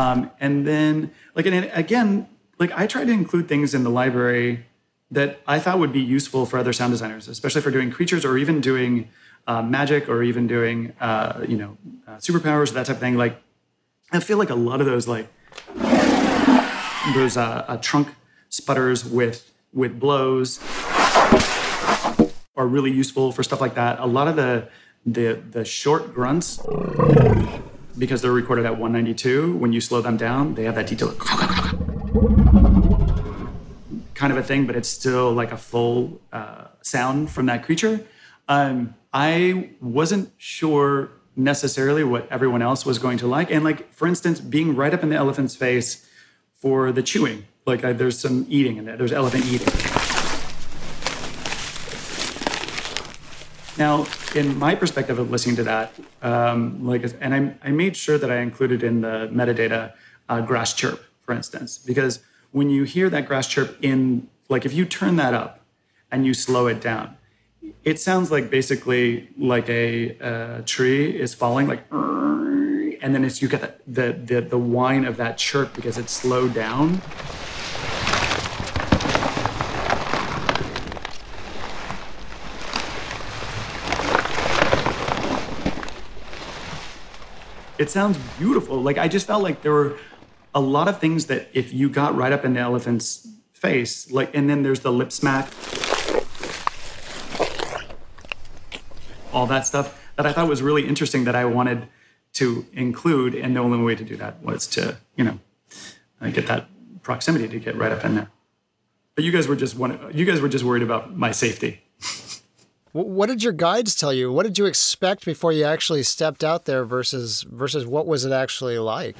Um, 0.08 0.32
and 0.40 0.66
then 0.66 1.12
like 1.36 1.46
and 1.46 1.70
again, 1.74 2.28
like 2.60 2.72
I 2.76 2.88
try 2.88 3.04
to 3.04 3.12
include 3.12 3.48
things 3.48 3.74
in 3.74 3.84
the 3.84 3.90
library 3.90 4.66
that 5.12 5.40
I 5.48 5.60
thought 5.60 5.80
would 5.80 5.94
be 5.94 6.02
useful 6.02 6.46
for 6.46 6.58
other 6.58 6.74
sound 6.74 6.92
designers, 6.92 7.28
especially 7.28 7.62
for 7.62 7.72
doing 7.72 7.92
creatures 7.92 8.26
or 8.26 8.38
even 8.38 8.62
doing 8.62 9.10
uh, 9.48 9.62
magic 9.62 10.10
or 10.10 10.24
even 10.24 10.48
doing 10.48 10.94
uh, 11.00 11.46
you 11.48 11.58
know 11.58 11.78
uh, 12.08 12.18
superpowers 12.18 12.72
or 12.72 12.76
that 12.76 12.86
type 12.86 12.98
of 12.98 13.00
thing. 13.00 13.16
Like 13.16 13.42
I 14.12 14.20
feel 14.20 14.38
like 14.38 14.50
a 14.50 14.56
lot 14.56 14.80
of 14.80 14.86
those 14.86 15.08
like 15.08 15.28
those 17.14 17.38
uh, 17.38 17.66
uh, 17.68 17.78
trunk 17.78 18.10
sputters 18.50 19.04
with 19.06 19.52
with 19.74 20.00
blows 20.00 20.60
are 22.56 22.68
really 22.68 22.92
useful 22.92 23.32
for 23.32 23.44
stuff 23.44 23.62
like 23.62 23.76
that. 23.76 24.00
A 24.00 24.06
lot 24.06 24.28
of 24.28 24.36
the 24.36 24.70
the 25.06 25.42
the 25.52 25.66
short 25.66 26.14
grunts 26.14 26.60
because 27.98 28.22
they're 28.22 28.32
recorded 28.32 28.66
at 28.66 28.74
192 28.74 29.56
when 29.58 29.74
you 29.74 29.82
slow 29.82 30.02
them 30.02 30.18
down 30.18 30.56
they 30.56 30.64
have 30.64 30.76
that 30.76 30.88
detail 30.88 31.14
kind 34.18 34.34
of 34.34 34.40
a 34.40 34.44
thing, 34.44 34.66
but 34.66 34.76
it's 34.76 34.90
still 34.90 35.32
like 35.32 35.52
a 35.52 35.58
full 35.58 36.20
uh, 36.34 36.66
sound 36.82 37.30
from 37.30 37.46
that 37.46 37.64
creature. 37.64 38.06
Um, 38.48 38.96
I 39.14 39.70
wasn't 39.80 40.32
sure 40.38 41.12
necessarily 41.36 42.04
what 42.04 42.28
everyone 42.32 42.64
else 42.64 42.86
was 42.86 42.98
going 42.98 43.20
to 43.20 43.28
like. 43.28 43.52
And 43.52 43.64
like, 43.64 43.94
for 43.94 44.08
instance, 44.08 44.40
being 44.40 44.76
right 44.76 44.94
up 44.94 45.04
in 45.04 45.10
the 45.10 45.16
elephant's 45.16 45.56
face 45.56 46.10
for 46.56 46.92
the 46.92 47.04
chewing, 47.04 47.46
like 47.68 47.86
uh, 47.86 47.94
there's 47.94 48.18
some 48.18 48.48
eating 48.50 48.78
in 48.78 48.86
there. 48.86 48.98
There's 48.98 49.14
elephant 49.14 49.46
eating. 49.46 49.87
Now, 53.78 54.08
in 54.34 54.58
my 54.58 54.74
perspective 54.74 55.20
of 55.20 55.30
listening 55.30 55.56
to 55.58 55.64
that, 55.64 55.94
um, 56.24 56.86
like, 56.86 57.06
and 57.22 57.34
I, 57.34 57.68
I, 57.68 57.72
made 57.72 57.96
sure 57.96 58.18
that 58.18 58.32
I 58.32 58.38
included 58.38 58.82
in 58.82 59.02
the 59.02 59.30
metadata 59.32 59.94
uh, 60.30 60.42
grass 60.42 60.74
chirp, 60.74 61.04
for 61.22 61.34
instance, 61.34 61.78
because 61.78 62.20
when 62.52 62.72
you 62.72 62.84
hear 62.86 63.10
that 63.10 63.28
grass 63.28 63.48
chirp 63.48 63.78
in, 63.82 64.28
like 64.50 64.66
if 64.66 64.74
you 64.74 64.84
turn 64.86 65.16
that 65.18 65.36
up 65.36 65.62
and 66.12 66.26
you 66.26 66.34
slow 66.34 66.66
it 66.66 66.82
down, 66.82 67.18
it 67.84 68.00
sounds 68.00 68.32
like 68.32 68.50
basically 68.50 69.30
like 69.38 69.70
a, 69.70 70.18
a 70.20 70.64
tree 70.64 71.20
is 71.20 71.36
falling, 71.36 71.68
like, 71.68 71.84
and 71.92 73.14
then 73.14 73.24
it's 73.24 73.42
you 73.42 73.48
get 73.48 73.62
the, 73.62 73.74
the 73.88 74.14
the 74.14 74.42
the 74.42 74.58
whine 74.58 75.06
of 75.06 75.18
that 75.18 75.38
chirp 75.38 75.74
because 75.76 75.98
it's 75.98 76.12
slowed 76.12 76.54
down. 76.54 77.02
It 87.78 87.92
sounds 87.92 88.18
beautiful. 88.40 88.82
Like 88.82 88.98
I 88.98 89.08
just 89.08 89.28
felt 89.28 89.44
like 89.44 89.62
there 89.62 89.72
were 89.72 89.98
a 90.56 90.60
lot 90.60 90.88
of 90.88 91.00
things 91.00 91.28
that 91.28 91.50
if 91.54 91.72
you 91.72 91.90
got 91.90 92.16
right 92.16 92.32
up 92.32 92.44
in 92.44 92.54
the 92.54 92.60
elephant's 92.60 93.28
face, 93.54 94.12
like, 94.12 94.36
and 94.36 94.50
then 94.50 94.64
there's 94.64 94.80
the 94.80 94.92
lip 94.92 95.12
smack, 95.12 95.52
all 99.32 99.46
that 99.46 99.68
stuff 99.68 100.02
that 100.16 100.26
I 100.26 100.34
thought 100.34 100.48
was 100.48 100.64
really 100.64 100.88
interesting 100.88 101.26
that 101.26 101.36
I 101.36 101.46
wanted 101.46 101.88
to 102.34 102.66
include. 102.74 103.36
And 103.36 103.56
the 103.56 103.60
only 103.60 103.84
way 103.84 103.94
to 103.96 104.04
do 104.04 104.16
that 104.18 104.42
was 104.42 104.66
to, 104.68 104.98
you 105.16 105.24
know, 105.24 105.40
uh, 106.20 106.30
get 106.30 106.48
that 106.48 106.68
proximity 107.04 107.48
to 107.48 107.60
get 107.60 107.76
right 107.76 107.92
up 107.92 108.04
in 108.04 108.16
there. 108.16 108.30
But 109.14 109.24
you 109.24 109.32
guys 109.32 109.48
were 109.48 109.56
just 109.56 109.76
one, 109.76 110.12
you 110.14 110.26
guys 110.26 110.42
were 110.42 110.50
just 110.50 110.64
worried 110.64 110.84
about 110.84 111.16
my 111.16 111.32
safety. 111.32 111.84
What 113.04 113.28
did 113.28 113.44
your 113.44 113.54
guides 113.54 113.96
tell 113.96 114.12
you? 114.12 114.32
What 114.32 114.44
did 114.44 114.58
you 114.58 114.66
expect 114.66 115.26
before 115.26 115.52
you 115.52 115.64
actually 115.64 116.04
stepped 116.04 116.44
out 116.44 116.66
there 116.66 116.84
versus 116.84 117.44
versus 117.44 117.86
what 117.86 118.08
was 118.08 118.26
it 118.26 118.32
actually 118.32 118.80
like? 118.80 119.16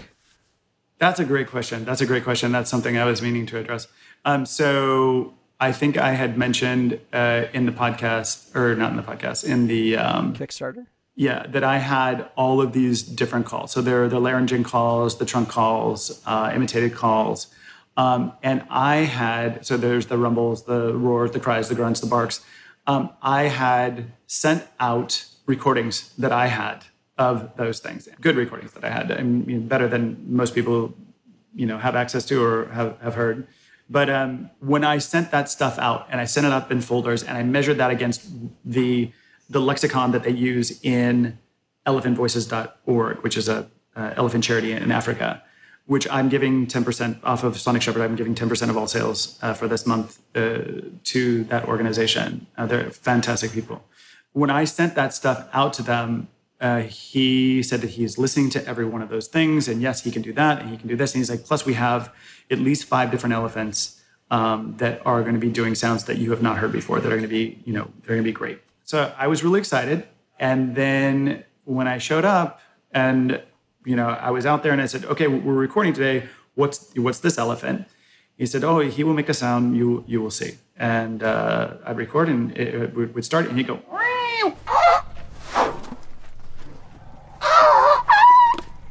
That's 1.00 1.20
a 1.20 1.26
great 1.26 1.48
question. 1.48 1.86
That's 1.86 2.02
a 2.02 2.06
great 2.06 2.24
question. 2.24 2.52
That's 2.52 2.70
something 2.72 2.98
I 2.98 3.06
was 3.06 3.22
meaning 3.22 3.46
to 3.48 3.58
address. 3.60 3.88
Um, 4.26 4.46
so 4.48 5.36
I 5.60 5.72
think 5.72 5.98
I 5.98 6.14
had 6.14 6.38
mentioned 6.38 7.00
uh, 7.14 7.46
in 7.54 7.68
the 7.68 7.72
podcast, 7.72 8.56
or 8.56 8.76
not 8.76 8.92
in 8.92 8.98
the 8.98 9.04
podcast, 9.04 9.44
in 9.48 9.68
the 9.68 9.98
um, 9.98 10.34
Kickstarter. 10.34 10.88
Yeah, 11.16 11.46
that 11.48 11.64
I 11.64 11.78
had 11.78 12.30
all 12.36 12.62
of 12.62 12.74
these 12.74 13.04
different 13.04 13.46
calls. 13.46 13.72
So 13.72 13.82
there 13.82 14.04
are 14.04 14.08
the 14.08 14.20
laryngeal 14.20 14.64
calls, 14.64 15.18
the 15.18 15.26
trunk 15.26 15.50
calls, 15.50 16.22
uh, 16.26 16.52
imitated 16.54 16.94
calls. 16.94 17.48
Um, 17.96 18.34
and 18.44 18.64
I 18.70 18.98
had, 18.98 19.66
so 19.66 19.78
there's 19.78 20.06
the 20.06 20.18
rumbles, 20.18 20.66
the 20.66 20.94
roars, 20.94 21.32
the 21.32 21.40
cries, 21.40 21.70
the 21.70 21.76
grunts, 21.76 22.00
the 22.00 22.08
barks. 22.08 22.42
Um, 22.88 23.12
I 23.22 23.44
had 23.44 24.12
sent 24.28 24.66
out 24.80 25.26
recordings 25.46 26.14
that 26.18 26.32
I 26.32 26.48
had 26.48 26.86
of 27.18 27.56
those 27.58 27.80
things. 27.80 28.08
Good 28.22 28.36
recordings 28.36 28.72
that 28.74 28.84
I 28.84 28.90
had, 28.90 29.12
I 29.12 29.22
mean, 29.24 29.68
better 29.68 29.88
than 29.88 30.26
most 30.28 30.56
people, 30.56 30.94
you 31.54 31.66
know, 31.66 31.78
have 31.78 31.96
access 31.96 32.26
to 32.26 32.44
or 32.44 32.68
have, 32.70 33.00
have 33.02 33.16
heard. 33.16 33.48
But 33.90 34.10
um, 34.10 34.50
when 34.60 34.84
I 34.84 34.98
sent 34.98 35.32
that 35.32 35.50
stuff 35.50 35.78
out 35.80 36.08
and 36.10 36.20
I 36.20 36.26
sent 36.26 36.46
it 36.46 36.52
up 36.52 36.72
in 36.72 36.82
folders 36.82 37.24
and 37.24 37.38
I 37.38 37.44
measured 37.44 37.78
that 37.78 37.92
against 37.92 38.30
the 38.66 39.12
the 39.50 39.62
lexicon 39.62 40.12
that 40.12 40.24
they 40.24 40.32
use 40.32 40.78
in 40.84 41.40
elephantvoices.org, 41.86 43.18
which 43.24 43.38
is 43.38 43.48
a 43.48 43.70
uh, 43.96 44.14
elephant 44.18 44.44
charity 44.44 44.74
in 44.74 44.92
Africa, 44.92 45.42
which 45.88 46.08
I'm 46.10 46.30
giving 46.30 46.68
10% 46.68 47.20
off 47.24 47.44
of 47.44 47.58
Sonic 47.58 47.82
Shepherd. 47.82 48.02
I'm 48.02 48.16
giving 48.16 48.36
10% 48.36 48.70
of 48.70 48.78
all 48.78 48.88
sales 48.88 49.40
uh, 49.42 49.54
for 49.54 49.68
this 49.68 49.88
month 49.88 50.20
uh, 50.36 50.60
to 51.06 51.44
that 51.46 51.66
organization. 51.66 52.46
Uh, 52.58 52.66
they're 52.66 52.92
fantastic 52.92 53.52
people. 53.54 53.84
When 54.34 54.50
I 54.50 54.66
sent 54.66 54.96
that 54.96 55.14
stuff 55.14 55.48
out 55.54 55.74
to 55.74 55.82
them, 55.84 56.28
uh, 56.60 56.82
he 56.82 57.64
said 57.64 57.82
that 57.82 57.92
he's 57.92 58.18
listening 58.18 58.50
to 58.50 58.68
every 58.68 58.86
one 58.86 59.02
of 59.02 59.10
those 59.10 59.28
things. 59.28 59.68
And 59.68 59.82
yes, 59.82 60.04
he 60.04 60.12
can 60.12 60.22
do 60.22 60.34
that 60.34 60.60
and 60.60 60.70
he 60.70 60.78
can 60.78 60.88
do 60.88 60.96
this. 60.96 61.14
And 61.14 61.22
he's 61.22 61.30
like, 61.30 61.46
plus, 61.46 61.66
we 61.66 61.74
have 61.74 62.14
at 62.52 62.60
least 62.60 62.86
five 62.86 63.10
different 63.10 63.34
elephants 63.34 64.02
um, 64.30 64.76
that 64.78 65.02
are 65.06 65.22
going 65.22 65.36
to 65.36 65.40
be 65.40 65.50
doing 65.50 65.74
sounds 65.74 66.04
that 66.06 66.18
you 66.18 66.32
have 66.32 66.42
not 66.42 66.58
heard 66.58 66.74
before 66.74 67.00
that 67.00 67.08
are 67.08 67.16
going 67.16 67.22
to 67.22 67.28
be, 67.30 67.62
you 67.66 67.72
know, 67.72 67.90
they're 68.02 68.16
going 68.16 68.24
to 68.24 68.30
be 68.30 68.34
great. 68.34 68.60
So 68.84 69.14
I 69.18 69.28
was 69.28 69.44
really 69.44 69.60
excited. 69.60 70.06
And 70.40 70.76
then 70.76 71.46
when 71.64 71.88
I 71.88 71.98
showed 71.98 72.26
up 72.26 72.60
and 72.92 73.42
you 73.88 73.96
know 73.96 74.10
I 74.10 74.32
was 74.32 74.46
out 74.46 74.64
there 74.64 74.74
and 74.74 74.82
I 74.82 74.86
said, 74.86 75.06
okay, 75.06 75.28
we're 75.28 75.54
recording 75.54 75.94
today. 75.94 76.28
What's 76.56 76.94
what's 76.96 77.20
this 77.20 77.38
elephant? 77.38 77.88
He 78.38 78.46
said, 78.46 78.64
oh, 78.64 78.80
he 78.80 79.04
will 79.04 79.14
make 79.14 79.30
a 79.30 79.34
sound. 79.34 79.78
You 79.78 80.04
you 80.08 80.22
will 80.22 80.32
see. 80.32 80.58
And 80.76 81.24
uh, 81.24 81.76
I'd 81.86 81.98
record 81.98 82.28
and 82.30 82.56
it, 82.58 82.96
it 82.98 83.16
would 83.16 83.26
start 83.26 83.48
and 83.48 83.58
he'd 83.58 83.68
go. 83.68 83.82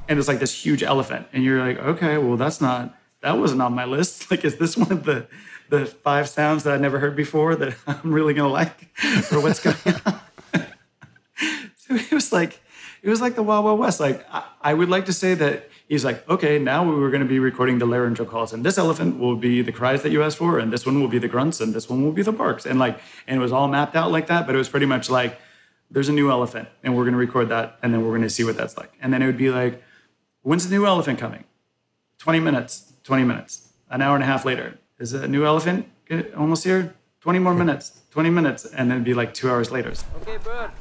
And 0.08 0.20
it's 0.20 0.28
like 0.28 0.38
this 0.38 0.54
huge 0.64 0.84
elephant, 0.84 1.26
and 1.32 1.42
you're 1.42 1.58
like, 1.58 1.78
okay, 1.78 2.16
well, 2.16 2.36
that's 2.36 2.60
not 2.60 2.94
that 3.22 3.38
wasn't 3.38 3.60
on 3.60 3.74
my 3.74 3.84
list. 3.84 4.26
Like, 4.30 4.44
is 4.44 4.56
this 4.56 4.76
one 4.76 4.92
of 4.92 5.04
the 5.04 5.26
the 5.68 5.84
five 5.84 6.28
sounds 6.28 6.62
that 6.62 6.74
I 6.74 6.76
never 6.76 7.00
heard 7.00 7.16
before 7.16 7.56
that 7.56 7.76
I'm 7.86 8.12
really 8.12 8.34
gonna 8.34 8.48
like, 8.48 8.88
or 9.32 9.40
what's 9.40 9.60
going 9.60 9.76
on? 10.06 10.20
so 11.76 11.94
it 11.94 12.12
was 12.12 12.32
like, 12.32 12.60
it 13.06 13.10
was 13.10 13.20
like 13.20 13.36
the 13.36 13.42
Wild 13.44 13.64
Wild 13.64 13.78
West. 13.78 14.00
Like, 14.00 14.26
I, 14.32 14.42
I 14.60 14.74
would 14.74 14.88
like 14.88 15.06
to 15.06 15.12
say 15.12 15.34
that 15.34 15.70
he's 15.88 16.04
like, 16.04 16.28
okay, 16.28 16.58
now 16.58 16.82
we 16.82 16.92
were 16.96 17.08
going 17.08 17.22
to 17.22 17.28
be 17.28 17.38
recording 17.38 17.78
the 17.78 17.86
laryngeal 17.86 18.26
calls, 18.26 18.52
and 18.52 18.66
this 18.66 18.78
elephant 18.78 19.20
will 19.20 19.36
be 19.36 19.62
the 19.62 19.70
cries 19.70 20.02
that 20.02 20.10
you 20.10 20.24
asked 20.24 20.38
for, 20.38 20.58
and 20.58 20.72
this 20.72 20.84
one 20.84 21.00
will 21.00 21.06
be 21.06 21.20
the 21.20 21.28
grunts, 21.28 21.60
and 21.60 21.72
this 21.72 21.88
one 21.88 22.02
will 22.02 22.10
be 22.10 22.22
the 22.22 22.32
barks, 22.32 22.66
and 22.66 22.80
like, 22.80 22.98
and 23.28 23.36
it 23.38 23.40
was 23.40 23.52
all 23.52 23.68
mapped 23.68 23.94
out 23.94 24.10
like 24.10 24.26
that. 24.26 24.44
But 24.44 24.56
it 24.56 24.58
was 24.58 24.68
pretty 24.68 24.86
much 24.86 25.08
like, 25.08 25.38
there's 25.88 26.08
a 26.08 26.12
new 26.12 26.32
elephant, 26.32 26.68
and 26.82 26.96
we're 26.96 27.04
going 27.04 27.12
to 27.12 27.18
record 27.18 27.48
that, 27.50 27.78
and 27.80 27.94
then 27.94 28.02
we're 28.02 28.10
going 28.10 28.22
to 28.22 28.30
see 28.30 28.42
what 28.42 28.56
that's 28.56 28.76
like, 28.76 28.92
and 29.00 29.12
then 29.12 29.22
it 29.22 29.26
would 29.26 29.38
be 29.38 29.50
like, 29.50 29.80
when's 30.42 30.68
the 30.68 30.74
new 30.74 30.84
elephant 30.84 31.20
coming? 31.20 31.44
20 32.18 32.40
minutes, 32.40 32.92
20 33.04 33.22
minutes. 33.22 33.68
An 33.88 34.02
hour 34.02 34.16
and 34.16 34.24
a 34.24 34.26
half 34.26 34.44
later, 34.44 34.80
is 34.98 35.12
a 35.12 35.28
new 35.28 35.46
elephant 35.46 35.86
uh, 36.10 36.22
almost 36.36 36.64
here? 36.64 36.92
20 37.20 37.38
more 37.38 37.54
minutes, 37.54 38.02
20 38.10 38.30
minutes, 38.30 38.64
and 38.64 38.90
then 38.90 38.96
it'd 38.96 39.04
be 39.04 39.14
like 39.14 39.32
two 39.32 39.48
hours 39.48 39.70
later. 39.70 39.92
Okay, 40.22 40.38
bird. 40.38 40.72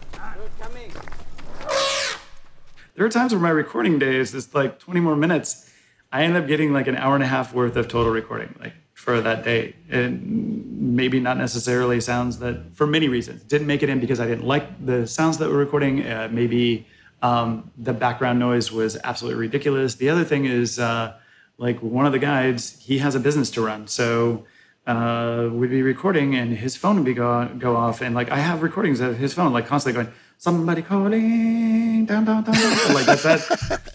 There 2.96 3.06
are 3.06 3.10
times 3.10 3.34
where 3.34 3.41
my 3.41 3.50
recording 3.50 4.00
days 4.00 4.34
is 4.34 4.54
like 4.56 4.80
20 4.80 5.02
more 5.02 5.18
minutes. 5.18 5.70
I 6.14 6.24
end 6.24 6.38
up 6.38 6.48
getting 6.48 6.72
like 6.72 6.88
an 6.88 6.96
hour 6.96 7.14
and 7.14 7.24
a 7.24 7.28
half 7.28 7.54
worth 7.54 7.76
of 7.76 7.89
total 7.89 8.12
recording, 8.12 8.56
like 8.60 8.74
for 8.93 9.20
that 9.20 9.43
day. 9.43 9.76
And 9.89 10.96
maybe 10.96 11.20
not 11.20 11.38
necessarily 11.38 12.00
sounds 12.00 12.39
that, 12.39 12.74
for 12.74 12.88
many 12.88 13.10
reasons, 13.10 13.43
didn't 13.43 13.68
make 13.68 13.84
it 13.84 13.89
in 13.89 14.00
because 14.00 14.22
I 14.22 14.28
didn't 14.28 14.46
like 14.46 14.86
the 14.86 15.06
sounds 15.08 15.39
that 15.39 15.50
were 15.50 15.58
recording. 15.58 16.08
Uh, 16.08 16.30
maybe 16.32 16.88
um, 17.22 17.70
the 17.78 17.91
background 17.91 18.39
noise 18.39 18.72
was 18.72 18.98
absolutely 19.04 19.41
ridiculous. 19.41 19.96
The 19.96 20.10
other 20.10 20.24
thing 20.24 20.46
is, 20.46 20.80
uh, 20.80 21.18
like 21.58 21.82
one 21.82 22.06
of 22.06 22.14
the 22.14 22.20
guides, 22.20 22.80
he 22.82 23.00
has 23.00 23.14
a 23.14 23.20
business 23.20 23.52
to 23.52 23.62
run. 23.62 23.88
So 23.88 24.46
uh, 24.88 25.50
we'd 25.52 25.70
be 25.70 25.82
recording 25.82 26.34
and 26.34 26.58
his 26.58 26.78
phone 26.78 26.96
would 26.96 27.06
be 27.06 27.14
go, 27.14 27.50
go 27.58 27.76
off. 27.76 28.02
And 28.02 28.16
like 28.16 28.30
I 28.32 28.38
have 28.38 28.62
recordings 28.62 29.02
of 29.02 29.18
his 29.18 29.34
phone, 29.34 29.52
like 29.52 29.68
constantly 29.68 30.02
going, 30.02 30.16
somebody 30.38 30.81
calling, 30.81 32.05
down, 32.05 32.25
down, 32.25 32.43
down, 32.43 32.53
down. 32.53 32.93
like 32.93 33.05
that's 33.05 33.23
that. 33.23 33.93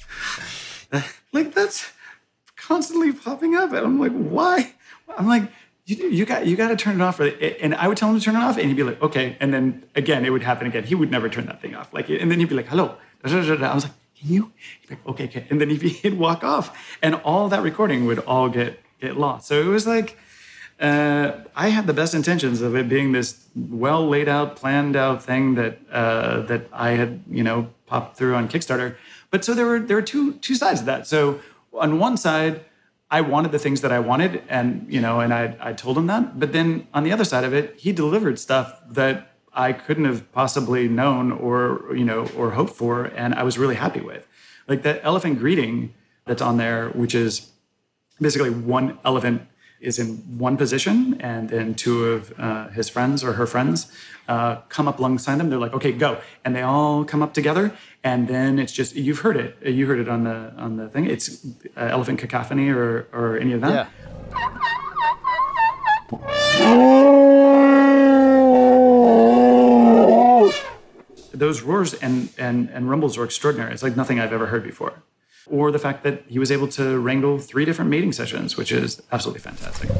like 1.32 1.54
that's 1.54 1.90
constantly 2.56 3.12
popping 3.12 3.54
up. 3.56 3.72
And 3.72 3.84
I'm 3.84 4.00
like, 4.00 4.12
why? 4.12 4.72
I'm 5.16 5.26
like, 5.26 5.50
you, 5.86 6.08
you 6.08 6.24
got 6.24 6.46
you 6.46 6.56
got 6.56 6.68
to 6.68 6.76
turn 6.76 7.00
it 7.00 7.02
off. 7.02 7.20
And 7.20 7.74
I 7.74 7.88
would 7.88 7.96
tell 7.96 8.10
him 8.10 8.18
to 8.18 8.24
turn 8.24 8.36
it 8.36 8.40
off, 8.40 8.58
and 8.58 8.68
he'd 8.68 8.76
be 8.76 8.82
like, 8.82 9.00
okay. 9.02 9.36
And 9.40 9.52
then 9.52 9.84
again, 9.94 10.24
it 10.24 10.30
would 10.30 10.42
happen 10.42 10.66
again. 10.66 10.84
He 10.84 10.94
would 10.94 11.10
never 11.10 11.28
turn 11.28 11.46
that 11.46 11.60
thing 11.60 11.74
off. 11.74 11.92
Like, 11.92 12.08
and 12.08 12.30
then 12.30 12.38
he'd 12.38 12.48
be 12.48 12.54
like, 12.54 12.68
hello. 12.68 12.96
I 13.24 13.34
was 13.34 13.84
like, 13.84 13.92
can 14.18 14.32
you? 14.32 14.52
He'd 14.80 14.88
be 14.88 14.94
like, 14.94 15.06
okay, 15.06 15.24
okay. 15.24 15.46
And 15.50 15.60
then 15.60 15.70
he'd, 15.70 15.82
he'd 16.02 16.18
walk 16.18 16.44
off, 16.44 16.76
and 17.02 17.14
all 17.16 17.48
that 17.48 17.62
recording 17.62 18.06
would 18.06 18.20
all 18.20 18.48
get 18.48 18.80
get 19.00 19.16
lost. 19.16 19.48
So 19.48 19.60
it 19.60 19.66
was 19.66 19.86
like 19.86 20.16
uh, 20.80 21.32
I 21.54 21.68
had 21.68 21.86
the 21.86 21.92
best 21.92 22.14
intentions 22.14 22.62
of 22.62 22.74
it 22.74 22.88
being 22.88 23.12
this 23.12 23.44
well 23.54 24.08
laid 24.08 24.28
out, 24.28 24.56
planned 24.56 24.96
out 24.96 25.22
thing 25.22 25.54
that 25.56 25.78
uh, 25.92 26.40
that 26.42 26.68
I 26.72 26.92
had, 26.92 27.22
you 27.30 27.42
know, 27.42 27.68
popped 27.86 28.16
through 28.16 28.34
on 28.34 28.48
Kickstarter. 28.48 28.96
But 29.30 29.44
so 29.44 29.52
there 29.52 29.66
were 29.66 29.78
there 29.78 29.96
were 29.96 30.02
two 30.02 30.34
two 30.34 30.54
sides 30.54 30.80
of 30.80 30.86
that. 30.86 31.06
So 31.06 31.40
on 31.74 31.98
one 31.98 32.16
side, 32.16 32.64
I 33.10 33.20
wanted 33.20 33.52
the 33.52 33.58
things 33.58 33.82
that 33.82 33.92
I 33.92 33.98
wanted, 33.98 34.42
and 34.48 34.86
you 34.88 35.02
know, 35.02 35.20
and 35.20 35.34
I 35.34 35.54
I 35.60 35.72
told 35.74 35.98
him 35.98 36.06
that. 36.06 36.40
But 36.40 36.52
then 36.52 36.86
on 36.94 37.04
the 37.04 37.12
other 37.12 37.24
side 37.24 37.44
of 37.44 37.52
it, 37.52 37.76
he 37.76 37.92
delivered 37.92 38.38
stuff 38.38 38.80
that 38.88 39.32
I 39.52 39.74
couldn't 39.74 40.06
have 40.06 40.32
possibly 40.32 40.88
known 40.88 41.30
or 41.30 41.94
you 41.94 42.04
know 42.06 42.26
or 42.36 42.52
hoped 42.52 42.74
for, 42.74 43.04
and 43.04 43.34
I 43.34 43.42
was 43.42 43.58
really 43.58 43.74
happy 43.74 44.00
with. 44.00 44.26
Like 44.66 44.82
that 44.84 45.00
elephant 45.02 45.40
greeting 45.40 45.92
that's 46.24 46.40
on 46.40 46.56
there, 46.56 46.88
which 46.90 47.14
is 47.14 47.50
basically 48.18 48.50
one 48.50 48.98
elephant 49.04 49.42
is 49.80 49.98
in 49.98 50.38
one 50.38 50.56
position, 50.56 51.20
and 51.20 51.48
then 51.48 51.74
two 51.74 52.04
of 52.04 52.38
uh, 52.38 52.68
his 52.68 52.88
friends 52.88 53.24
or 53.24 53.34
her 53.34 53.46
friends 53.46 53.90
uh, 54.28 54.56
come 54.68 54.86
up 54.86 54.98
alongside 54.98 55.38
them. 55.38 55.50
They're 55.50 55.58
like, 55.58 55.74
"Okay, 55.74 55.92
go!" 55.92 56.20
And 56.44 56.54
they 56.54 56.62
all 56.62 57.04
come 57.04 57.22
up 57.22 57.34
together, 57.34 57.72
and 58.04 58.28
then 58.28 58.58
it's 58.58 58.72
just 58.72 58.94
you've 58.94 59.20
heard 59.20 59.36
it. 59.36 59.56
You 59.64 59.86
heard 59.86 59.98
it 59.98 60.08
on 60.08 60.24
the 60.24 60.52
on 60.56 60.76
the 60.76 60.88
thing. 60.88 61.06
It's 61.06 61.46
uh, 61.76 61.80
elephant 61.80 62.18
cacophony 62.18 62.68
or 62.68 63.08
or 63.12 63.38
any 63.38 63.52
of 63.52 63.60
that. 63.62 63.72
Yeah. 63.72 63.86
Those 71.32 71.62
roars 71.62 71.94
and, 71.94 72.28
and, 72.36 72.68
and 72.68 72.90
rumbles 72.90 73.16
are 73.16 73.24
extraordinary. 73.24 73.72
It's 73.72 73.82
like 73.82 73.96
nothing 73.96 74.20
I've 74.20 74.32
ever 74.32 74.46
heard 74.46 74.62
before 74.62 75.02
or 75.46 75.70
the 75.70 75.78
fact 75.78 76.02
that 76.04 76.24
he 76.28 76.38
was 76.38 76.50
able 76.50 76.68
to 76.68 76.98
wrangle 76.98 77.38
three 77.38 77.64
different 77.64 77.90
mating 77.90 78.12
sessions, 78.12 78.56
which 78.56 78.72
is 78.72 79.02
absolutely 79.12 79.40
fantastic. 79.40 79.90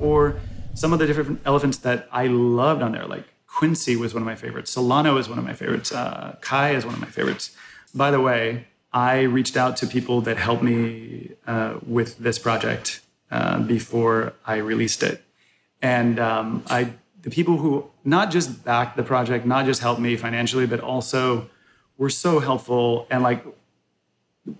Or 0.00 0.38
some 0.74 0.92
of 0.92 0.98
the 0.98 1.06
different 1.06 1.40
elephants 1.44 1.78
that 1.78 2.08
I 2.12 2.26
loved 2.26 2.82
on 2.82 2.92
there, 2.92 3.06
like 3.06 3.24
Quincy 3.46 3.96
was 3.96 4.12
one 4.12 4.22
of 4.22 4.26
my 4.26 4.34
favorites, 4.34 4.70
Solano 4.70 5.16
is 5.16 5.28
one 5.28 5.38
of 5.38 5.44
my 5.44 5.54
favorites, 5.54 5.90
uh, 5.92 6.36
Kai 6.42 6.70
is 6.70 6.84
one 6.84 6.94
of 6.94 7.00
my 7.00 7.08
favorites. 7.08 7.56
By 7.94 8.10
the 8.10 8.20
way, 8.20 8.66
I 8.92 9.22
reached 9.22 9.56
out 9.56 9.76
to 9.78 9.86
people 9.86 10.20
that 10.22 10.36
helped 10.36 10.62
me 10.62 11.32
uh, 11.46 11.78
with 11.86 12.18
this 12.18 12.38
project 12.38 13.00
uh, 13.30 13.60
before 13.60 14.34
I 14.46 14.56
released 14.56 15.02
it, 15.02 15.22
and 15.82 16.18
um, 16.18 16.62
I 16.66 16.94
the 17.22 17.30
people 17.30 17.58
who 17.58 17.90
not 18.04 18.30
just 18.30 18.64
backed 18.64 18.96
the 18.96 19.02
project, 19.02 19.44
not 19.44 19.66
just 19.66 19.80
helped 19.80 20.00
me 20.00 20.16
financially, 20.16 20.66
but 20.66 20.80
also 20.80 21.50
were 21.98 22.10
so 22.10 22.38
helpful 22.38 23.06
and 23.10 23.22
like 23.22 23.44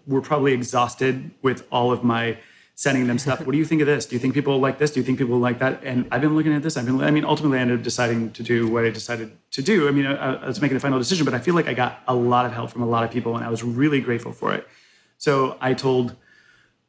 were 0.07 0.20
probably 0.20 0.53
exhausted 0.53 1.31
with 1.43 1.66
all 1.70 1.93
of 1.93 2.03
my 2.03 2.39
sending 2.79 3.07
them 3.07 3.18
stuff. 3.18 3.41
what 3.41 3.53
do 3.53 3.59
you 3.59 3.64
think 3.64 3.81
of 3.81 3.87
this? 3.87 4.05
Do 4.05 4.14
you 4.14 4.20
think 4.20 4.35
people 4.35 4.61
like 4.61 4.79
this? 4.79 4.91
Do 4.91 5.01
you 5.01 5.05
think 5.05 5.16
people 5.16 5.39
like 5.39 5.59
that? 5.61 5.83
And 5.83 6.07
I've 6.12 6.20
been 6.20 6.37
looking 6.37 6.53
at 6.53 6.62
this. 6.62 6.77
I've 6.77 6.85
been, 6.85 7.01
I 7.01 7.11
mean, 7.11 7.24
ultimately 7.24 7.59
I 7.59 7.62
ended 7.62 7.79
up 7.79 7.83
deciding 7.83 8.33
to 8.33 8.43
do 8.43 8.68
what 8.68 8.85
I 8.85 8.91
decided 8.91 9.33
to 9.53 9.62
do. 9.62 9.89
I 9.89 9.93
mean, 9.93 10.05
I, 10.05 10.35
I 10.35 10.47
was 10.47 10.61
making 10.61 10.77
the 10.77 10.81
final 10.81 10.99
decision, 10.99 11.24
but 11.24 11.33
I 11.33 11.39
feel 11.39 11.55
like 11.55 11.68
I 11.68 11.74
got 11.74 12.03
a 12.07 12.14
lot 12.14 12.45
of 12.45 12.53
help 12.53 12.70
from 12.70 12.83
a 12.83 12.87
lot 12.87 13.03
of 13.03 13.11
people 13.11 13.35
and 13.35 13.45
I 13.45 13.49
was 13.49 13.62
really 13.62 14.03
grateful 14.03 14.31
for 14.31 14.53
it. 14.53 14.68
So 15.16 15.57
I 15.59 15.72
told 15.72 16.16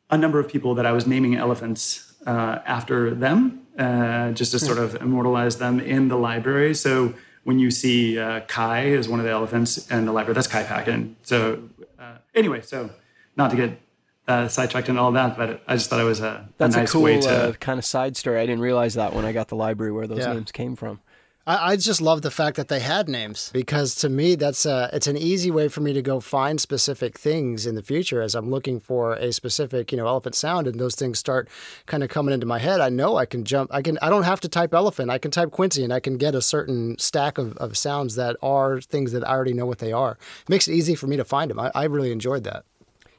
a 0.09 0.17
number 0.17 0.39
of 0.39 0.49
people 0.49 0.75
that 0.75 0.85
I 0.85 0.91
was 0.91 1.07
naming 1.07 1.35
elephants 1.35 2.13
uh, 2.25 2.59
after 2.65 3.15
them, 3.15 3.61
uh, 3.79 4.31
just 4.31 4.51
to 4.51 4.59
sort 4.59 4.79
of 4.79 4.95
immortalize 4.95 5.57
them 5.57 5.79
in 5.79 6.09
the 6.09 6.17
library. 6.17 6.75
So 6.75 7.13
when 7.45 7.59
you 7.59 7.71
see 7.71 8.19
uh, 8.19 8.41
Kai 8.41 8.91
as 8.91 9.07
one 9.07 9.21
of 9.21 9.25
the 9.25 9.31
elephants 9.31 9.89
in 9.89 10.05
the 10.05 10.11
library, 10.11 10.35
that's 10.35 10.47
Kai 10.47 10.63
Packen. 10.63 11.15
So 11.23 11.63
uh, 11.97 12.17
anyway, 12.35 12.59
so 12.59 12.89
not 13.37 13.51
to 13.51 13.55
get 13.55 13.79
uh, 14.27 14.47
sidetracked 14.47 14.89
and 14.89 14.99
all 14.99 15.11
that, 15.13 15.37
but 15.37 15.61
I 15.67 15.75
just 15.75 15.89
thought 15.89 15.99
it 16.01 16.03
was 16.03 16.19
a, 16.19 16.47
That's 16.57 16.75
a 16.75 16.79
nice 16.79 16.89
a 16.89 16.91
cool 16.93 17.03
way 17.03 17.21
to. 17.21 17.29
uh, 17.49 17.53
kind 17.53 17.79
of 17.79 17.85
side 17.85 18.17
story. 18.17 18.39
I 18.39 18.45
didn't 18.45 18.61
realize 18.61 18.95
that 18.95 19.13
when 19.13 19.25
I 19.25 19.31
got 19.31 19.47
the 19.47 19.55
library 19.55 19.91
where 19.91 20.07
those 20.07 20.19
Yeah. 20.19 20.33
names 20.33 20.51
came 20.51 20.75
from. 20.75 20.99
I, 21.45 21.71
I 21.71 21.75
just 21.77 22.01
love 22.01 22.23
the 22.23 22.29
fact 22.31 22.57
that 22.57 22.67
they 22.67 22.81
had 22.81 23.07
names 23.07 23.49
because 23.53 23.95
to 23.95 24.09
me 24.09 24.35
that's 24.35 24.65
uh 24.65 24.89
it's 24.91 25.07
an 25.07 25.15
easy 25.15 25.49
way 25.49 25.69
for 25.69 25.79
me 25.79 25.93
to 25.93 26.01
go 26.01 26.19
find 26.19 26.59
specific 26.59 27.17
things 27.17 27.65
in 27.65 27.75
the 27.75 27.81
future 27.81 28.21
as 28.21 28.35
I'm 28.35 28.49
looking 28.49 28.81
for 28.81 29.13
a 29.13 29.31
specific 29.31 29.93
you 29.93 29.97
know 29.97 30.07
elephant 30.07 30.35
sound 30.35 30.67
and 30.67 30.77
those 30.77 30.95
things 30.95 31.19
start 31.19 31.47
kind 31.85 32.03
of 32.03 32.09
coming 32.09 32.33
into 32.33 32.45
my 32.45 32.59
head. 32.59 32.81
I 32.81 32.89
know 32.89 33.15
I 33.15 33.25
can 33.25 33.45
jump. 33.45 33.69
I 33.73 33.81
can. 33.81 33.97
I 34.01 34.09
don't 34.09 34.23
have 34.23 34.41
to 34.41 34.49
type 34.49 34.73
elephant. 34.73 35.09
I 35.09 35.19
can 35.19 35.31
type 35.31 35.51
Quincy 35.51 35.85
and 35.85 35.93
I 35.93 36.01
can 36.01 36.17
get 36.17 36.35
a 36.35 36.41
certain 36.41 36.97
stack 36.97 37.37
of, 37.37 37.55
of 37.59 37.77
sounds 37.77 38.15
that 38.15 38.35
are 38.41 38.81
things 38.81 39.13
that 39.13 39.25
I 39.25 39.31
already 39.31 39.53
know 39.53 39.65
what 39.65 39.79
they 39.79 39.93
are. 39.93 40.17
It 40.41 40.49
makes 40.49 40.67
it 40.67 40.73
easy 40.73 40.95
for 40.95 41.07
me 41.07 41.15
to 41.15 41.23
find 41.23 41.49
them. 41.49 41.61
I, 41.61 41.71
I 41.73 41.85
really 41.85 42.11
enjoyed 42.11 42.43
that. 42.43 42.65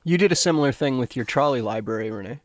You 0.08 0.16
did 0.16 0.32
a 0.32 0.36
similar 0.36 0.72
thing 0.72 0.96
with 0.96 1.16
your 1.16 1.26
trolley 1.26 1.60
library, 1.60 2.10
Renee. 2.10 2.40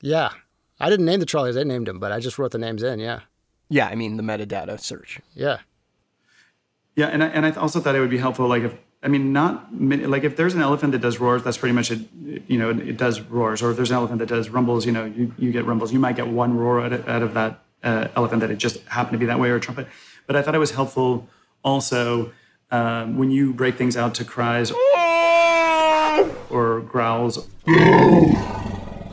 Yeah. 0.00 0.30
I 0.78 0.88
didn't 0.88 1.06
name 1.06 1.18
the 1.18 1.26
trolleys. 1.26 1.56
I 1.56 1.64
named 1.64 1.88
them, 1.88 1.98
but 1.98 2.12
I 2.12 2.20
just 2.20 2.38
wrote 2.38 2.52
the 2.52 2.58
names 2.58 2.84
in. 2.84 3.00
Yeah. 3.00 3.22
Yeah, 3.68 3.88
I 3.88 3.96
mean 3.96 4.16
the 4.16 4.22
metadata 4.22 4.78
search. 4.78 5.18
Yeah. 5.34 5.58
Yeah, 6.94 7.06
and 7.06 7.24
I, 7.24 7.26
and 7.26 7.44
I 7.44 7.50
also 7.50 7.80
thought 7.80 7.96
it 7.96 8.00
would 8.00 8.08
be 8.08 8.18
helpful, 8.18 8.46
like 8.46 8.62
if 8.62 8.72
I 9.02 9.08
mean, 9.08 9.32
not 9.32 9.74
many- 9.74 10.06
like 10.06 10.22
if 10.22 10.36
there's 10.36 10.54
an 10.54 10.62
elephant 10.62 10.92
that 10.92 11.00
does 11.00 11.18
roars, 11.18 11.42
that's 11.42 11.58
pretty 11.58 11.72
much 11.72 11.90
it. 11.90 12.00
You 12.46 12.56
know, 12.56 12.70
it 12.70 12.96
does 12.96 13.20
roars. 13.20 13.62
Or 13.62 13.70
if 13.72 13.76
there's 13.76 13.90
an 13.90 13.96
elephant 13.96 14.20
that 14.20 14.28
does 14.28 14.48
rumbles, 14.48 14.86
you 14.86 14.92
know, 14.92 15.04
you, 15.04 15.34
you 15.38 15.50
get 15.50 15.64
rumbles. 15.66 15.92
You 15.92 15.98
might 15.98 16.14
get 16.14 16.28
one 16.28 16.56
roar 16.56 16.80
out 16.80 16.92
of, 16.92 17.08
out 17.08 17.22
of 17.22 17.34
that 17.34 17.64
uh, 17.82 18.06
elephant 18.14 18.40
that 18.42 18.50
it 18.52 18.58
just 18.58 18.78
happened 18.84 19.14
to 19.14 19.18
be 19.18 19.26
that 19.26 19.40
way, 19.40 19.50
or 19.50 19.56
a 19.56 19.60
trumpet. 19.60 19.88
But 20.28 20.36
I 20.36 20.42
thought 20.42 20.54
it 20.54 20.58
was 20.58 20.70
helpful 20.72 21.28
also 21.64 22.32
um, 22.70 23.18
when 23.18 23.32
you 23.32 23.52
break 23.52 23.76
things 23.76 23.96
out 23.96 24.14
to 24.16 24.24
cries. 24.24 24.70
Or 26.50 26.80
growls 26.80 27.48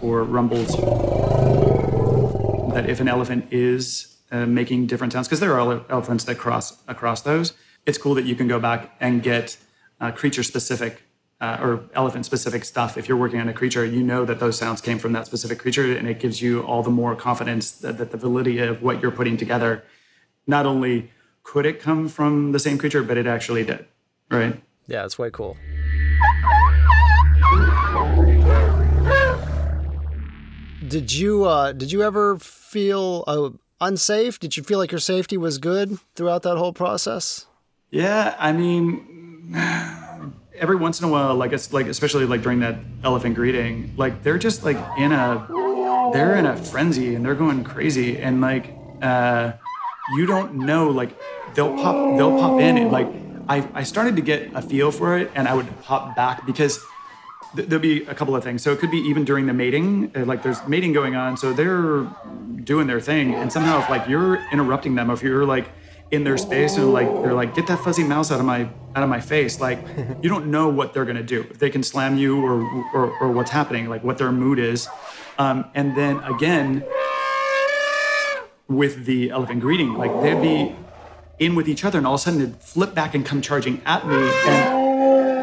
or 0.01 0.23
rumbles. 0.23 0.75
That 2.73 2.89
if 2.89 2.99
an 2.99 3.07
elephant 3.07 3.47
is 3.51 4.17
uh, 4.31 4.45
making 4.45 4.87
different 4.87 5.13
sounds, 5.13 5.27
because 5.27 5.39
there 5.39 5.53
are 5.53 5.59
ele- 5.59 5.85
elephants 5.89 6.23
that 6.25 6.37
cross 6.37 6.81
across 6.87 7.21
those, 7.21 7.53
it's 7.85 7.97
cool 7.97 8.15
that 8.15 8.25
you 8.25 8.35
can 8.35 8.47
go 8.47 8.59
back 8.59 8.95
and 8.99 9.23
get 9.23 9.57
uh, 10.01 10.11
creature 10.11 10.43
specific 10.43 11.03
uh, 11.41 11.57
or 11.61 11.83
elephant 11.93 12.25
specific 12.25 12.65
stuff. 12.65 12.97
If 12.97 13.07
you're 13.07 13.17
working 13.17 13.39
on 13.39 13.49
a 13.49 13.53
creature, 13.53 13.85
you 13.85 14.03
know 14.03 14.25
that 14.25 14.39
those 14.39 14.57
sounds 14.57 14.81
came 14.81 14.99
from 14.99 15.13
that 15.13 15.25
specific 15.25 15.59
creature, 15.59 15.95
and 15.95 16.07
it 16.07 16.19
gives 16.19 16.41
you 16.41 16.61
all 16.63 16.83
the 16.83 16.89
more 16.89 17.15
confidence 17.15 17.71
that, 17.71 17.97
that 17.97 18.11
the 18.11 18.17
validity 18.17 18.59
of 18.59 18.81
what 18.81 19.01
you're 19.01 19.11
putting 19.11 19.37
together 19.37 19.83
not 20.47 20.65
only 20.65 21.11
could 21.43 21.65
it 21.65 21.79
come 21.79 22.07
from 22.07 22.51
the 22.51 22.59
same 22.59 22.77
creature, 22.77 23.03
but 23.03 23.17
it 23.17 23.27
actually 23.27 23.63
did, 23.63 23.85
right? 24.31 24.61
Yeah, 24.87 25.05
it's 25.05 25.17
way 25.17 25.29
cool. 25.29 25.57
Did 30.87 31.13
you 31.13 31.45
uh, 31.45 31.71
did 31.71 31.91
you 31.91 32.03
ever 32.03 32.37
feel 32.37 33.23
uh, 33.27 33.49
unsafe? 33.81 34.39
Did 34.39 34.57
you 34.57 34.63
feel 34.63 34.77
like 34.77 34.91
your 34.91 34.99
safety 34.99 35.37
was 35.37 35.57
good 35.57 35.97
throughout 36.15 36.43
that 36.43 36.57
whole 36.57 36.73
process? 36.73 37.45
Yeah, 37.89 38.35
I 38.37 38.51
mean, 38.51 39.55
every 40.55 40.75
once 40.75 40.99
in 40.99 41.07
a 41.07 41.11
while, 41.11 41.33
like 41.35 41.53
it's 41.53 41.73
like 41.73 41.87
especially 41.87 42.25
like 42.25 42.41
during 42.41 42.59
that 42.59 42.75
elephant 43.03 43.35
greeting, 43.35 43.93
like 43.97 44.21
they're 44.23 44.37
just 44.37 44.63
like 44.63 44.77
in 44.97 45.11
a 45.11 45.47
they're 46.13 46.35
in 46.35 46.45
a 46.45 46.55
frenzy 46.57 47.15
and 47.15 47.25
they're 47.25 47.35
going 47.35 47.63
crazy 47.63 48.17
and 48.19 48.41
like 48.41 48.75
uh, 49.01 49.53
you 50.17 50.25
don't 50.25 50.55
know 50.55 50.89
like 50.89 51.17
they'll 51.55 51.75
pop 51.77 52.17
they'll 52.17 52.37
pop 52.37 52.59
in 52.59 52.77
and 52.77 52.91
like 52.91 53.07
I 53.47 53.67
I 53.73 53.83
started 53.83 54.15
to 54.17 54.21
get 54.21 54.51
a 54.53 54.61
feel 54.61 54.91
for 54.91 55.17
it 55.17 55.31
and 55.35 55.47
I 55.47 55.53
would 55.55 55.67
hop 55.83 56.15
back 56.15 56.45
because 56.45 56.79
there'll 57.55 57.81
be 57.81 58.03
a 58.05 58.13
couple 58.13 58.35
of 58.35 58.43
things. 58.43 58.61
So 58.61 58.71
it 58.71 58.79
could 58.79 58.91
be 58.91 58.99
even 58.99 59.25
during 59.25 59.45
the 59.45 59.53
mating, 59.53 60.11
uh, 60.15 60.25
like 60.25 60.43
there's 60.43 60.65
mating 60.67 60.93
going 60.93 61.15
on, 61.15 61.37
so 61.37 61.53
they're 61.53 62.07
doing 62.63 62.87
their 62.87 62.99
thing, 62.99 63.33
and 63.33 63.51
somehow 63.51 63.79
if 63.79 63.89
like 63.89 64.07
you're 64.07 64.43
interrupting 64.51 64.95
them, 64.95 65.09
if 65.09 65.21
you're 65.23 65.45
like 65.45 65.69
in 66.11 66.23
their 66.23 66.37
space 66.37 66.77
and 66.77 66.93
like 66.93 67.07
they're 67.07 67.33
like 67.33 67.55
get 67.55 67.65
that 67.67 67.79
fuzzy 67.79 68.03
mouse 68.03 68.31
out 68.31 68.39
of 68.39 68.45
my 68.45 68.69
out 68.95 69.03
of 69.03 69.09
my 69.09 69.19
face, 69.19 69.59
like 69.59 69.79
you 70.21 70.29
don't 70.29 70.47
know 70.47 70.69
what 70.69 70.93
they're 70.93 71.05
gonna 71.05 71.23
do. 71.23 71.41
If 71.49 71.59
they 71.59 71.69
can 71.69 71.83
slam 71.83 72.17
you 72.17 72.43
or 72.43 72.61
or, 72.93 73.17
or 73.19 73.31
what's 73.31 73.51
happening, 73.51 73.89
like 73.89 74.03
what 74.03 74.17
their 74.17 74.31
mood 74.31 74.59
is, 74.59 74.87
um, 75.37 75.65
and 75.73 75.95
then 75.95 76.19
again 76.23 76.83
with 78.67 79.05
the 79.05 79.29
elephant 79.29 79.61
greeting, 79.61 79.93
like 79.93 80.11
they'd 80.21 80.41
be 80.41 80.75
in 81.37 81.55
with 81.55 81.67
each 81.67 81.83
other, 81.85 81.97
and 81.97 82.07
all 82.07 82.15
of 82.15 82.21
a 82.21 82.23
sudden 82.23 82.39
they'd 82.39 82.55
flip 82.55 82.95
back 82.95 83.13
and 83.13 83.25
come 83.25 83.41
charging 83.41 83.81
at 83.85 84.07
me 84.07 84.15
and 84.47 85.34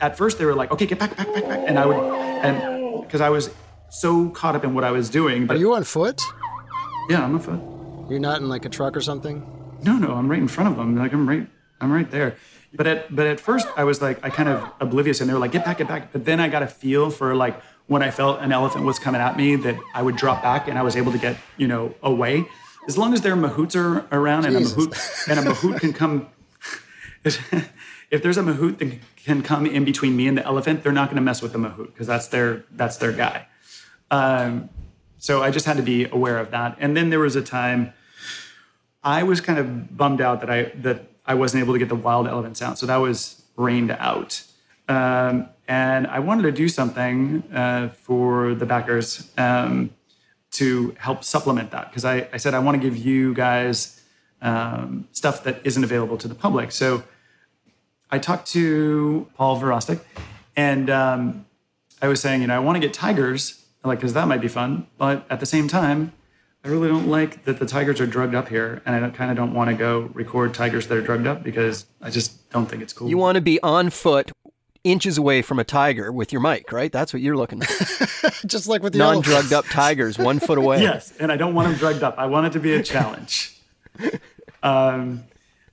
at 0.00 0.16
first 0.16 0.38
they 0.38 0.44
were 0.44 0.54
like, 0.54 0.70
okay, 0.70 0.86
get 0.86 0.98
back, 0.98 1.16
back, 1.16 1.32
back, 1.32 1.44
back. 1.44 1.64
And 1.66 1.78
I 1.78 1.86
would, 1.86 1.96
and 1.96 3.02
because 3.02 3.20
I 3.20 3.30
was 3.30 3.50
so 3.90 4.28
caught 4.30 4.54
up 4.56 4.64
in 4.64 4.74
what 4.74 4.84
I 4.84 4.90
was 4.90 5.10
doing. 5.10 5.50
Are 5.50 5.56
you 5.56 5.74
on 5.74 5.84
foot? 5.84 6.20
yeah, 7.08 7.24
I'm 7.24 7.34
a 7.36 7.40
foot. 7.40 7.60
You're 8.10 8.20
not 8.20 8.40
in 8.40 8.48
like 8.48 8.64
a 8.64 8.68
truck 8.68 8.96
or 8.96 9.00
something? 9.00 9.44
No, 9.82 9.98
no, 9.98 10.14
I'm 10.14 10.28
right 10.28 10.40
in 10.40 10.48
front 10.48 10.70
of 10.70 10.76
them. 10.76 10.96
Like 10.96 11.12
I'm 11.12 11.28
right, 11.28 11.46
I'm 11.80 11.92
right 11.92 12.10
there. 12.10 12.36
But 12.74 12.86
at, 12.86 13.14
but 13.14 13.26
at 13.26 13.40
first 13.40 13.66
I 13.76 13.84
was 13.84 14.02
like, 14.02 14.22
I 14.24 14.30
kind 14.30 14.48
of 14.48 14.70
oblivious 14.80 15.20
and 15.20 15.30
they 15.30 15.34
were 15.34 15.40
like, 15.40 15.52
get 15.52 15.64
back, 15.64 15.78
get 15.78 15.88
back. 15.88 16.12
But 16.12 16.24
then 16.24 16.40
I 16.40 16.48
got 16.48 16.62
a 16.62 16.66
feel 16.66 17.10
for 17.10 17.34
like 17.34 17.60
when 17.86 18.02
I 18.02 18.10
felt 18.10 18.40
an 18.40 18.52
elephant 18.52 18.84
was 18.84 18.98
coming 18.98 19.20
at 19.20 19.36
me 19.36 19.56
that 19.56 19.76
I 19.94 20.02
would 20.02 20.16
drop 20.16 20.42
back 20.42 20.68
and 20.68 20.78
I 20.78 20.82
was 20.82 20.96
able 20.96 21.12
to 21.12 21.18
get, 21.18 21.36
you 21.56 21.68
know, 21.68 21.94
away. 22.02 22.46
As 22.88 22.98
long 22.98 23.14
as 23.14 23.22
their 23.22 23.36
mahouts 23.36 23.76
are 23.76 24.06
around 24.16 24.44
and 24.44 24.56
a 24.56 24.60
mahout, 24.60 25.28
and 25.28 25.38
a 25.38 25.42
mahout 25.42 25.80
can 25.80 25.92
come, 25.92 26.28
if 28.10 28.22
there's 28.22 28.38
a 28.38 28.42
mahout 28.42 28.78
that 28.78 28.98
can 29.16 29.42
come 29.42 29.66
in 29.66 29.84
between 29.84 30.16
me 30.16 30.28
and 30.28 30.38
the 30.38 30.44
elephant, 30.44 30.82
they're 30.82 30.92
not 30.92 31.08
going 31.08 31.16
to 31.16 31.22
mess 31.22 31.42
with 31.42 31.52
the 31.52 31.58
mahout 31.58 31.86
because 31.86 32.06
that's 32.06 32.28
their 32.28 32.64
that's 32.72 32.96
their 32.96 33.12
guy. 33.12 33.46
Um, 34.10 34.68
so 35.18 35.42
I 35.42 35.50
just 35.50 35.66
had 35.66 35.76
to 35.76 35.82
be 35.82 36.08
aware 36.08 36.38
of 36.38 36.50
that. 36.52 36.76
And 36.78 36.96
then 36.96 37.10
there 37.10 37.18
was 37.18 37.36
a 37.36 37.42
time 37.42 37.92
I 39.02 39.22
was 39.22 39.40
kind 39.40 39.58
of 39.58 39.96
bummed 39.96 40.20
out 40.20 40.40
that 40.40 40.50
I 40.50 40.64
that 40.76 41.10
I 41.24 41.34
wasn't 41.34 41.62
able 41.62 41.72
to 41.72 41.78
get 41.78 41.88
the 41.88 41.96
wild 41.96 42.26
elephant 42.26 42.56
sound. 42.56 42.78
So 42.78 42.86
that 42.86 42.96
was 42.96 43.42
rained 43.56 43.90
out. 43.90 44.42
Um, 44.88 45.48
and 45.66 46.06
I 46.06 46.20
wanted 46.20 46.42
to 46.42 46.52
do 46.52 46.68
something 46.68 47.42
uh, 47.52 47.88
for 47.88 48.54
the 48.54 48.66
backers 48.66 49.32
um, 49.36 49.90
to 50.52 50.94
help 50.98 51.24
supplement 51.24 51.72
that 51.72 51.90
because 51.90 52.04
I, 52.04 52.28
I 52.32 52.36
said 52.36 52.54
I 52.54 52.60
want 52.60 52.80
to 52.80 52.88
give 52.88 52.96
you 52.96 53.34
guys 53.34 54.00
um, 54.42 55.08
stuff 55.12 55.42
that 55.44 55.60
isn't 55.64 55.82
available 55.82 56.16
to 56.18 56.28
the 56.28 56.34
public. 56.36 56.70
So 56.70 57.02
I 58.10 58.18
talked 58.18 58.46
to 58.48 59.28
Paul 59.34 59.60
Virostek, 59.60 60.00
and 60.56 60.88
um, 60.90 61.46
I 62.00 62.08
was 62.08 62.20
saying, 62.20 62.40
you 62.40 62.46
know, 62.46 62.56
I 62.56 62.58
want 62.60 62.76
to 62.76 62.80
get 62.80 62.94
tigers, 62.94 63.64
like, 63.84 63.98
because 63.98 64.14
that 64.14 64.28
might 64.28 64.40
be 64.40 64.48
fun. 64.48 64.86
But 64.98 65.26
at 65.30 65.40
the 65.40 65.46
same 65.46 65.68
time, 65.68 66.12
I 66.64 66.68
really 66.68 66.88
don't 66.88 67.08
like 67.08 67.44
that 67.44 67.58
the 67.58 67.66
tigers 67.66 68.00
are 68.00 68.06
drugged 68.06 68.34
up 68.34 68.48
here, 68.48 68.82
and 68.84 69.04
I 69.04 69.10
kind 69.10 69.30
of 69.30 69.36
don't 69.36 69.54
want 69.54 69.70
to 69.70 69.76
go 69.76 70.10
record 70.14 70.54
tigers 70.54 70.86
that 70.88 70.96
are 70.98 71.02
drugged 71.02 71.26
up 71.26 71.42
because 71.42 71.86
I 72.00 72.10
just 72.10 72.50
don't 72.50 72.66
think 72.66 72.82
it's 72.82 72.92
cool. 72.92 73.08
You 73.08 73.18
want 73.18 73.36
to 73.36 73.40
be 73.40 73.60
on 73.62 73.90
foot, 73.90 74.32
inches 74.86 75.18
away 75.18 75.42
from 75.42 75.58
a 75.58 75.64
tiger 75.64 76.12
with 76.12 76.32
your 76.32 76.40
mic, 76.40 76.70
right? 76.72 76.92
That's 76.92 77.12
what 77.12 77.20
you're 77.20 77.36
looking 77.36 77.60
for. 77.60 78.30
Just 78.46 78.68
like 78.68 78.82
with 78.82 78.92
the 78.92 78.98
Non-drugged 79.00 79.52
up 79.52 79.64
tigers, 79.66 80.16
one 80.18 80.38
foot 80.38 80.58
away. 80.58 80.80
yes, 80.80 81.12
and 81.18 81.32
I 81.32 81.36
don't 81.36 81.54
want 81.54 81.68
them 81.68 81.76
drugged 81.76 82.02
up. 82.02 82.14
I 82.18 82.26
want 82.26 82.46
it 82.46 82.52
to 82.52 82.60
be 82.60 82.72
a 82.74 82.82
challenge. 82.82 83.60
um, 84.62 85.24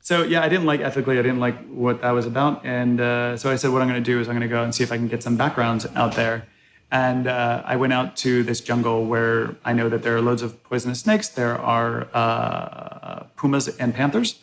so 0.04 0.24
yeah, 0.24 0.44
I 0.44 0.50
didn't 0.50 0.66
like 0.66 0.82
ethically. 0.82 1.18
I 1.18 1.22
didn't 1.22 1.40
like 1.40 1.66
what 1.70 2.02
that 2.02 2.12
was 2.12 2.26
about, 2.26 2.66
and 2.66 3.00
uh, 3.00 3.38
so 3.38 3.50
I 3.50 3.56
said, 3.56 3.72
what 3.72 3.82
I'm 3.82 3.88
going 3.88 4.04
to 4.04 4.12
do 4.12 4.20
is 4.20 4.28
I'm 4.28 4.36
going 4.36 4.48
to 4.48 4.54
go 4.54 4.62
and 4.62 4.76
see 4.76 4.84
if 4.84 4.92
I 4.92 4.98
can 4.98 5.08
get 5.08 5.24
some 5.24 5.38
backgrounds 5.38 5.88
out 5.96 6.14
there. 6.14 6.46
And 6.92 7.26
uh, 7.26 7.64
I 7.66 7.76
went 7.78 7.94
out 7.94 8.16
to 8.18 8.44
this 8.44 8.62
jungle 8.62 9.06
where 9.06 9.56
I 9.66 9.74
know 9.74 9.90
that 9.90 10.04
there 10.04 10.16
are 10.16 10.22
loads 10.22 10.44
of 10.44 10.62
poisonous 10.64 11.00
snakes. 11.00 11.30
There 11.30 11.58
are 11.58 12.08
uh, 12.14 13.24
pumas 13.36 13.68
and 13.78 13.96
panthers, 13.96 14.40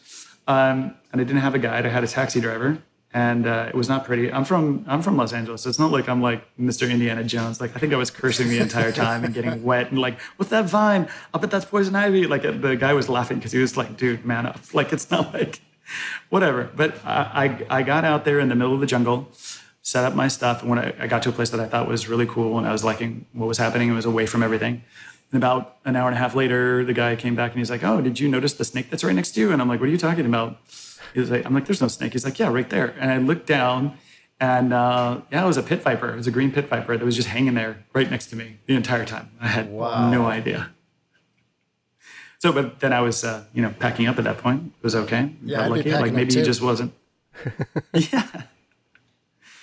um, 0.49 0.97
and 1.13 1.21
I 1.21 1.25
didn't 1.25 1.43
have 1.43 1.55
a 1.55 1.61
guide. 1.61 1.87
I 1.87 1.91
had 1.91 2.05
a 2.05 2.09
taxi 2.09 2.41
driver, 2.41 2.79
and 3.13 3.47
uh, 3.47 3.67
it 3.69 3.75
was 3.75 3.89
not 3.89 4.05
pretty. 4.05 4.33
I'm 4.33 4.45
from 4.45 4.85
I'm 4.87 5.03
from 5.03 5.17
Los 5.17 5.33
Angeles, 5.33 5.63
so 5.63 5.69
it's 5.69 5.79
not 5.79 5.91
like 5.91 6.09
I'm 6.09 6.23
like 6.23 6.45
Mr. 6.59 6.89
Indiana 6.89 7.25
Jones. 7.25 7.61
Like 7.61 7.75
I 7.75 7.81
think 7.81 7.93
I 7.93 7.97
was 7.97 8.11
cursing 8.11 8.49
the 8.49 8.59
entire 8.59 8.93
time 8.93 9.25
and 9.25 9.35
getting 9.35 9.65
wet 9.65 9.91
and 9.91 9.99
like, 9.99 10.21
what's 10.37 10.51
that 10.51 10.67
vine? 10.67 11.09
I 11.35 11.39
bet 11.39 11.51
that's 11.51 11.65
poison 11.65 11.97
ivy. 11.97 12.27
Like 12.27 12.45
uh, 12.45 12.53
the 12.53 12.77
guy 12.77 12.93
was 12.93 13.09
laughing 13.09 13.39
because 13.39 13.53
he 13.53 13.59
was 13.59 13.77
like, 13.77 13.97
dude, 13.97 14.25
man 14.25 14.47
up. 14.47 14.59
Like 14.73 14.93
it's 14.93 15.11
not 15.11 15.35
like 15.35 15.61
whatever. 16.29 16.71
But 16.77 17.05
I, 17.05 17.67
I 17.71 17.79
I 17.79 17.83
got 17.83 18.05
out 18.05 18.25
there 18.25 18.39
in 18.39 18.49
the 18.49 18.55
middle 18.55 18.75
of 18.75 18.81
the 18.81 18.87
jungle, 18.87 19.29
set 19.83 20.05
up 20.05 20.15
my 20.15 20.29
stuff, 20.29 20.61
and 20.61 20.71
when 20.71 20.79
I, 20.79 20.95
I 21.01 21.07
got 21.09 21.23
to 21.25 21.31
a 21.31 21.33
place 21.33 21.51
that 21.51 21.59
I 21.59 21.67
thought 21.67 21.89
was 21.89 22.09
really 22.09 22.27
cool 22.27 22.59
and 22.59 22.67
I 22.67 22.73
was 22.73 22.85
liking 22.85 23.27
what 23.33 23.47
was 23.47 23.59
happening, 23.59 23.91
it 23.91 23.95
was 23.95 24.05
away 24.05 24.27
from 24.27 24.43
everything. 24.45 24.85
And 25.33 25.43
about 25.43 25.77
an 25.85 25.97
hour 25.97 26.09
and 26.09 26.17
a 26.17 26.19
half 26.19 26.35
later, 26.35 26.85
the 26.85 26.93
guy 26.93 27.17
came 27.17 27.35
back 27.35 27.51
and 27.51 27.59
he's 27.59 27.71
like, 27.71 27.83
"Oh, 27.83 28.01
did 28.01 28.21
you 28.21 28.29
notice 28.29 28.53
the 28.53 28.65
snake 28.65 28.91
that's 28.91 29.03
right 29.03 29.15
next 29.15 29.33
to 29.33 29.41
you?" 29.41 29.51
And 29.53 29.61
I'm 29.61 29.69
like, 29.69 29.81
"What 29.81 29.89
are 29.89 29.93
you 29.93 29.99
talking 29.99 30.27
about?" 30.27 30.59
He 31.15 31.21
was 31.21 31.31
like, 31.31 31.45
"I'm 31.47 31.55
like, 31.55 31.67
there's 31.67 31.81
no 31.81 31.89
snake." 31.89 32.13
He's 32.13 32.25
like, 32.25 32.39
"Yeah, 32.39 32.49
right 32.49 32.69
there." 32.69 32.95
And 32.99 33.11
I 33.11 33.19
looked 33.19 33.47
down, 33.47 33.99
and 34.39 34.73
uh, 34.73 35.21
yeah, 35.31 35.45
it 35.45 35.47
was 35.47 35.57
a 35.57 35.63
pit 35.63 35.83
viper. 35.83 36.13
It 36.13 36.17
was 36.17 36.27
a 36.27 36.31
green 36.31 36.53
pit 36.53 36.69
viper 36.69 36.97
that 36.97 37.05
was 37.05 37.17
just 37.17 37.29
hanging 37.29 37.55
there 37.55 37.85
right 37.93 38.11
next 38.11 38.27
to 38.29 38.37
me 38.37 38.59
the 38.67 38.75
entire 38.75 39.05
time. 39.05 39.31
I 39.41 39.49
had 39.49 39.73
no 40.11 40.27
idea. 40.27 40.71
So, 42.39 42.53
but 42.53 42.81
then 42.81 42.95
I 42.95 43.03
was, 43.03 43.23
uh, 43.23 43.45
you 43.53 43.61
know, 43.61 43.75
packing 43.79 44.07
up 44.07 44.17
at 44.17 44.25
that 44.25 44.39
point. 44.39 44.73
It 44.79 44.83
was 44.83 44.97
okay. 44.97 45.35
Yeah, 45.45 45.59
Felt 45.59 45.79
I'd 45.79 45.85
be 45.85 45.91
lucky. 45.91 46.03
Like 46.05 46.13
maybe 46.15 46.35
he 46.35 46.43
just 46.43 46.63
wasn't. 46.63 46.95
yeah. 47.95 48.45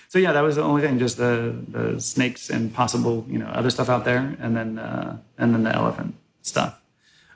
So 0.10 0.20
yeah, 0.20 0.32
that 0.32 0.41
was 0.41 0.56
the 0.56 0.62
only 0.62 0.82
thing, 0.82 1.00
just 1.00 1.18
the 1.18 1.56
the 1.68 2.00
snakes 2.00 2.50
and 2.50 2.74
possible, 2.74 3.26
you 3.28 3.39
know, 3.39 3.48
other 3.48 3.70
stuff 3.70 3.89
out 3.89 4.06
there, 4.06 4.38
and 4.39 4.56
then 4.56 4.78
uh, 4.80 5.18
and 5.38 5.54
then 5.54 5.64
the 5.64 5.76
elephant 5.76 6.16
stuff. 6.43 6.80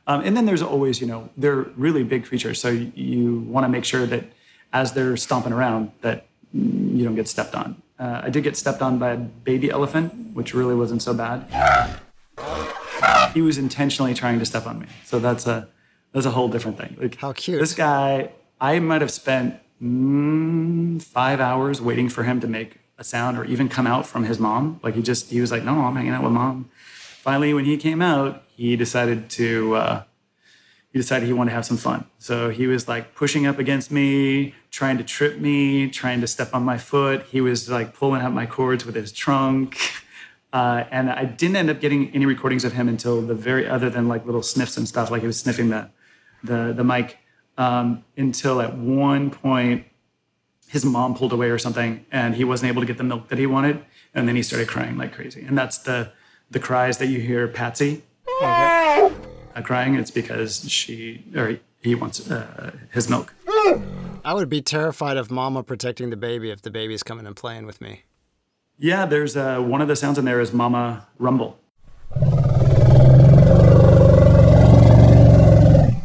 Um, 0.07 0.21
and 0.21 0.35
then 0.35 0.45
there's 0.45 0.61
always, 0.61 0.99
you 0.99 1.07
know, 1.07 1.29
they're 1.37 1.63
really 1.77 2.03
big 2.03 2.25
creatures, 2.25 2.59
so 2.59 2.69
you, 2.69 2.91
you 2.95 3.39
want 3.41 3.65
to 3.65 3.69
make 3.69 3.85
sure 3.85 4.05
that 4.07 4.25
as 4.73 4.93
they're 4.93 5.15
stomping 5.17 5.53
around, 5.53 5.91
that 6.01 6.27
you 6.53 7.03
don't 7.03 7.15
get 7.15 7.27
stepped 7.27 7.55
on. 7.55 7.81
Uh, 7.99 8.21
I 8.23 8.29
did 8.29 8.43
get 8.43 8.57
stepped 8.57 8.81
on 8.81 8.97
by 8.97 9.11
a 9.11 9.17
baby 9.17 9.69
elephant, 9.69 10.33
which 10.33 10.53
really 10.53 10.75
wasn't 10.75 11.01
so 11.01 11.13
bad. 11.13 11.45
He 13.33 13.41
was 13.41 13.57
intentionally 13.57 14.13
trying 14.13 14.39
to 14.39 14.45
step 14.45 14.65
on 14.65 14.79
me, 14.79 14.87
so 15.05 15.19
that's 15.19 15.47
a 15.47 15.67
that's 16.11 16.25
a 16.25 16.31
whole 16.31 16.49
different 16.49 16.77
thing. 16.77 16.97
Like 16.99 17.15
How 17.15 17.31
cute. 17.31 17.59
This 17.59 17.73
guy, 17.73 18.31
I 18.59 18.79
might 18.79 19.01
have 19.01 19.11
spent 19.11 19.59
mm, 19.81 21.01
five 21.01 21.39
hours 21.39 21.81
waiting 21.81 22.09
for 22.09 22.23
him 22.23 22.41
to 22.41 22.47
make 22.47 22.79
a 22.97 23.03
sound 23.03 23.37
or 23.37 23.45
even 23.45 23.69
come 23.69 23.87
out 23.87 24.05
from 24.05 24.25
his 24.25 24.39
mom. 24.39 24.79
Like 24.83 24.95
he 24.95 25.01
just 25.01 25.29
he 25.29 25.41
was 25.41 25.51
like, 25.51 25.63
no, 25.63 25.81
I'm 25.81 25.95
hanging 25.95 26.11
out 26.11 26.23
with 26.23 26.33
mom. 26.33 26.69
Finally, 27.21 27.53
when 27.53 27.65
he 27.65 27.77
came 27.77 28.01
out, 28.01 28.43
he 28.61 28.75
decided 28.75 29.27
to 29.27 29.73
uh, 29.73 30.03
he 30.93 30.99
decided 30.99 31.25
he 31.25 31.33
wanted 31.33 31.49
to 31.49 31.55
have 31.55 31.65
some 31.65 31.77
fun. 31.77 32.05
So 32.19 32.49
he 32.49 32.67
was 32.67 32.87
like 32.87 33.15
pushing 33.15 33.47
up 33.47 33.57
against 33.57 33.89
me, 33.91 34.53
trying 34.69 34.99
to 34.99 35.03
trip 35.03 35.39
me, 35.39 35.89
trying 35.89 36.21
to 36.21 36.27
step 36.27 36.53
on 36.53 36.63
my 36.63 36.77
foot. 36.77 37.25
He 37.25 37.41
was 37.41 37.69
like 37.69 37.95
pulling 37.95 38.21
out 38.21 38.33
my 38.33 38.45
cords 38.45 38.85
with 38.85 38.95
his 38.95 39.11
trunk. 39.11 39.77
Uh, 40.53 40.83
and 40.91 41.09
I 41.09 41.23
didn't 41.23 41.55
end 41.55 41.69
up 41.69 41.79
getting 41.79 42.13
any 42.13 42.25
recordings 42.25 42.65
of 42.65 42.73
him 42.73 42.89
until 42.89 43.21
the 43.21 43.33
very 43.33 43.65
other 43.65 43.89
than 43.89 44.09
like 44.09 44.25
little 44.25 44.43
sniffs 44.43 44.75
and 44.75 44.85
stuff, 44.85 45.09
like 45.09 45.21
he 45.21 45.25
was 45.25 45.39
sniffing 45.39 45.69
the 45.69 45.89
the 46.43 46.73
the 46.75 46.83
mic. 46.83 47.19
Um, 47.57 48.03
until 48.17 48.59
at 48.59 48.77
one 48.77 49.31
point 49.31 49.85
his 50.67 50.83
mom 50.83 51.15
pulled 51.15 51.31
away 51.31 51.49
or 51.49 51.57
something, 51.57 52.05
and 52.11 52.35
he 52.35 52.43
wasn't 52.43 52.67
able 52.67 52.81
to 52.81 52.85
get 52.85 52.97
the 52.97 53.05
milk 53.05 53.29
that 53.29 53.39
he 53.39 53.47
wanted, 53.47 53.85
and 54.13 54.27
then 54.27 54.35
he 54.35 54.43
started 54.43 54.67
crying 54.67 54.97
like 54.97 55.13
crazy. 55.13 55.41
And 55.41 55.57
that's 55.57 55.77
the 55.77 56.11
the 56.49 56.59
cries 56.59 56.97
that 56.97 57.07
you 57.07 57.21
hear 57.21 57.47
Patsy 57.47 58.03
uh, 58.41 59.61
crying. 59.63 59.95
It's 59.95 60.11
because 60.11 60.69
she 60.69 61.23
or 61.35 61.59
he 61.81 61.95
wants 61.95 62.29
uh, 62.29 62.71
his 62.91 63.09
milk. 63.09 63.33
I 64.23 64.33
would 64.33 64.49
be 64.49 64.61
terrified 64.61 65.17
of 65.17 65.31
Mama 65.31 65.63
protecting 65.63 66.09
the 66.09 66.17
baby 66.17 66.51
if 66.51 66.61
the 66.61 66.71
baby's 66.71 67.03
coming 67.03 67.25
and 67.25 67.35
playing 67.35 67.65
with 67.65 67.81
me. 67.81 68.03
Yeah, 68.77 69.05
there's 69.05 69.35
uh, 69.37 69.59
one 69.59 69.81
of 69.81 69.87
the 69.87 69.95
sounds 69.95 70.17
in 70.17 70.25
there 70.25 70.39
is 70.39 70.53
Mama 70.53 71.07
Rumble. 71.19 71.59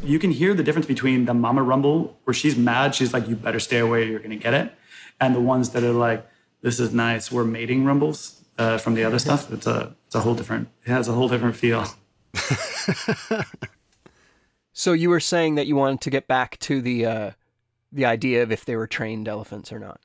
You 0.03 0.18
can 0.20 0.30
hear 0.30 0.55
the 0.55 0.62
difference 0.62 0.87
between 0.87 1.24
the 1.24 1.34
Mama 1.34 1.62
Rumble, 1.62 2.16
where 2.24 2.34
she's 2.34 2.57
mad, 2.57 2.95
she's 2.95 3.12
like, 3.12 3.26
"You 3.28 3.34
better 3.34 3.59
stay 3.59 3.78
away, 3.78 4.09
you're 4.09 4.20
gonna 4.20 4.37
get 4.37 4.55
it," 4.55 4.72
and 5.20 5.34
the 5.34 5.41
ones 5.41 5.70
that 5.70 5.82
are 5.82 5.93
like, 5.93 6.26
"This 6.62 6.78
is 6.78 6.93
nice," 6.93 7.32
we're 7.32 7.45
mating 7.45 7.84
rumbles 7.84 8.45
uh, 8.57 8.78
from 8.78 8.95
the 8.95 9.05
other 9.05 9.18
stuff. 9.18 9.51
It's 9.53 9.66
a 9.66 9.95
it's 10.07 10.14
a 10.14 10.20
whole 10.20 10.34
different. 10.34 10.68
It 10.84 10.91
has 10.91 11.09
a 11.09 11.12
whole 11.12 11.28
different 11.28 11.57
feel. 11.57 11.87
So 14.78 14.93
you 14.93 15.09
were 15.09 15.20
saying 15.20 15.55
that 15.55 15.66
you 15.66 15.74
wanted 15.74 16.03
to 16.03 16.11
get 16.11 16.28
back 16.28 16.59
to 16.59 16.82
the 16.82 17.07
uh, 17.07 17.30
the 17.91 18.05
idea 18.05 18.43
of 18.43 18.53
if 18.53 18.66
they 18.66 18.76
were 18.76 18.87
trained 18.87 19.26
elephants 19.26 19.72
or 19.72 19.78
not. 19.78 20.01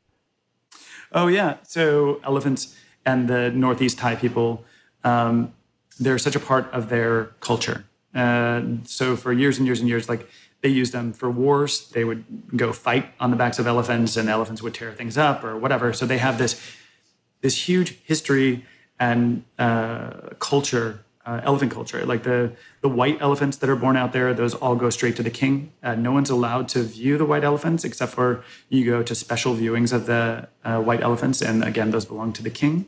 Oh 1.12 1.28
yeah. 1.28 1.58
So 1.64 2.22
elephants 2.24 2.74
and 3.06 3.28
the 3.28 3.52
Northeast 3.52 3.98
Thai 3.98 4.16
people, 4.16 4.64
um, 5.04 5.52
they're 6.00 6.18
such 6.18 6.38
a 6.38 6.40
part 6.40 6.72
of 6.72 6.88
their 6.88 7.26
culture. 7.42 7.84
Uh, 8.16 8.62
so 8.86 9.18
for 9.18 9.34
years 9.34 9.58
and 9.58 9.68
years 9.68 9.82
and 9.82 9.90
years, 9.90 10.08
like 10.08 10.30
they 10.62 10.70
used 10.70 10.94
them 10.94 11.12
for 11.12 11.30
wars. 11.30 11.90
They 11.90 12.06
would 12.06 12.24
go 12.56 12.72
fight 12.72 13.08
on 13.20 13.30
the 13.30 13.36
backs 13.36 13.60
of 13.60 13.68
elephants, 13.68 14.16
and 14.16 14.30
elephants 14.30 14.62
would 14.62 14.74
tear 14.74 14.94
things 14.94 15.18
up 15.18 15.44
or 15.44 15.58
whatever. 15.58 15.92
So 15.92 16.06
they 16.06 16.20
have 16.20 16.38
this 16.38 16.62
this 17.42 17.68
huge 17.68 18.00
history 18.06 18.66
and 18.98 19.44
uh, 19.60 20.30
culture, 20.40 21.04
uh, 21.26 21.41
elephant 21.43 21.72
culture. 21.72 22.05
Like 22.05 22.24
the 22.24 22.53
the 22.82 22.89
white 22.89 23.22
elephants 23.22 23.57
that 23.57 23.69
are 23.69 23.76
born 23.76 23.97
out 23.97 24.13
there, 24.13 24.34
those 24.34 24.53
all 24.55 24.76
go 24.76 24.89
straight 24.89 25.15
to 25.17 25.24
the 25.24 25.30
king. 25.30 25.72
Uh, 25.84 25.95
no 25.95 26.11
one's 26.11 26.30
allowed 26.30 26.67
to 26.69 26.84
view 26.84 27.17
the 27.17 27.26
white 27.26 27.43
elephants 27.43 27.84
except 27.84 28.13
for 28.13 28.43
you 28.69 28.86
go 28.86 29.03
to 29.03 29.13
special 29.15 29.55
viewings 29.55 29.93
of 29.93 30.05
the 30.05 30.47
uh, 30.63 30.80
white 30.80 31.01
elephants, 31.01 31.41
and 31.41 31.63
again, 31.63 31.91
those 31.91 32.05
belong 32.05 32.34
to 32.34 32.43
the 32.43 32.49
king. 32.49 32.86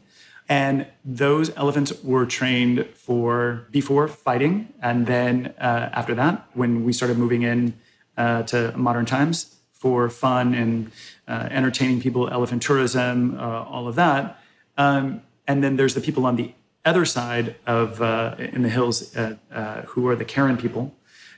And 0.50 0.88
those 1.06 1.56
elephants 1.56 1.94
were 2.04 2.26
trained 2.26 2.88
for 2.96 3.68
before 3.72 4.08
fighting, 4.08 4.74
and 4.82 5.08
then 5.08 5.54
uh, 5.58 5.90
after 5.94 6.14
that, 6.16 6.48
when 6.54 6.84
we 6.84 6.92
started 6.92 7.18
moving 7.18 7.44
in 7.44 7.76
uh, 8.18 8.44
to 8.44 8.76
modern 8.76 9.06
times 9.06 9.56
for 9.72 10.10
fun 10.10 10.54
and 10.54 10.92
uh, 11.28 11.48
entertaining 11.52 12.02
people, 12.02 12.30
elephant 12.30 12.62
tourism, 12.62 13.38
all 13.40 13.88
of 13.88 13.96
that. 13.96 14.40
Um, 14.78 15.22
and 15.48 15.64
then 15.64 15.76
there's 15.76 15.94
the 15.94 16.02
people 16.02 16.26
on 16.26 16.36
the 16.36 16.54
other 16.86 17.06
side 17.06 17.56
of 17.66 18.02
uh, 18.02 18.36
in 18.38 18.62
the 18.64 18.70
hills 18.70 19.16
uh, 19.16 19.36
uh, 19.52 19.82
who 19.84 20.08
are 20.08 20.16
the 20.16 20.26
Karen 20.26 20.58
people, 20.58 20.96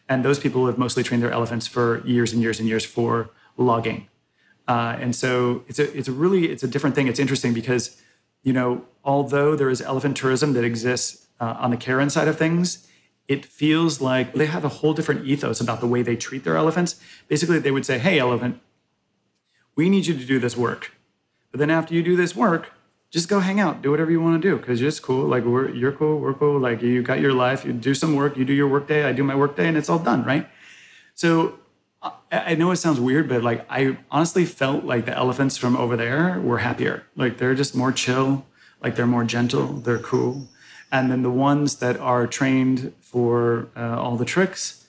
and 0.10 0.24
those 0.26 0.40
people 0.40 0.66
have 0.66 0.78
mostly 0.78 1.04
trained 1.04 1.24
their 1.24 1.32
elephants 1.32 1.68
for 1.68 2.06
years 2.06 2.34
and 2.34 2.42
years 2.42 2.60
and 2.60 2.68
years 2.68 2.86
for 2.86 3.30
logging. 3.58 4.08
Uh, 4.68 4.98
and 5.00 5.16
so 5.16 5.64
it's 5.68 5.80
a 5.80 5.96
it's 5.96 6.08
a 6.08 6.12
really 6.12 6.48
it's 6.48 6.64
a 6.64 6.68
different 6.68 6.96
thing. 6.96 7.08
It's 7.08 7.20
interesting 7.20 7.54
because 7.54 8.02
you 8.44 8.54
know 8.54 8.86
although 9.04 9.56
there 9.56 9.70
is 9.70 9.82
elephant 9.82 10.18
tourism 10.18 10.54
that 10.54 10.64
exists 10.64 11.28
uh, 11.40 11.56
on 11.60 11.70
the 11.70 11.78
Karen 11.78 12.10
side 12.10 12.28
of 12.28 12.38
things, 12.38 12.88
it 13.28 13.46
feels 13.46 14.02
like 14.02 14.34
they 14.34 14.48
have 14.48 14.66
a 14.66 14.70
whole 14.70 14.94
different 14.94 15.26
ethos 15.26 15.62
about 15.62 15.80
the 15.80 15.88
way 15.88 16.02
they 16.02 16.16
treat 16.16 16.44
their 16.44 16.58
elephants. 16.58 17.00
Basically, 17.28 17.60
they 17.60 17.72
would 17.72 17.86
say, 17.86 18.00
"Hey, 18.00 18.18
elephant, 18.18 18.60
we 19.76 19.90
need 19.90 20.08
you 20.08 20.18
to 20.18 20.26
do 20.26 20.40
this 20.40 20.58
work, 20.58 20.94
but 21.52 21.60
then 21.60 21.70
after 21.70 21.94
you 21.94 22.02
do 22.02 22.16
this 22.16 22.36
work, 22.36 22.72
just 23.12 23.30
go 23.30 23.40
hang 23.40 23.60
out, 23.60 23.82
do 23.82 23.92
whatever 23.92 24.12
you 24.12 24.22
want 24.22 24.42
to 24.42 24.50
do 24.50 24.58
because 24.58 24.82
you're 24.82 24.90
just 24.90 25.02
cool. 25.02 25.26
Like 25.26 25.44
we're 25.44 25.70
you're 25.70 25.92
cool, 25.92 26.20
we're 26.20 26.34
cool. 26.34 26.60
Like 26.60 26.82
you 26.82 27.02
got 27.02 27.20
your 27.20 27.34
life, 27.34 27.64
you 27.66 27.74
do 27.74 27.94
some 27.94 28.16
work, 28.16 28.38
you 28.38 28.46
do 28.46 28.54
your 28.54 28.68
work 28.68 28.88
day, 28.88 29.04
I 29.04 29.14
do 29.14 29.24
my 29.24 29.36
work 29.36 29.56
day, 29.56 29.68
and 29.68 29.78
it's 29.78 29.90
all 29.90 30.00
done, 30.00 30.24
right? 30.24 30.48
So 31.14 31.60
I, 32.02 32.12
I 32.32 32.56
know 32.56 32.72
it 32.72 32.78
sounds 32.78 33.00
weird, 33.00 33.30
but 33.30 33.44
like 33.44 33.66
I 33.70 33.98
honestly 34.12 34.46
felt 34.46 34.84
like 34.84 35.06
the 35.06 35.16
elephants 35.16 35.58
from 35.58 35.78
over 35.78 35.96
there 35.96 36.40
were 36.42 36.60
happier. 36.60 37.04
Like 37.16 37.38
they're 37.38 37.56
just 37.56 37.76
more 37.76 37.92
chill, 37.92 38.46
like 38.82 38.96
they're 38.96 39.08
more 39.08 39.24
gentle, 39.24 39.68
they're 39.68 40.00
cool. 40.00 40.48
And 40.92 41.12
then 41.12 41.24
the 41.24 41.32
ones 41.32 41.78
that 41.78 41.98
are 41.98 42.28
trained 42.28 42.94
for 43.02 43.68
uh, 43.76 44.00
all 44.00 44.18
the 44.18 44.26
tricks, 44.26 44.86